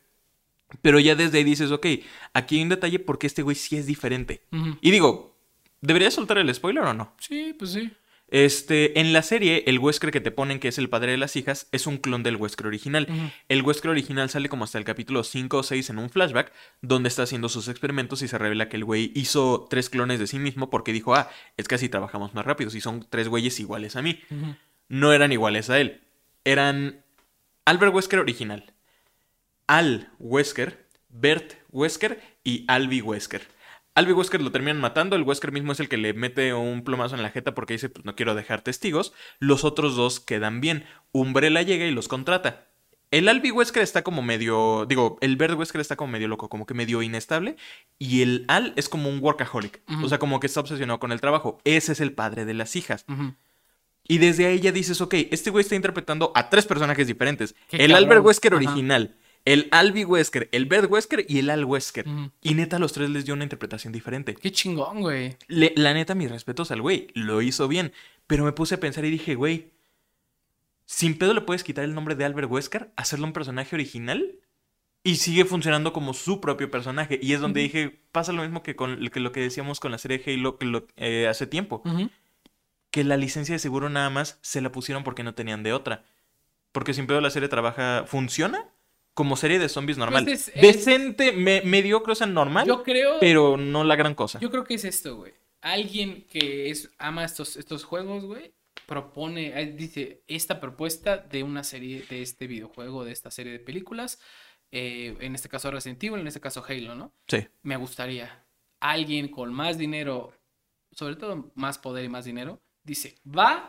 [0.81, 1.87] Pero ya desde ahí dices, ok,
[2.33, 4.43] aquí hay un detalle porque este güey sí es diferente.
[4.81, 5.37] Y digo,
[5.81, 7.15] ¿debería soltar el spoiler o no?
[7.19, 7.93] Sí, pues sí.
[8.33, 11.37] Este, en la serie, el Wesker que te ponen que es el padre de las
[11.37, 13.07] hijas es un clon del Wesker original.
[13.51, 17.11] El Wesker original sale como hasta el capítulo 5 o 6 en un flashback, donde
[17.11, 20.39] está haciendo sus experimentos y se revela que el güey hizo tres clones de sí
[20.39, 23.97] mismo porque dijo, ah, es que así trabajamos más rápido, si son tres güeyes iguales
[23.97, 24.19] a mí.
[24.89, 26.01] No eran iguales a él.
[26.47, 27.05] Eran
[27.67, 28.73] Albert Wesker original,
[29.67, 33.43] Al Wesker, Bert Wesker y Albi Wesker.
[33.95, 37.15] Albi Wesker lo terminan matando, el Wesker mismo es el que le mete un plomazo
[37.15, 39.13] en la jeta porque dice, pues no quiero dejar testigos.
[39.39, 40.85] Los otros dos quedan bien.
[41.13, 42.69] Umbrella llega y los contrata.
[43.11, 46.65] El Albi Wesker está como medio, digo, el Bert Wesker está como medio loco, como
[46.65, 47.57] que medio inestable.
[47.99, 51.21] Y el Al es como un workaholic, o sea, como que está obsesionado con el
[51.21, 51.59] trabajo.
[51.65, 53.05] Ese es el padre de las hijas.
[54.09, 57.55] Y desde ahí ya dices, ok, este güey está interpretando a tres personajes diferentes.
[57.69, 58.05] Qué el cabrón.
[58.05, 58.65] Albert Wesker Ajá.
[58.65, 59.15] original,
[59.45, 62.07] el Albi Wesker, el Bert Wesker y el Al Wesker.
[62.43, 64.35] Y neta, los tres les dio una interpretación diferente.
[64.35, 65.37] Qué chingón, güey.
[65.49, 67.93] Le- la neta, mis respetos al güey, lo hizo bien.
[68.27, 69.71] Pero me puse a pensar y dije, güey,
[70.87, 74.33] sin pedo le puedes quitar el nombre de Albert Wesker, hacerlo un personaje original
[75.05, 77.19] y sigue funcionando como su propio personaje.
[77.23, 79.99] Y es donde dije, pasa lo mismo que con que lo que decíamos con la
[79.99, 81.83] serie Halo lo- eh, hace tiempo
[82.91, 86.05] que la licencia de seguro nada más se la pusieron porque no tenían de otra.
[86.73, 88.67] Porque sin pedo la serie trabaja, funciona
[89.15, 90.25] como serie de zombies normal.
[90.25, 93.19] Pues es- es- Decente, me- mediocre, o sea, normal, Yo creo.
[93.21, 94.39] pero no la gran cosa.
[94.41, 95.33] Yo creo que es esto, güey.
[95.61, 98.53] Alguien que es, ama estos, estos juegos, güey,
[98.87, 103.61] propone, eh, dice, esta propuesta de una serie, de este videojuego, de esta serie de
[103.61, 104.19] películas,
[104.71, 107.15] eh, en este caso Resident Evil, en este caso Halo, ¿no?
[107.29, 107.47] Sí.
[107.63, 108.45] Me gustaría.
[108.81, 110.33] Alguien con más dinero,
[110.91, 113.69] sobre todo más poder y más dinero, dice, va,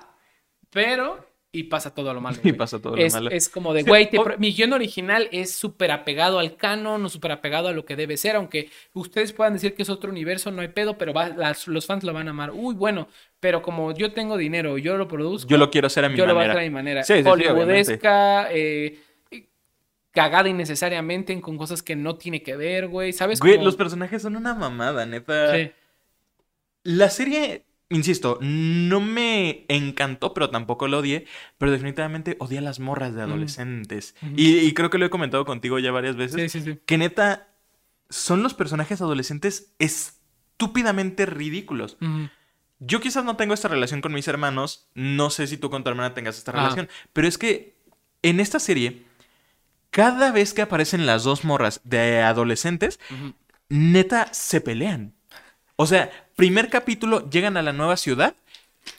[0.69, 1.29] pero...
[1.55, 2.35] Y pasa todo lo malo.
[2.43, 2.53] Y güey.
[2.57, 3.29] pasa todo lo es, malo.
[3.29, 7.67] es como de, güey, te mi guion original es súper apegado al canon, súper apegado
[7.67, 10.69] a lo que debe ser, aunque ustedes puedan decir que es otro universo, no hay
[10.69, 12.49] pedo, pero va- las- los fans lo van a amar.
[12.51, 13.07] Uy, bueno,
[13.39, 16.25] pero como yo tengo dinero, yo lo produzco, Yo lo quiero hacer a mi yo
[16.25, 16.53] lo voy a manera.
[16.53, 17.03] hacer a mi manera.
[17.03, 18.99] Sí, sí, sí, Hollywoodesca, eh,
[20.11, 23.39] cagada innecesariamente con cosas que no tiene que ver, güey, ¿sabes?
[23.39, 25.55] Güey, Como- los personajes son una mamada, neta.
[25.55, 25.71] Sí.
[26.83, 27.63] La serie,
[27.93, 31.25] insisto, no me encantó, pero tampoco lo odié.
[31.57, 34.15] Pero definitivamente odié a las morras de adolescentes.
[34.21, 34.33] Ujú.
[34.35, 36.51] y, y creo que lo he comentado contigo ya varias veces.
[36.51, 36.79] Sí, sí, sí.
[36.85, 37.47] que neta
[38.09, 41.97] son los personajes adolescentes estúpidamente ridículos.
[42.79, 45.89] Yo quizás no tengo esta relación con mis hermanos, no sé si tú con tu
[45.89, 46.55] hermana tengas esta Ah.
[46.55, 47.75] relación, pero es que
[48.23, 49.03] en esta serie,
[49.89, 52.99] cada vez que aparecen las dos morras de adolescentes,
[53.69, 55.13] neta se pelean.
[55.75, 58.35] O sea, primer capítulo llegan a la nueva ciudad,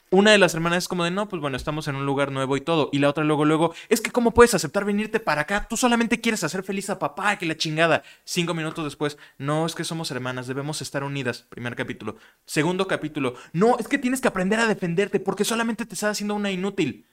[0.09, 2.55] una de las hermanas es como de, no, pues bueno, estamos en un lugar nuevo
[2.57, 2.89] y todo.
[2.91, 5.67] Y la otra luego, luego, es que ¿cómo puedes aceptar venirte para acá?
[5.67, 8.03] Tú solamente quieres hacer feliz a papá, que la chingada.
[8.23, 11.45] Cinco minutos después, no, es que somos hermanas, debemos estar unidas.
[11.49, 12.17] Primer capítulo.
[12.45, 16.35] Segundo capítulo, no, es que tienes que aprender a defenderte porque solamente te estás haciendo
[16.35, 17.05] una inútil.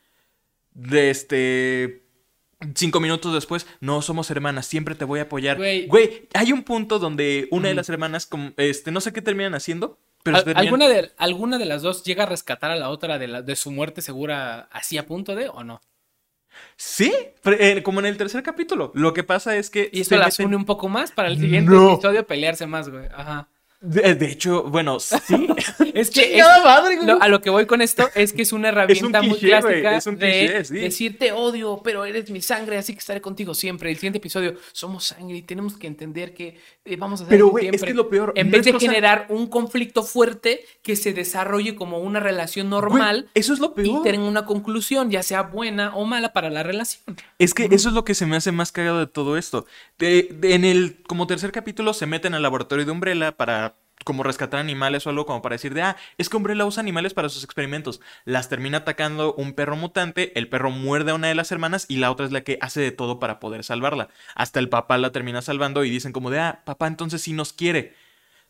[0.73, 2.07] De este...
[2.77, 5.57] Cinco minutos después, no somos hermanas, siempre te voy a apoyar.
[5.57, 5.89] Güey.
[5.89, 9.99] Güey, hay un punto donde una de las hermanas, este, no sé qué terminan haciendo,
[10.23, 13.29] pero Al- ¿Alguna, de, ¿Alguna de las dos llega a rescatar a la otra de,
[13.29, 15.81] la, de su muerte segura así a punto de o no?
[16.77, 17.13] Sí,
[17.43, 18.93] pero, eh, como en el tercer capítulo.
[18.95, 19.89] Lo que pasa es que.
[19.93, 21.95] Y eso las meten- une un poco más para el siguiente No.
[21.95, 23.07] episodio pelearse más, güey.
[23.15, 23.49] Ajá.
[23.83, 25.11] De, de hecho, bueno, sí.
[25.95, 28.69] Es que es- madre, lo- a lo que voy con esto es que es una
[28.69, 30.75] herramienta muy cliché, clásica es un de cliché, sí.
[30.75, 33.91] decir te odio, pero eres mi sangre, así que estaré contigo siempre.
[33.91, 37.49] El siguiente episodio, somos sangre y tenemos que entender que eh, vamos a ser Pero,
[37.49, 37.87] güey, es siempre.
[37.89, 38.33] que es lo peor.
[38.37, 42.71] En no vez de cosa- generar un conflicto fuerte que se desarrolle como una relación
[42.71, 44.03] Güey, normal eso es lo y peor.
[44.05, 47.03] tenga una conclusión, ya sea buena o mala para la relación.
[47.39, 49.67] Es que eso es lo que se me hace más cagado de todo esto.
[49.99, 53.72] De- de- en el como tercer capítulo se meten al laboratorio de Umbrella para
[54.05, 57.15] como rescatar animales o algo como para decir de, ah, es que Umbrella usa animales
[57.15, 58.01] para sus experimentos.
[58.25, 61.97] Las termina atacando un perro mutante, el perro muerde a una de las hermanas y
[61.97, 64.09] la otra es la que hace de todo para poder salvarla.
[64.35, 67.53] Hasta el papá la termina salvando y dicen como de, ah, papá entonces sí nos
[67.53, 67.95] quiere.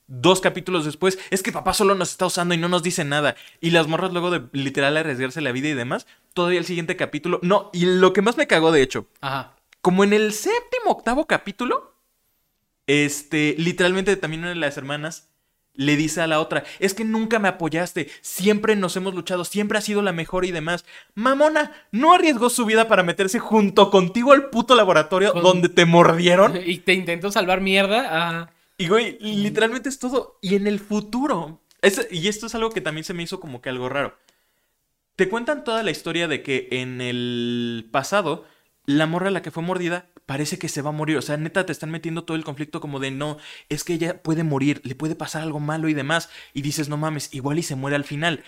[0.09, 3.37] Dos capítulos después, es que papá solo nos está usando y no nos dice nada.
[3.61, 7.39] Y las morras luego de literal arriesgarse la vida y demás, todavía el siguiente capítulo.
[7.43, 9.57] No, y lo que más me cagó de hecho, Ajá.
[9.81, 11.95] como en el séptimo, octavo capítulo,
[12.87, 15.32] este, literalmente también una de las hermanas
[15.75, 19.79] le dice a la otra, es que nunca me apoyaste, siempre nos hemos luchado, siempre
[19.79, 20.85] has sido la mejor y demás.
[21.15, 25.85] Mamona, ¿no arriesgó su vida para meterse junto contigo al puto laboratorio Con- donde te
[25.87, 26.57] mordieron?
[26.65, 28.51] Y te intentó salvar mierda.
[28.79, 30.39] Y güey, literalmente es todo.
[30.43, 31.61] Y en el futuro.
[31.81, 34.17] es- y esto es algo que también se me hizo como que algo raro.
[35.17, 38.45] Te cuentan toda la historia de que en el pasado,
[38.87, 41.17] la morra a la que fue mordida parece que se va a morir.
[41.17, 44.23] O sea, neta, te están metiendo todo el conflicto como de no, es que ella
[44.23, 46.31] puede morir, le puede pasar algo malo y demás.
[46.53, 48.45] Y dices, no mames, igual y se muere al final.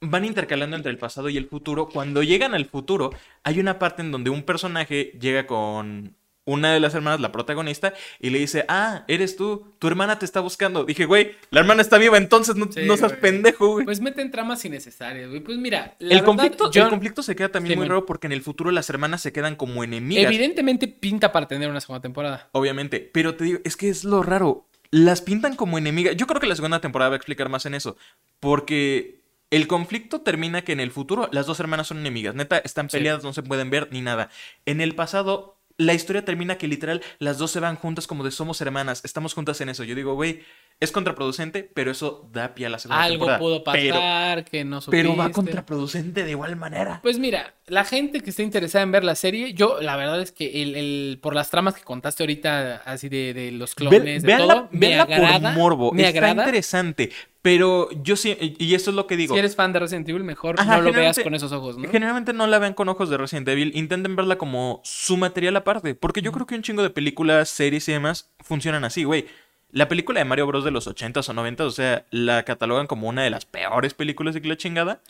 [0.00, 1.88] Van intercalando entre el pasado y el futuro.
[1.88, 3.10] Cuando llegan al futuro,
[3.42, 7.92] hay una parte en donde un personaje llega con una de las hermanas, la protagonista,
[8.18, 10.84] y le dice, ah, eres tú, tu hermana te está buscando.
[10.84, 13.20] Dije, güey, la hermana está viva, entonces no, Sí, no seas güey.
[13.20, 13.84] pendejo, güey.
[13.84, 15.40] Pues meten tramas innecesarias, güey.
[15.40, 17.90] Pues mira, la el, verdad, conflicto, yo- el conflicto se queda también Sí, muy man.
[17.90, 20.24] raro porque en el futuro las hermanas se quedan como enemigas.
[20.24, 22.48] evidentemente pinta para tener una segunda temporada.
[22.52, 24.66] Obviamente, pero te digo, es que es lo raro.
[24.90, 26.16] Las pintan como enemigas.
[26.16, 27.96] Yo creo que la segunda temporada va a explicar más en eso.
[28.40, 29.20] Porque
[29.50, 32.34] el conflicto termina que en el futuro las dos hermanas son enemigas.
[32.34, 32.96] Neta, están Sí.
[32.96, 34.30] peleadas, no se pueden ver ni nada.
[34.66, 38.30] En el pasado, la historia termina que literal las dos se van juntas como de
[38.30, 39.82] somos hermanas, estamos juntas en eso.
[39.82, 40.42] Yo digo, güey,
[40.80, 43.38] es contraproducente, pero eso da pie a la segunda Algo temporada.
[43.38, 45.02] pudo Pero- pasar que no supiste.
[45.02, 47.00] Pero, va contraproducente de igual manera.
[47.02, 50.32] Pues mira, la gente que esté interesada en ver la serie, yo la verdad es
[50.32, 54.32] que el, el- por las tramas que contaste ahorita, así de, de los clones, Ve-
[54.32, 55.50] de todo, me véanla agrada.
[55.50, 55.92] por morbo.
[55.92, 56.42] me Está agrada.
[56.44, 57.10] interesante.
[57.42, 59.34] Pero yo sí, y esto es lo que digo.
[59.34, 61.88] Si eres fan de Resident Evil, mejor Ajá, no lo veas con esos ojos, ¿no?
[61.90, 65.94] Generalmente no la vean con ojos de Resident Evil, intenten verla como su material aparte,
[65.94, 69.26] porque yo creo que un chingo de películas, series y demás funcionan así, güey.
[69.72, 73.08] La película de Mario Bros de los 80s o 90s, o sea, la catalogan como
[73.08, 75.00] una de las peores películas de la chingada.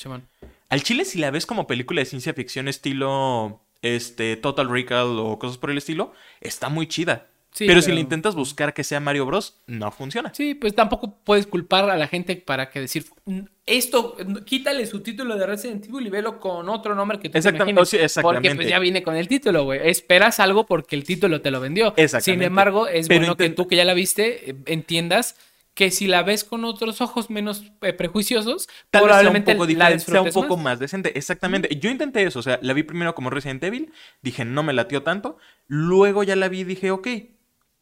[0.68, 5.38] Al chile si la ves como película de ciencia ficción estilo este Total Recall o
[5.38, 7.29] cosas por el estilo, está muy chida.
[7.52, 10.32] Sí, pero, si pero- le intentas buscar que sea Mario Bros, no funciona.
[10.32, 14.86] Sí, pues tampoco puedes culpar a la gente para que decir "Mm, esto, mm, quítale
[14.86, 17.82] su título de Resident Evil y velo con otro nombre que tú te Exactamente, imagines".
[17.82, 18.48] oh, sí, exactamente.
[18.50, 19.80] Porque pues ya viene con el título, güey.
[19.82, 21.88] Esperas algo porque el título te lo vendió.
[21.96, 22.22] Exactamente.
[22.24, 25.36] Sin embargo, es Pero bueno que tú que ya la viste eh, entiendas
[25.74, 29.52] que si la ves con otros ojos menos eh, prejuiciosos, Tal vez sea un probablemente
[29.54, 30.64] poco la sea un poco más.
[30.64, 30.78] más.
[30.78, 31.16] decente.
[31.18, 31.74] Exactamente.
[31.80, 33.92] Yo intenté eso, o sea, la vi primero como Resident Evil,
[34.22, 35.38] dije, no me latió tanto.
[35.66, 37.08] Luego ya la vi y dije, ok,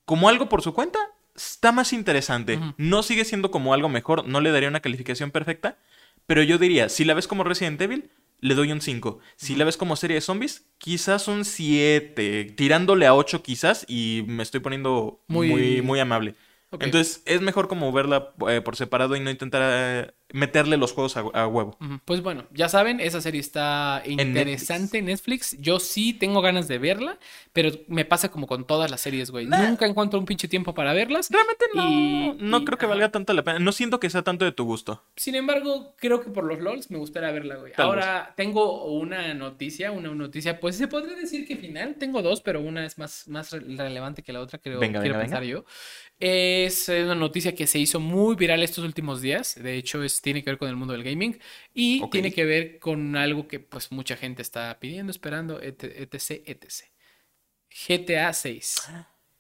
[0.09, 0.99] como algo por su cuenta,
[1.37, 2.59] está más interesante.
[2.79, 5.77] No sigue siendo como algo mejor, no le daría una calificación perfecta,
[6.27, 9.19] pero yo diría, si la ves como Resident Evil, le doy un 5.
[9.37, 14.25] Si la ves como serie de zombies, quizás un 7, tirándole a 8 quizás, y
[14.27, 16.35] me estoy poniendo Muy- muy, muy, amable.
[16.81, 21.17] Entonces es mejor como verla eh, por separado y no intentar eh, meterle los juegos
[21.17, 21.79] a, a huevo.
[22.05, 25.57] Pues bueno, ya saben, esa serie está interesante en Netflix.
[25.59, 27.19] Yo sí tengo ganas de verla,
[27.53, 29.47] pero me pasa como con todas las series, güey.
[29.47, 29.67] Nah.
[29.69, 31.29] Nunca encuentro un pinche tiempo para verlas.
[31.31, 33.59] Realmente no, Y- no y- creo que valga tanto la pena.
[33.59, 35.03] No siento que sea tanto de tu gusto.
[35.17, 37.73] Sin embargo, creo que por los LOLs me gustaría verla, güey.
[37.73, 41.97] Tal Ahora tengo una noticia, una noticia, pues se podría decir que final.
[41.99, 45.15] Tengo dos, pero una es más, más re- relevante que la otra, creo, Venga, quiero
[45.19, 45.65] venga, pensar yo.
[46.21, 49.55] Es una noticia que se hizo muy viral estos últimos días.
[49.55, 51.39] De hecho, es pues tiene que ver con el mundo del gaming
[51.75, 56.43] y tiene que ver con algo que pues mucha gente está pidiendo, esperando, et- etc,
[56.47, 56.91] etc.
[57.71, 58.83] GTA 6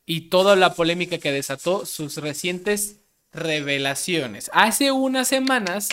[0.06, 3.00] y toda la polémica que desató sus recientes
[3.32, 4.50] revelaciones.
[4.54, 5.88] Hace unas semanas,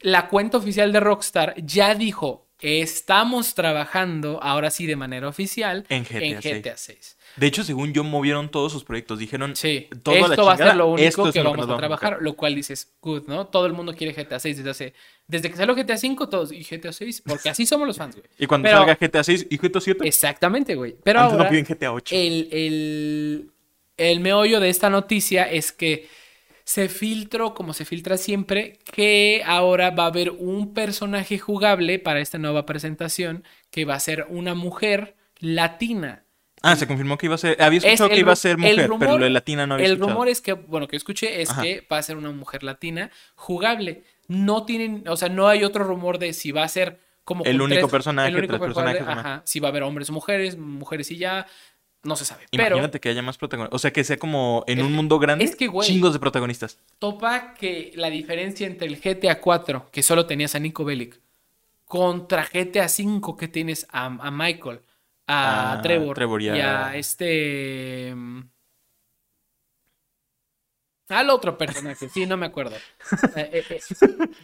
[0.00, 6.04] la cuenta oficial de Rockstar ya dijo, estamos trabajando ahora sí de manera oficial En
[6.04, 6.62] GTA en 6.
[6.62, 7.18] GTA 6.
[7.36, 9.18] De hecho, según yo, movieron todos sus proyectos.
[9.18, 11.64] Dijeron, Sí, Toda la esto va a ser lo único esto es que lo vamos
[11.64, 13.46] a vamos a trabajar, lo cual dices, good, ¿no?
[13.46, 14.94] Todo el mundo quiere GTA 6 desde hace,
[15.26, 18.26] desde que salió GTA 5, todos, y GTA 6, porque así somos los fans, güey.
[18.38, 20.96] y cuando Pero- salga GTA 6 y GTA 7, Exactamente, güey.
[21.02, 22.14] Pero antes ahora, no piden GTA 8.
[22.14, 23.50] el, el,
[23.96, 26.08] el meollo de esta noticia es que
[26.64, 32.20] se filtró, como se filtra siempre, que ahora va a haber un personaje jugable para
[32.20, 36.24] esta nueva presentación que va a ser una mujer latina.
[36.62, 37.60] Ah, se confirmó que iba a ser.
[37.60, 39.66] Había escuchado Es que el iba a ser el mujer, pero rumor- lo de latina
[39.66, 40.12] no había El escuchado.
[40.14, 41.62] rumor es que, bueno, que escuché es Ajá.
[41.62, 44.04] que va a ser una mujer latina jugable.
[44.28, 47.60] No tienen, o sea, no hay otro rumor de si va a ser como El
[47.60, 49.42] único personaje, tres personaje, personajes, ajá.
[49.44, 51.46] si va a haber hombres o mujeres, mujeres y ya,
[52.04, 52.46] no se sabe.
[52.50, 53.76] Pero Imagínate que haya más protagonistas.
[53.76, 55.86] O sea, que sea como en Es un mundo grande, es que, güey.
[55.86, 56.78] chingos de protagonistas.
[56.98, 61.20] topa que la diferencia entre el GTA 4, que solo tenías a Nico Bellic,
[61.84, 64.80] contra GTA 5 que tienes a, a Michael,
[65.26, 68.12] a A Trevor, Trevor y y a- este...
[68.14, 68.40] mm,
[71.08, 72.76] Al otro personaje, sí, no me acuerdo.
[73.36, 73.80] Eh, eh, eh,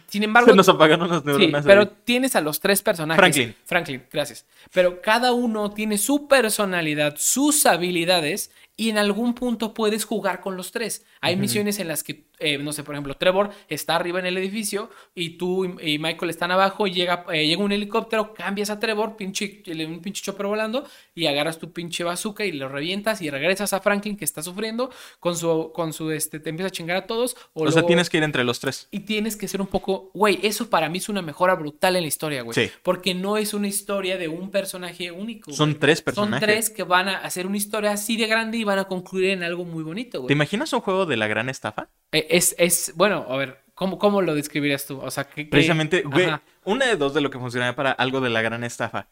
[0.07, 1.65] Sin embargo, Se nos apagaron las Sí, neuronas.
[1.65, 1.91] pero ahí.
[2.03, 3.19] tienes a los tres personajes.
[3.19, 3.55] Franklin.
[3.65, 4.45] Franklin, gracias.
[4.71, 10.55] Pero cada uno tiene su personalidad, sus habilidades, y en algún punto puedes jugar con
[10.57, 11.05] los tres.
[11.21, 14.37] Hay misiones en las que, eh, no sé, por ejemplo, Trevor está arriba en el
[14.37, 18.79] edificio y tú y Michael están abajo y llega, eh, llega un helicóptero, cambias a
[18.79, 20.85] Trevor, pinche, un pinche chopper volando,
[21.15, 24.89] y agarras tu pinche bazooka y lo revientas y regresas a Franklin que está sufriendo
[25.19, 27.35] con su, con su, este, te empieza a chingar a todos.
[27.53, 28.87] O, O sea, luego- tienes que ir entre los tres.
[28.91, 32.03] y tienes que ser un poco, güey, eso para mí es una mejora brutal en
[32.03, 32.53] la historia, güey.
[32.55, 32.71] Sí.
[32.83, 35.51] Porque no es una historia de un personaje único.
[35.51, 35.79] Son güey.
[35.79, 36.47] tres Son personajes.
[36.47, 39.43] tres que van a hacer una historia así de grande y van a concluir en
[39.43, 40.33] algo muy bonito, ¿Te güey.
[40.33, 41.89] imaginas un juego de la gran estafa?
[42.11, 44.99] Eh, Es, es, bueno, a ver, ¿cómo, cómo lo describirías tú?
[44.99, 46.27] O sea, que- Precisamente, güey,
[46.65, 49.07] una de dos de lo que funcionaría para algo de la gran estafa.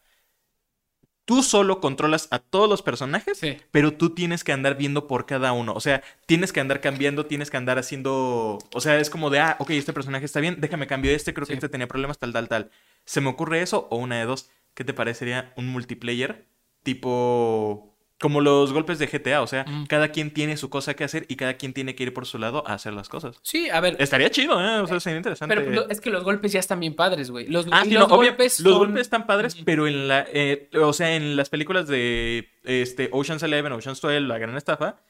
[1.24, 3.58] Tú solo controlas a todos los personajes, Sí.
[3.70, 5.74] pero tú tienes que andar viendo por cada uno.
[5.74, 8.58] O sea, tienes que andar cambiando, tienes que andar haciendo.
[8.72, 11.44] O sea, es como de, ah, ok, este personaje está bien, déjame cambio este, creo
[11.44, 11.50] Sí.
[11.50, 12.70] que este tenía problemas, tal, tal, tal.
[13.04, 13.88] ¿Se me ocurre eso?
[13.90, 14.48] O una de dos.
[14.72, 16.46] ¿Qué te parecería un multiplayer?
[16.82, 17.94] Tipo.
[18.20, 19.86] Como los golpes de GTA, o sea, Mm.
[19.86, 22.38] cada quien tiene su cosa que hacer y cada quien tiene que ir por su
[22.38, 23.38] lado a hacer las cosas.
[23.42, 24.80] Sí, a ver, Estaría chido, ¿eh?
[24.80, 25.54] O sea, sería interesante.
[25.54, 27.46] pero lo- es que los golpes ya están bien padres, güey.
[27.46, 30.26] Los, Ah, y sí, los no, obvio, golpes los golpes están padres, pero en la,
[30.32, 35.00] eh, o sea, en las películas de este Ocean's Eleven, Ocean's 12, La Gran Estafa,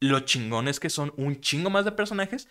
[0.00, 2.48] lo chingón es que son un chingo más de personajes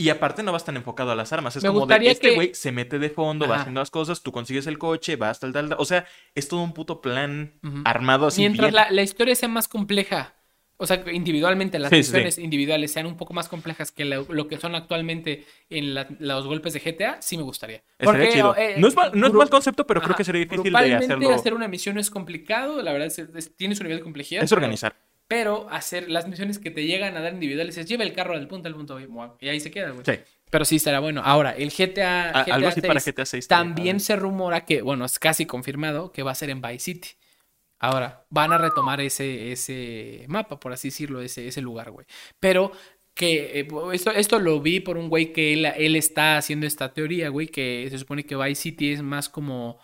[0.00, 1.56] y aparte no vas tan enfocado a las armas.
[1.56, 4.22] Es Me como de este que- güey se mete de fondo, va haciendo las cosas,
[4.22, 5.78] tú consigues el coche, vas tal, tal, tal.
[5.80, 7.52] O sea, es todo un puto plan
[7.84, 10.34] armado así Mientras la, la historia sea más compleja,
[10.76, 14.46] o sea, individualmente las Sí, misiones individuales sean un poco más complejas que lo, lo
[14.46, 17.82] que son actualmente en la- los golpes de GTA, sí me gustaría.
[17.98, 18.54] Estaría chido.
[18.56, 21.30] eh, no es mal, no es mal concepto, pero creo que sería difícil de hacerlo.
[21.34, 24.44] hacer una misión es complicado, la verdad es, es- tiene su nivel de complejidad.
[24.44, 24.92] Es organizar.
[24.92, 25.07] Pero,
[25.70, 28.66] hacer las misiones que te llegan a dar individuales es lleva el carro del punto
[28.68, 29.08] al punto B,
[29.40, 30.04] y ahí se queda, güey.
[30.04, 30.12] Sí.
[30.50, 31.20] Pero sí estará bueno.
[31.22, 34.64] Ahora, el GTA, A- GTA algo así para 6 GTA 6 estaría también se rumora
[34.64, 37.08] que, bueno, es casi confirmado que va a ser en Vice City.
[37.78, 42.06] Ahora, van a retomar ese, ese mapa, por así decirlo, ese, ese lugar, güey.
[42.40, 42.72] Pero
[43.14, 46.92] que eh, esto, esto lo vi por un güey que él, él está haciendo esta
[46.94, 49.78] teoría, güey, que se supone que Vice City es más como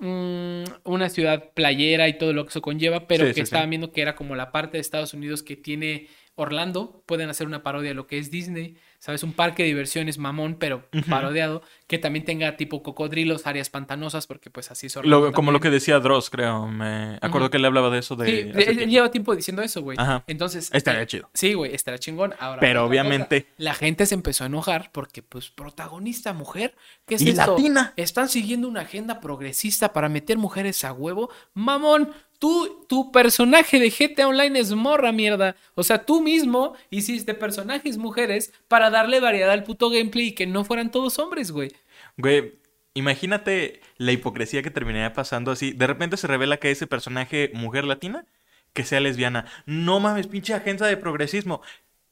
[0.00, 3.42] mm, una ciudad playera y todo lo que eso conlleva, pero Sí, que sí, sí.
[3.44, 6.08] estaban viendo que era como la parte de Estados Unidos que tiene
[6.38, 9.22] Orlando, pueden hacer una parodia de lo que es Disney, ¿sabes?
[9.22, 14.50] Un parque de diversiones mamón, pero parodiado, que también tenga tipo cocodrilos, áreas pantanosas, porque
[14.50, 16.66] pues así es Orlando Lo- como lo que decía Dross, creo.
[16.68, 18.26] Me acuerdo que él hablaba de eso de.
[18.26, 19.98] Sí, él- lleva tiempo diciendo eso, güey.
[20.00, 20.24] Ajá.
[20.26, 20.70] Entonces.
[20.72, 21.30] Estaría eh, chido.
[21.34, 22.34] Sí, güey, estará chingón.
[22.38, 26.74] Ahora, Pero cosa, obviamente- la gente se empezó a enojar porque, pues, protagonista mujer,
[27.06, 27.52] ¿qué es Y esto?
[27.56, 27.92] latina.
[27.96, 31.30] Están siguiendo una agenda progresista para meter mujeres a huevo.
[31.54, 35.56] Mamón, tú, tu personaje de GTA Online es morra, mierda.
[35.74, 40.46] O sea, tú mismo hiciste personajes mujeres para darle variedad al puto gameplay y que
[40.46, 41.72] no fueran todos hombres, güey.
[42.16, 42.54] Güey,
[42.94, 45.72] imagínate la hipocresía que terminaría pasando así.
[45.72, 48.26] De repente se revela que ese personaje, mujer latina,
[48.72, 49.46] que sea lesbiana.
[49.66, 51.62] No mames, pinche agenda de progresismo.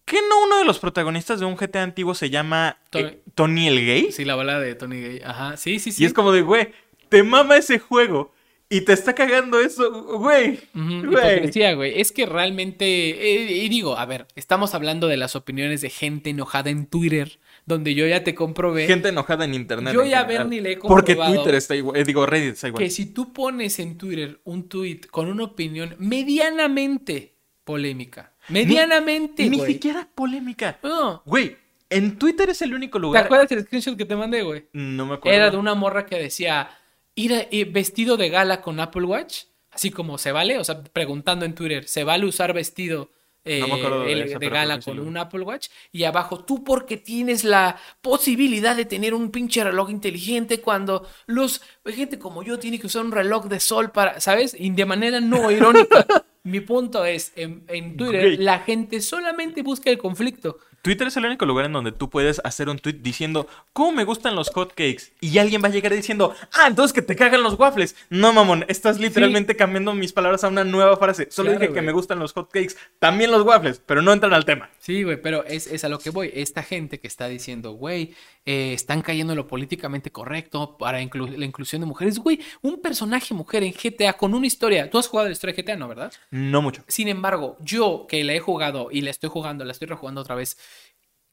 [0.05, 3.67] ¿Qué no uno de los protagonistas de un GTA antiguo se llama Tony- eh, Tony
[3.67, 4.13] el Gay?
[4.13, 5.21] Sí, la bala de Tony Gay.
[5.25, 6.03] Ajá, sí, sí, sí.
[6.03, 6.69] Y es como de, güey,
[7.09, 8.33] te mama ese juego
[8.69, 10.59] y te está cagando eso, güey.
[10.75, 10.99] Güey.
[11.05, 12.01] hipocresía, güey.
[12.01, 16.31] Es que realmente, eh, y digo, a ver, estamos hablando de las opiniones de gente
[16.31, 18.87] enojada en Twitter, donde yo ya te comprobé.
[18.87, 19.95] Gente enojada en internet.
[19.95, 20.45] Yo en ya general.
[20.45, 21.97] Bernie le he Porque Twitter está igual.
[21.97, 22.83] eh, digo, Reddit está igual.
[22.83, 27.35] que si tú pones en Twitter un tweet con una opinión medianamente
[27.65, 29.73] polémica, medianamente, Ni güey.
[29.75, 30.79] siquiera polémica.
[30.83, 31.23] No.
[31.27, 31.57] Güey,
[31.91, 33.25] en Twitter es el único ¿Te lugar.
[33.25, 34.67] acuerdas el screenshot que te mandé, güey?
[34.73, 35.37] No me acuerdo.
[35.37, 36.69] Era de una morra que decía
[37.17, 40.83] ir a- eh, vestido de gala con Apple Watch, así como se vale, o sea,
[40.85, 43.11] preguntando en Twitter, ¿se vale usar vestido
[43.49, 45.69] eh, No de el- esa, de pero gala con un Apple Watch?
[45.93, 51.61] Y abajo, tú porque tienes la posibilidad de tener un pinche reloj inteligente cuando los
[51.85, 54.57] gente como yo tiene que usar un reloj de sol para, ¿sabes?
[54.59, 56.07] Y de manera no irónica.
[56.43, 60.59] Mi punto es, en, en Twitter la gente solamente busca el conflicto.
[60.87, 64.05] Twitter es el único lugar en donde tú puedes hacer un tweet diciendo, ¿cómo me
[64.05, 65.15] gustan los hotcakes?
[65.21, 67.97] Y alguien va a llegar diciendo, ah, entonces que te cagan los waffles.
[68.09, 71.27] No, mamón, estás literalmente cambiando mis palabras a una nueva frase.
[71.29, 74.45] Solo Claro, dije que me gustan los hotcakes, también los waffles, pero no entran al
[74.45, 74.71] tema.
[74.79, 76.31] Sí, güey, pero es, es a lo que voy.
[76.33, 78.15] Esta gente que está diciendo, güey,
[78.47, 82.19] eh, están cayendo en lo políticamente correcto para inclu- la inclusión de mujeres.
[82.19, 84.89] Güey, un personaje mujer en GTA con una historia.
[84.89, 85.89] Tú has jugado la historia de GTA, ¿no?
[85.89, 86.13] ¿Verdad?
[86.31, 86.85] No mucho.
[86.89, 90.37] Sin embargo, yo que la he jugado y la estoy jugando, la estoy rejugando otra
[90.37, 90.57] vez,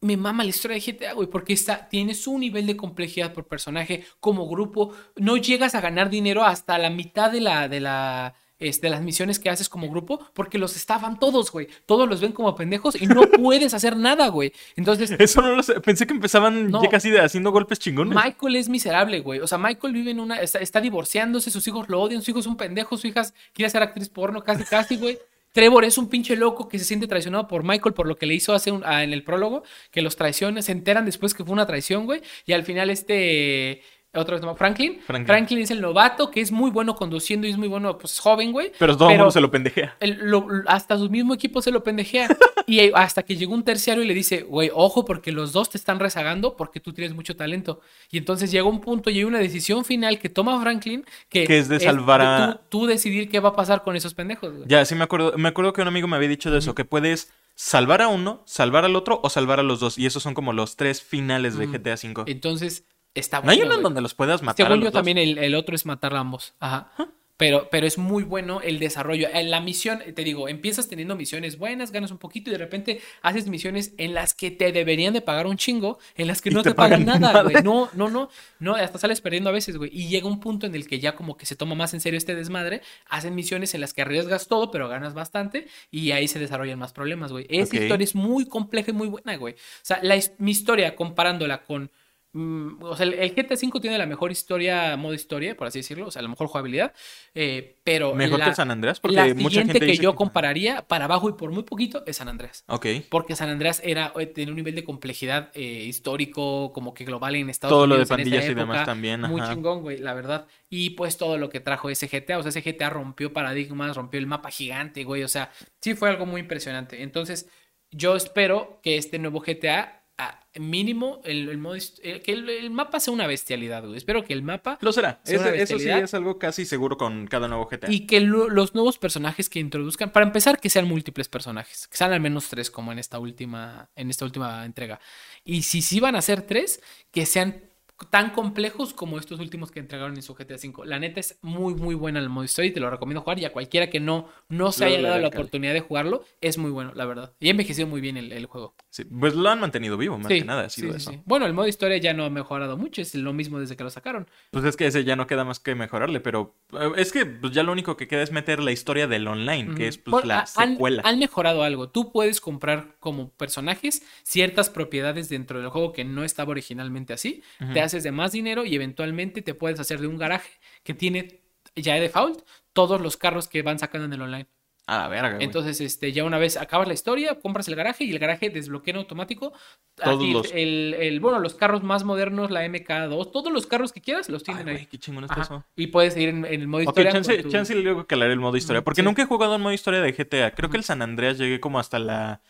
[0.02, 3.48] me mama la historia de GTA, güey, porque está, tiene su nivel de complejidad por
[3.48, 8.36] personaje, como grupo, no llegas a ganar dinero hasta la mitad de la, de la,
[8.68, 12.22] este, de las misiones que haces como grupo, porque los estafan todos, güey, todos los
[12.22, 14.52] ven como pendejos y no puedes hacer nada, güey.
[14.76, 15.80] Entonces, Eso no lo sé.
[15.82, 16.82] Pensé que empezaban No.
[16.84, 18.16] ya casi de haciendo golpes chingones.
[18.16, 19.40] Michael es miserable, güey.
[19.40, 20.42] O sea, Michael vive en una.
[20.42, 23.24] Está, está divorciándose, sus hijos lo odian, sus hijos son pendejos, su hija
[23.54, 25.18] quiere ser actriz porno, casi, casi, güey.
[25.52, 28.34] Trevor es un pinche loco que se siente traicionado por Michael por lo que le
[28.34, 29.62] hizo hace un- ah, en el prólogo,
[29.92, 32.24] que los traiciona, se enteran después que fue una traición, güey.
[32.48, 33.84] Y al final, este.
[34.16, 34.56] Otra vez, ¿no?
[34.56, 35.00] Franklin.
[35.06, 35.26] Franklin.
[35.26, 35.60] Franklin.
[35.60, 38.72] es el novato que es muy bueno conduciendo y es muy bueno, pues joven, güey.
[38.78, 39.98] Pero todo el mundo se lo pendejea.
[40.00, 42.28] el- lo- hasta su mismo equipo se lo pendejea.
[42.68, 45.78] y hasta que llegó un terciario y le dice, güey, ojo, porque los dos te
[45.80, 47.82] están rezagando porque tú tienes mucho talento.
[48.12, 51.58] Y entonces llega un punto y hay una decisión final que toma Franklin que, Que
[51.58, 54.54] es de salvar a- tú, tú decidir qué va a pasar con esos pendejos.
[54.54, 54.64] güey.
[54.68, 55.34] Ya, sí me acuerdo.
[55.38, 58.44] Me acuerdo que un amigo me había dicho de eso, que puedes salvar a uno,
[58.46, 59.98] salvar al otro o salvar a los dos.
[59.98, 61.72] Y esos son como los tres finales de Mm.
[61.72, 62.32] GTA V.
[62.32, 62.84] Entonces,
[63.14, 64.66] está ¿No hay bueno, uno en donde los puedas matar?
[64.66, 65.00] a Según los yo dos?
[65.00, 66.54] también el, el otro es matar a ambos.
[66.60, 66.92] Ajá.
[67.36, 69.28] Pero, pero es muy bueno el desarrollo.
[69.34, 73.02] En la misión, te digo, empiezas teniendo misiones buenas, ganas un poquito y de repente
[73.24, 76.62] haces misiones en las que te deberían de pagar un chingo, en las que no
[76.62, 77.56] te te, pagan, pagan nada, güey.
[77.64, 78.30] No, no, no,
[78.60, 79.90] no, hasta sales perdiendo a veces, güey.
[79.92, 82.20] Y llega un punto en el que ya como que se toma más en serio
[82.20, 86.38] este desmadre, hacen misiones en las que arriesgas todo, pero ganas bastante y ahí se
[86.38, 87.48] desarrollan más problemas, güey.
[87.50, 89.56] Esa historia es muy compleja y muy buena, güey.
[89.56, 91.90] O sea, la mi historia comparándola con
[92.36, 95.80] Mm, o sea, el, el GTA V tiene la mejor historia, modo historia, por así
[95.80, 96.92] decirlo, o sea, la mejor jugabilidad,
[97.36, 100.14] eh, pero Mejor la, que San Andreas, porque la mucha siguiente gente que dice yo
[100.14, 102.64] que- compararía para abajo y por muy poquito es San Andreas.
[102.68, 102.88] Ok.
[103.10, 107.36] Porque San Andreas era, eh, tenía un nivel de complejidad eh, histórico, como que global
[107.36, 108.10] en Estados Todo lo Unidos.
[108.10, 110.48] de pandillas y demás también, Muy chingón, güey, la verdad.
[110.70, 114.20] Y pues todo lo que trajo ese GTA, o sea, ese GTA rompió paradigmas, rompió
[114.20, 115.52] el mapa gigante, güey, o sea,
[115.82, 117.04] sí fue algo muy impresionante.
[117.04, 117.48] Entonces,
[117.92, 122.70] yo espero que este nuevo GTA, a mínimo, el, el modo, eh, que el, el
[122.70, 123.98] mapa sea una bestialidad, güey.
[123.98, 125.20] Espero que el mapa Lo será.
[125.24, 127.92] sea una Ese- eso sí es algo casi seguro con cada nuevo GTA.
[127.92, 131.98] y que lo- los nuevos personajes que introduzcan, para empezar, que sean múltiples personajes, que
[131.98, 135.00] sean al menos tres, como en esta última, en esta última entrega.
[135.44, 136.80] Y si sí van a ser tres,
[137.12, 137.64] que sean
[138.10, 140.86] tan complejos como estos últimos que entregaron en su GTA V.
[140.86, 143.40] La neta es muy, muy buena el modo historia y te lo recomiendo jugar.
[143.40, 146.72] Y a cualquiera que no, no se haya dado la oportunidad de jugarlo, es muy
[146.72, 147.34] bueno, la verdad.
[147.40, 148.76] Y ha envejecido muy bien el, el juego.
[148.90, 150.66] Sí, Pues lo han mantenido vivo, más Sí, que nada.
[150.66, 151.12] Ha sido sí, sí, eso.
[151.12, 151.22] sí.
[151.26, 153.90] Bueno, el modo historia ya no ha mejorado mucho, es lo mismo desde que lo
[153.90, 154.28] sacaron.
[154.52, 157.54] Pues es que ese ya no queda más que mejorarle, pero eh, es que pues,
[157.54, 160.26] ya lo único que queda es meter la historia del online, que es pues, Por-
[160.26, 161.02] la han, secuela.
[161.06, 161.90] han mejorado algo.
[161.90, 167.42] Tú puedes comprar como personajes ciertas propiedades dentro del juego que no estaba originalmente así.
[167.74, 170.52] Te haces de más dinero y eventualmente te puedes hacer de un garaje
[170.84, 171.42] que tiene
[171.76, 172.42] ya de default
[172.74, 174.48] todos los carros que van sacando en el online.
[174.86, 175.46] A la verga, güey.
[175.46, 178.92] Entonces, este, ya una vez acabas la historia, compras el garaje y el garaje desbloquea
[178.94, 179.54] en automático
[179.96, 184.02] Todos los- el, el- bueno, los carros más modernos, la MK2, todos los carros que
[184.02, 184.86] quieras los Ay, tienen güey, ahí.
[184.88, 185.44] qué chingón está Ajá.
[185.44, 185.66] eso.
[185.78, 187.14] Y puedes ir en, en el modo historia.
[187.14, 188.84] chance, tu- chance luego que haré el modo historia.
[188.84, 189.06] Porque sí.
[189.06, 190.52] nunca he jugado en modo historia de GTA.
[190.52, 192.42] Creo que el San Andreas llegué como hasta la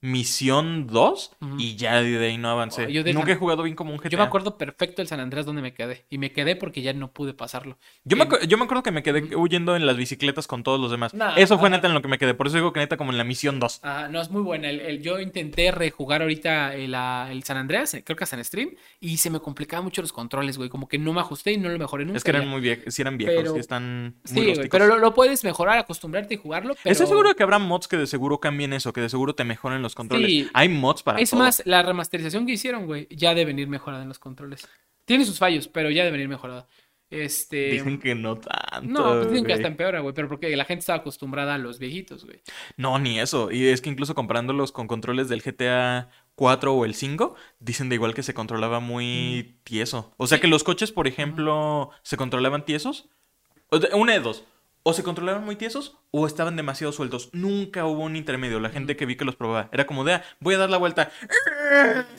[0.00, 1.56] misión 2 Ujú.
[1.58, 2.86] y ya de ahí no avancé.
[2.86, 4.08] Oh, yo nunca San- he jugado bien como un GTA.
[4.10, 6.04] Yo me acuerdo perfecto del San Andrés donde me quedé.
[6.10, 7.78] Y me quedé porque ya no pude pasarlo.
[8.04, 10.80] Yo me, En- yo me acuerdo que me quedé huyendo en las bicicletas con todos
[10.80, 11.14] los demás.
[11.14, 12.34] Nah, eso fue neta en lo que me quedé.
[12.34, 13.80] Por eso digo que neta como en la misión 2.
[13.82, 14.68] Ah, no, es muy buena.
[14.70, 18.36] El, el- yo intenté rejugar ahorita el, ah, el San Andreas, eh, creo que hasta
[18.36, 18.70] en stream,
[19.00, 20.68] y se me complicaban mucho los controles, güey.
[20.68, 22.18] Como que no me ajusté y no lo mejoré nunca.
[22.18, 22.48] Es que eran ya.
[22.50, 25.78] muy viejos, sí eran viejos, Pero- están muy Sí, güey, pero lo, lo puedes mejorar,
[25.78, 26.74] acostumbrarte y jugarlo.
[26.82, 26.92] Pero...
[26.92, 29.44] Estoy seguro de que habrá mods que de seguro cambien eso, que de seguro te
[29.44, 30.30] mejoren los controles.
[30.30, 30.48] Sí.
[30.54, 31.40] Hay mods para Es todo.
[31.40, 34.66] más, la remasterización que hicieron, güey, ya debe venir mejorada en los controles.
[35.04, 36.66] Tiene sus fallos, pero ya debe venir mejorada.
[37.10, 37.70] Este.
[37.70, 38.82] Dicen que no tanto.
[38.82, 41.78] No, pues dicen que hasta empeora, güey, pero porque la gente estaba acostumbrada a los
[41.78, 42.42] viejitos, güey.
[42.76, 43.50] No, ni eso.
[43.50, 47.94] Y es que incluso comparándolos con controles del GTA 4 o el 5, dicen de
[47.94, 50.12] igual que se controlaba muy tieso.
[50.18, 50.42] O sea Sí.
[50.42, 53.08] que los coches, por ejemplo, se controlaban tiesos.
[53.94, 54.44] Una de dos.
[54.88, 57.28] O se controlaban muy tiesos o estaban demasiado sueltos.
[57.34, 58.58] Nunca hubo un intermedio.
[58.58, 60.78] La gente que vi que los probaba era como de, ah, voy a dar la
[60.78, 61.10] vuelta.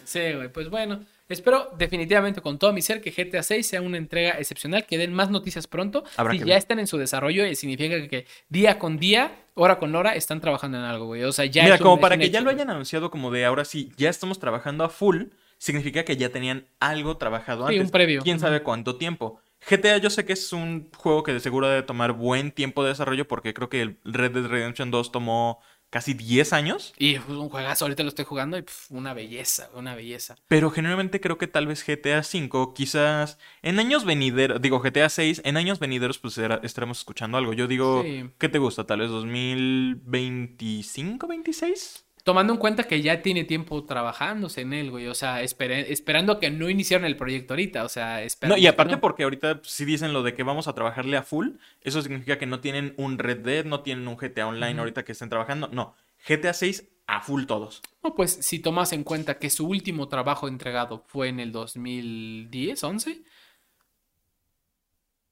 [0.04, 1.04] Sí, güey, pues bueno.
[1.28, 5.14] Espero definitivamente con todo mi ser que GTA 6 sea una entrega excepcional, que den
[5.14, 6.04] más noticias pronto.
[6.16, 6.58] Habrá si ya ver.
[6.58, 10.78] están en su desarrollo, eh, significa que día con día, hora con hora, están trabajando
[10.78, 11.24] en algo, güey.
[11.24, 13.66] O sea, ya Mira, es como para que ya lo hayan anunciado como de ahora
[13.66, 15.24] sí, ya estamos trabajando a full,
[15.58, 17.86] significa que ya tenían algo trabajado Sí, antes.
[17.86, 18.22] un previo.
[18.22, 19.40] ¿Quién sabe cuánto tiempo?
[19.68, 22.90] GTA yo sé que es un juego que de seguro debe tomar buen tiempo de
[22.90, 25.60] desarrollo porque creo que el Red Dead Redemption 2 tomó
[25.90, 26.94] casi 10 años.
[26.99, 30.36] Y pues, un juegazo, ahorita lo estoy jugando y pf, una belleza, una belleza.
[30.48, 35.41] Pero generalmente creo que tal vez GTA V, quizás en años venideros, digo GTA 6,
[35.44, 37.53] en años venideros pues era- estaremos escuchando algo.
[37.53, 38.30] Yo digo, Sí.
[38.38, 38.86] ¿qué te gusta?
[38.86, 42.06] Tal vez 2025, 26?
[42.30, 45.08] Tomando en cuenta que ya tiene tiempo trabajándose en él, güey.
[45.08, 47.84] O sea, espere- esperando que no iniciaron el proyecto ahorita.
[47.84, 48.58] O sea, No, esperando.
[48.62, 51.48] y aparte porque ahorita si dicen lo de que vamos a trabajarle a full,
[51.82, 55.14] eso significa que no tienen un Red Dead, no tienen un GTA Online ahorita que
[55.14, 55.70] estén trabajando.
[55.74, 55.96] No,
[56.28, 57.82] GTA 6 a full todos.
[58.04, 62.84] No, pues si tomas en cuenta que su último trabajo entregado fue en el 2010,
[62.84, 63.24] 11.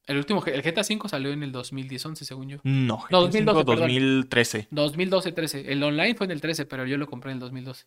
[0.07, 2.57] El último, el GTA V salió en el 2010, 11, según yo.
[2.63, 3.79] No, No, GTA 2012, perdón.
[3.79, 4.67] 2013.
[4.71, 5.71] 2012, 13.
[5.71, 7.85] El online fue en el 13, pero yo lo compré en el 2012.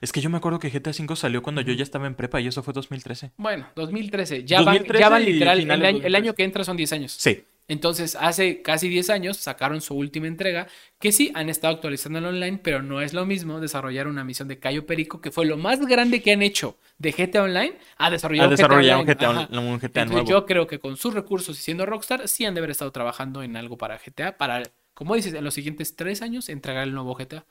[0.00, 2.40] Es que yo me acuerdo que GTA 5 salió cuando yo ya estaba en prepa
[2.40, 3.30] y eso fue 2013.
[3.36, 4.44] Bueno, 2013.
[4.44, 5.60] Ya van, 2013 ya van literal.
[5.60, 6.16] El año, el 2013.
[6.16, 7.12] año que entra son 10 años.
[7.12, 7.44] Sí.
[7.66, 10.66] Entonces, hace casi 10 años sacaron su última entrega,
[10.98, 14.48] que sí han estado actualizando el online, pero no es lo mismo desarrollar una misión
[14.48, 18.10] de Cayo Perico, que fue lo más grande que han hecho de GTA Online, a
[18.10, 18.66] desarrollar A GTA
[19.04, 19.48] GTA, Online.
[19.50, 19.60] Ajá.
[19.60, 20.28] un GTA Entonces, nuevo.
[20.28, 23.42] yo creo que con sus recursos y siendo Rockstar, sí han de haber estado trabajando
[23.42, 24.62] en algo para GTA, para,
[24.94, 27.44] como dices, en los siguientes tres años entregar el nuevo GTA.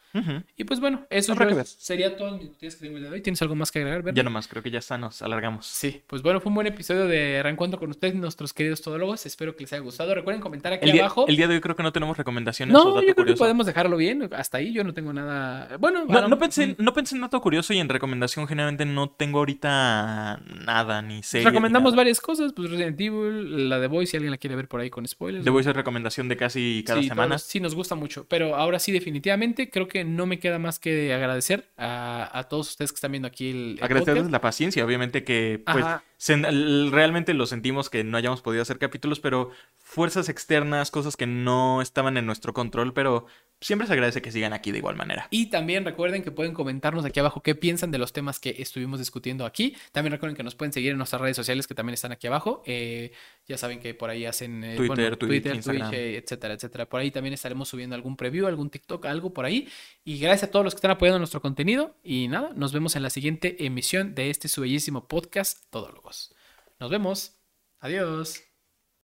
[0.57, 3.21] Y pues bueno, eso yo- sería todo mis noticias que tengo el día de hoy.
[3.21, 4.17] ¿Tienes algo más que agregar, Bernie?
[4.17, 5.65] Ya nomás, creo que ya está, nos alargamos.
[5.65, 9.25] Sí, pues bueno, fue un buen episodio de reencuentro con ustedes, nuestros queridos todólogos.
[9.25, 10.15] Espero que les haya gustado.
[10.15, 11.25] Recuerden comentar aquí El día, abajo.
[11.27, 13.35] el día de hoy creo que no tenemos recomendaciones o No, dato yo creo que
[13.35, 14.29] podemos dejarlo bien.
[14.35, 15.77] Hasta ahí yo no tengo nada.
[15.77, 19.09] Bueno, No, no pensé, mm, no pensé en dato curioso y en recomendación generalmente no
[19.09, 21.45] tengo ahorita nada, ni serie.
[21.45, 21.97] ni Recomendamos nada.
[21.97, 24.89] varias cosas, pues Resident Evil, la de Boy, si alguien la quiere ver por ahí
[24.89, 25.43] con spoilers.
[25.45, 27.32] Le voy a hacer recomendación de casi cada Sí, semana.
[27.37, 28.25] Sí, nos gusta mucho.
[28.27, 32.69] Pero ahora sí, definitivamente, creo que no me queda más que agradecer a, a todos
[32.69, 34.31] ustedes que están viendo aquí el, el Agradecerles podcast.
[34.31, 36.03] la paciencia, obviamente que pues Ajá.
[36.27, 41.81] Realmente lo sentimos que no hayamos podido hacer capítulos, pero fuerzas externas, cosas que no
[41.81, 43.25] estaban en nuestro control, pero
[43.63, 45.27] siempre se agradece que sigan aquí de igual manera.
[45.31, 48.99] Y también recuerden que pueden comentarnos aquí abajo qué piensan de los temas que estuvimos
[48.99, 49.75] discutiendo aquí.
[49.91, 52.61] También recuerden que nos pueden seguir en nuestras redes sociales que también están aquí abajo.
[52.65, 53.11] Eh,
[53.47, 55.89] ya saben que por ahí hacen eh, Twitter, Twitch, Twitter, Instagram.
[55.89, 56.89] Twitch, eh, etcétera, etcétera.
[56.89, 59.67] Por ahí también estaremos subiendo algún preview, algún TikTok, algo por ahí.
[60.03, 61.95] Y gracias a todos los que están apoyando nuestro contenido.
[62.03, 66.12] Y nada, nos vemos en la siguiente emisión de este su bellísimo podcast, Todólogos.
[66.83, 67.31] Nos vemos.
[67.79, 68.43] Adiós.